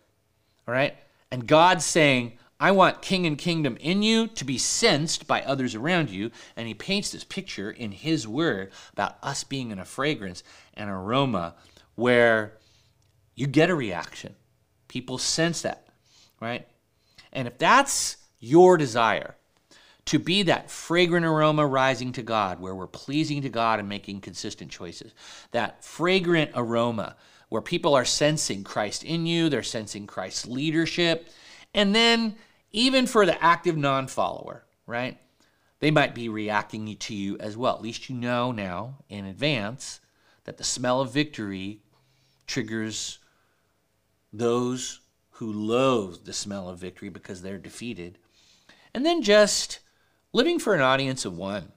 all 0.68 0.74
right? 0.74 0.96
And 1.32 1.48
God's 1.48 1.86
saying, 1.86 2.34
I 2.60 2.72
want 2.72 3.02
king 3.02 3.26
and 3.26 3.38
kingdom 3.38 3.78
in 3.80 4.04
you 4.04 4.28
to 4.28 4.46
be 4.46 4.58
sensed 4.58 5.28
by 5.28 5.42
others 5.42 5.76
around 5.76 6.10
you. 6.10 6.32
And 6.56 6.68
he 6.68 6.74
paints 6.74 7.12
this 7.12 7.24
picture 7.24 7.70
in 7.70 7.92
his 7.92 8.28
word 8.28 8.72
about 8.94 9.18
us 9.22 9.44
being 9.44 9.72
in 9.72 9.80
a 9.80 9.86
fragrance 9.86 10.44
and 10.74 10.90
aroma 10.90 11.56
where 11.96 12.58
you 13.36 13.48
get 13.48 13.70
a 13.70 13.76
reaction. 13.76 14.36
People 14.88 15.18
sense 15.18 15.64
that, 15.64 15.88
right? 16.40 16.68
And 17.34 17.48
if 17.48 17.58
that's 17.58 18.18
your 18.40 18.78
desire, 18.78 19.36
to 20.06 20.20
be 20.20 20.44
that 20.44 20.70
fragrant 20.70 21.26
aroma 21.26 21.66
rising 21.66 22.12
to 22.14 22.22
God, 22.22 22.60
where 22.60 22.76
we're 22.76 22.88
pleasing 22.88 23.42
to 23.42 23.50
God 23.50 23.80
and 23.80 23.90
making 23.90 24.22
consistent 24.22 24.70
choices, 24.70 25.14
that 25.52 25.84
fragrant 25.84 26.52
aroma 26.54 27.16
where 27.50 27.62
people 27.62 27.96
are 27.96 28.06
sensing 28.06 28.64
Christ 28.64 29.04
in 29.04 29.26
you, 29.26 29.50
they're 29.50 29.64
sensing 29.64 30.08
Christ's 30.08 30.48
leadership, 30.48 31.30
and 31.74 31.96
then 31.96 32.36
even 32.72 33.08
for 33.08 33.26
the 33.26 33.42
active 33.44 33.78
non 33.78 34.08
follower, 34.08 34.66
right? 34.86 35.18
They 35.80 35.92
might 35.92 36.16
be 36.16 36.30
reacting 36.30 36.96
to 36.96 37.14
you 37.14 37.38
as 37.40 37.56
well. 37.58 37.76
At 37.76 37.82
least 37.82 38.10
you 38.10 38.16
know 38.16 38.52
now 38.52 38.96
in 39.10 39.26
advance 39.26 40.00
that 40.46 40.58
the 40.58 40.64
smell 40.64 41.02
of 41.02 41.12
victory 41.12 41.82
triggers 42.48 43.20
those 44.32 45.02
who 45.32 45.52
loathe 45.52 46.26
the 46.26 46.34
smell 46.34 46.70
of 46.70 46.80
victory 46.80 47.10
because 47.10 47.42
they're 47.42 47.58
defeated. 47.58 48.18
And 48.94 49.06
then 49.06 49.22
just 49.22 49.80
living 50.36 50.60
for 50.60 50.76
an 50.76 50.82
audience 50.82 51.24
of 51.24 51.38
one, 51.38 51.72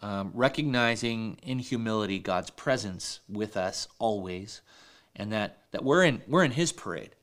um, 0.00 0.30
recognizing 0.34 1.38
in 1.42 1.58
humility 1.58 2.18
God's 2.18 2.50
presence 2.50 3.20
with 3.26 3.56
us 3.56 3.88
always, 3.98 4.60
and 5.16 5.32
that, 5.32 5.62
that 5.70 5.82
we're, 5.82 6.04
in, 6.04 6.20
we're 6.28 6.44
in 6.44 6.50
His 6.50 6.72
parade. 6.72 7.16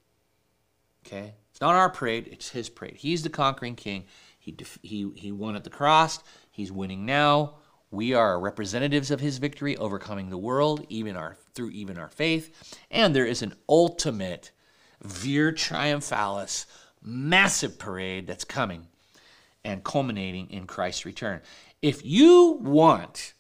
Okay? 1.06 1.36
It's 1.52 1.62
not 1.62 1.76
our 1.76 1.92
parade, 1.92 2.28
it's 2.32 2.50
His 2.50 2.70
parade. 2.70 2.96
He's 2.96 3.22
the 3.22 3.30
conquering 3.30 3.76
king. 3.76 4.06
He, 4.40 4.52
def- 4.52 4.80
he, 4.82 5.12
he 5.16 5.32
won 5.32 5.56
at 5.56 5.64
the 5.64 5.70
cross, 5.70 6.20
He's 6.50 6.72
winning 6.72 7.06
now. 7.06 7.58
We 7.92 8.16
are 8.16 8.40
representatives 8.40 9.12
of 9.12 9.20
his 9.20 9.38
victory, 9.38 9.78
overcoming 9.78 10.32
the 10.32 10.38
world, 10.40 10.84
even 10.90 11.16
our 11.16 11.38
through 11.54 11.70
even 11.70 12.00
our 12.00 12.10
faith. 12.10 12.76
And 12.90 13.16
there 13.16 13.28
is 13.28 13.44
an 13.44 13.54
ultimate 13.70 14.50
Vir 15.04 15.52
Triumphalis 15.52 16.66
massive 17.04 17.78
parade 17.78 18.26
that's 18.26 18.46
coming 18.46 18.88
and 19.64 19.84
culminating 19.84 20.50
in 20.50 20.68
Christ's 20.68 21.06
return. 21.06 21.42
If 21.82 22.06
you 22.06 22.58
want 22.62 23.34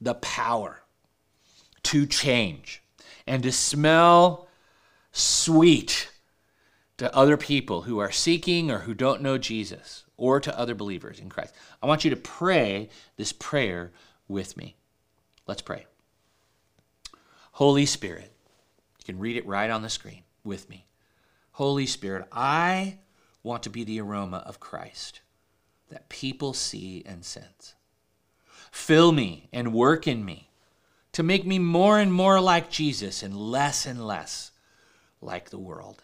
the 0.00 0.14
power 0.14 0.82
to 1.84 2.06
change 2.06 2.82
and 3.26 3.42
to 3.42 3.52
smell 3.52 4.48
sweet 5.12 6.10
to 6.98 7.14
other 7.14 7.36
people 7.36 7.82
who 7.82 7.98
are 7.98 8.10
seeking 8.10 8.70
or 8.70 8.80
who 8.80 8.94
don't 8.94 9.22
know 9.22 9.38
Jesus 9.38 10.04
or 10.16 10.40
to 10.40 10.58
other 10.58 10.74
believers 10.74 11.18
in 11.18 11.28
Christ, 11.28 11.54
I 11.82 11.86
want 11.86 12.04
you 12.04 12.10
to 12.10 12.16
pray 12.16 12.88
this 13.16 13.32
prayer 13.32 13.92
with 14.28 14.56
me. 14.56 14.76
Let's 15.46 15.62
pray. 15.62 15.86
Holy 17.52 17.86
Spirit, 17.86 18.32
you 18.98 19.04
can 19.04 19.18
read 19.18 19.36
it 19.36 19.46
right 19.46 19.70
on 19.70 19.82
the 19.82 19.88
screen 19.88 20.22
with 20.44 20.68
me. 20.68 20.86
Holy 21.52 21.86
Spirit, 21.86 22.26
I 22.32 22.98
want 23.42 23.62
to 23.64 23.70
be 23.70 23.84
the 23.84 24.00
aroma 24.00 24.42
of 24.46 24.60
Christ 24.60 25.20
that 25.90 26.08
people 26.08 26.52
see 26.52 27.02
and 27.04 27.24
sense. 27.24 27.74
Fill 28.70 29.12
me 29.12 29.48
and 29.52 29.74
work 29.74 30.06
in 30.06 30.24
me 30.24 30.50
to 31.12 31.22
make 31.22 31.44
me 31.44 31.58
more 31.58 31.98
and 31.98 32.12
more 32.12 32.40
like 32.40 32.70
Jesus 32.70 33.22
and 33.22 33.36
less 33.36 33.84
and 33.84 34.06
less 34.06 34.52
like 35.20 35.50
the 35.50 35.58
world. 35.58 36.02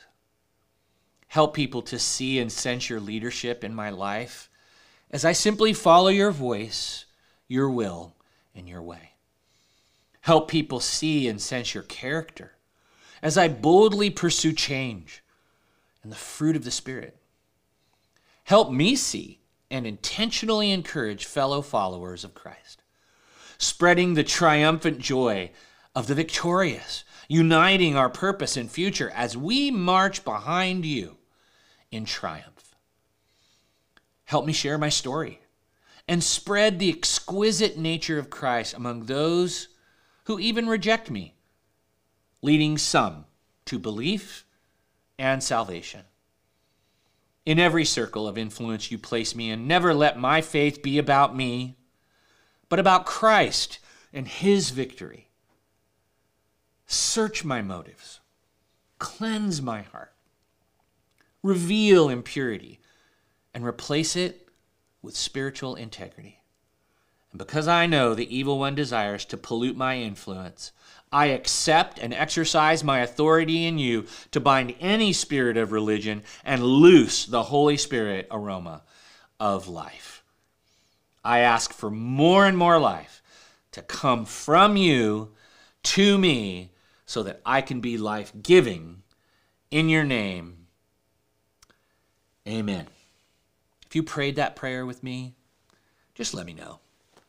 Help 1.29 1.55
people 1.55 1.83
to 1.83 1.99
see 1.99 2.39
and 2.39 2.51
sense 2.51 2.91
your 2.91 3.01
leadership 3.01 3.63
in 3.63 3.75
my 3.75 3.91
life 3.91 4.51
as 5.11 5.25
I 5.25 5.33
simply 5.33 5.73
follow 5.73 6.09
your 6.09 6.33
voice, 6.33 7.05
your 7.47 7.71
will, 7.71 8.15
and 8.55 8.69
your 8.69 8.83
way. 8.83 9.13
Help 10.23 10.49
people 10.49 10.81
see 10.81 11.29
and 11.29 11.41
sense 11.41 11.73
your 11.75 11.85
character 11.85 12.53
as 13.23 13.39
I 13.39 13.47
boldly 13.49 14.11
pursue 14.11 14.53
change 14.53 15.23
and 16.03 16.11
the 16.11 16.17
fruit 16.17 16.57
of 16.57 16.65
the 16.65 16.71
Spirit. 16.71 17.17
Help 18.45 18.71
me 18.73 18.97
see 18.97 19.41
and 19.71 19.87
intentionally 19.87 20.71
encourage 20.71 21.25
fellow 21.25 21.63
followers 21.63 22.25
of 22.25 22.35
Christ, 22.35 22.83
spreading 23.59 24.15
the 24.15 24.25
triumphant 24.25 24.99
joy 24.99 25.51
of 25.95 26.07
the 26.07 26.15
victorious, 26.15 27.05
uniting 27.29 27.97
our 27.97 28.09
purpose 28.09 28.57
and 28.57 28.71
future 28.71 29.11
as 29.11 29.37
we 29.37 29.71
march 29.71 30.25
behind 30.25 30.85
you 30.85 31.17
in 31.91 32.05
triumph. 32.05 32.75
Help 34.25 34.45
me 34.47 34.53
share 34.53 34.79
my 34.79 34.89
story 34.89 35.41
and 36.09 36.23
spread 36.23 36.79
the 36.79 36.91
exquisite 36.91 37.77
nature 37.77 38.19
of 38.19 38.31
Christ 38.31 38.75
among 38.75 39.07
those 39.07 39.69
who 40.25 40.39
even 40.39 40.69
reject 40.69 41.11
me, 41.11 41.35
leading 42.43 42.79
some 42.79 43.25
to 43.65 43.79
belief 43.79 44.45
and 45.19 45.43
salvation. 45.43 46.03
In 47.47 47.61
every 47.61 47.85
circle 47.85 48.27
of 48.27 48.37
influence 48.37 48.91
you 48.91 48.99
place 48.99 49.37
me 49.37 49.51
in, 49.51 49.69
never 49.69 49.95
let 49.95 50.19
my 50.19 50.41
faith 50.41 50.83
be 50.83 50.99
about 50.99 51.35
me, 51.35 51.77
but 52.69 52.81
about 52.81 53.07
Christ 53.07 53.79
and 54.13 54.27
his 54.27 54.71
victory. 54.71 55.29
Search 56.87 57.45
my 57.45 57.63
motives, 57.63 58.19
cleanse 58.99 59.63
my 59.63 59.83
heart, 59.83 60.13
reveal 61.41 62.09
impurity, 62.09 62.81
and 63.55 63.65
replace 63.65 64.17
it 64.17 64.49
with 65.01 65.17
spiritual 65.17 65.77
integrity. 65.77 66.41
And 67.31 67.39
because 67.39 67.69
I 67.69 67.87
know 67.87 68.13
the 68.13 68.37
evil 68.37 68.59
one 68.59 68.75
desires 68.75 69.25
to 69.27 69.37
pollute 69.37 69.77
my 69.77 69.99
influence, 69.99 70.73
I 71.17 71.29
accept 71.29 71.99
and 71.99 72.13
exercise 72.13 72.85
my 72.85 72.99
authority 72.99 73.65
in 73.65 73.79
you 73.79 74.05
to 74.33 74.39
bind 74.39 74.75
any 74.81 75.15
spirit 75.15 75.57
of 75.57 75.73
religion 75.73 76.23
and 76.45 76.63
loose 76.63 77.25
the 77.25 77.45
Holy 77.45 77.79
Spirit 77.79 78.29
aroma 78.31 78.83
of 79.41 79.67
life. 79.67 80.23
I 81.25 81.39
ask 81.39 81.73
for 81.73 81.91
more 81.91 82.45
and 82.45 82.59
more 82.59 82.79
life 82.79 83.23
to 83.73 83.81
come 83.81 84.27
from 84.27 84.77
you 84.77 85.33
to 85.85 86.19
me 86.19 86.73
so 87.07 87.23
that 87.23 87.41
I 87.47 87.63
can 87.63 87.81
be 87.81 87.97
life 87.97 88.31
giving 88.43 89.03
in 89.71 89.89
your 89.89 90.05
name. 90.05 90.67
Amen. 92.47 92.89
If 93.87 93.97
you 93.97 94.03
prayed 94.03 94.37
that 94.37 94.55
prayer 94.55 94.85
with 94.85 95.03
me, 95.03 95.33
just 96.15 96.35
let 96.35 96.45
me 96.45 96.53
know 96.53 96.81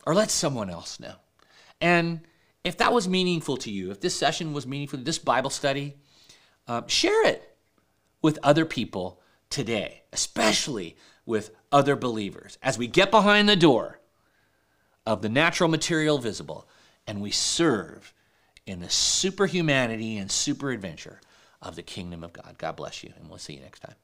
or 0.06 0.14
let 0.14 0.30
someone 0.30 0.70
else 0.70 1.00
know. 1.00 1.16
And 1.80 2.20
if 2.68 2.78
that 2.78 2.94
was 2.94 3.08
meaningful 3.08 3.58
to 3.58 3.72
you, 3.72 3.92
if 3.92 4.02
this 4.02 4.16
session 4.16 4.54
was 4.54 4.68
meaningful, 4.68 5.00
this 5.00 5.20
Bible 5.20 5.50
study, 5.50 5.96
um, 6.68 6.88
share 6.88 7.26
it 7.26 7.56
with 8.22 8.38
other 8.44 8.66
people 8.66 9.22
today, 9.50 10.04
especially 10.12 10.98
with 11.26 11.52
other 11.72 11.96
believers, 11.96 12.58
as 12.62 12.78
we 12.78 12.88
get 12.88 13.10
behind 13.10 13.48
the 13.48 13.56
door 13.56 14.00
of 15.06 15.22
the 15.22 15.30
natural 15.30 15.70
material 15.70 16.18
visible 16.18 16.68
and 17.08 17.22
we 17.22 17.32
serve 17.32 18.14
in 18.66 18.82
the 18.82 18.90
superhumanity 18.90 20.18
and 20.18 20.30
super 20.30 20.72
adventure 20.72 21.22
of 21.62 21.78
the 21.78 21.84
kingdom 21.84 22.22
of 22.24 22.34
God. 22.34 22.56
God 22.58 22.76
bless 22.76 23.02
you, 23.02 23.14
and 23.18 23.30
we'll 23.30 23.40
see 23.40 23.54
you 23.54 23.62
next 23.62 23.80
time. 23.80 23.96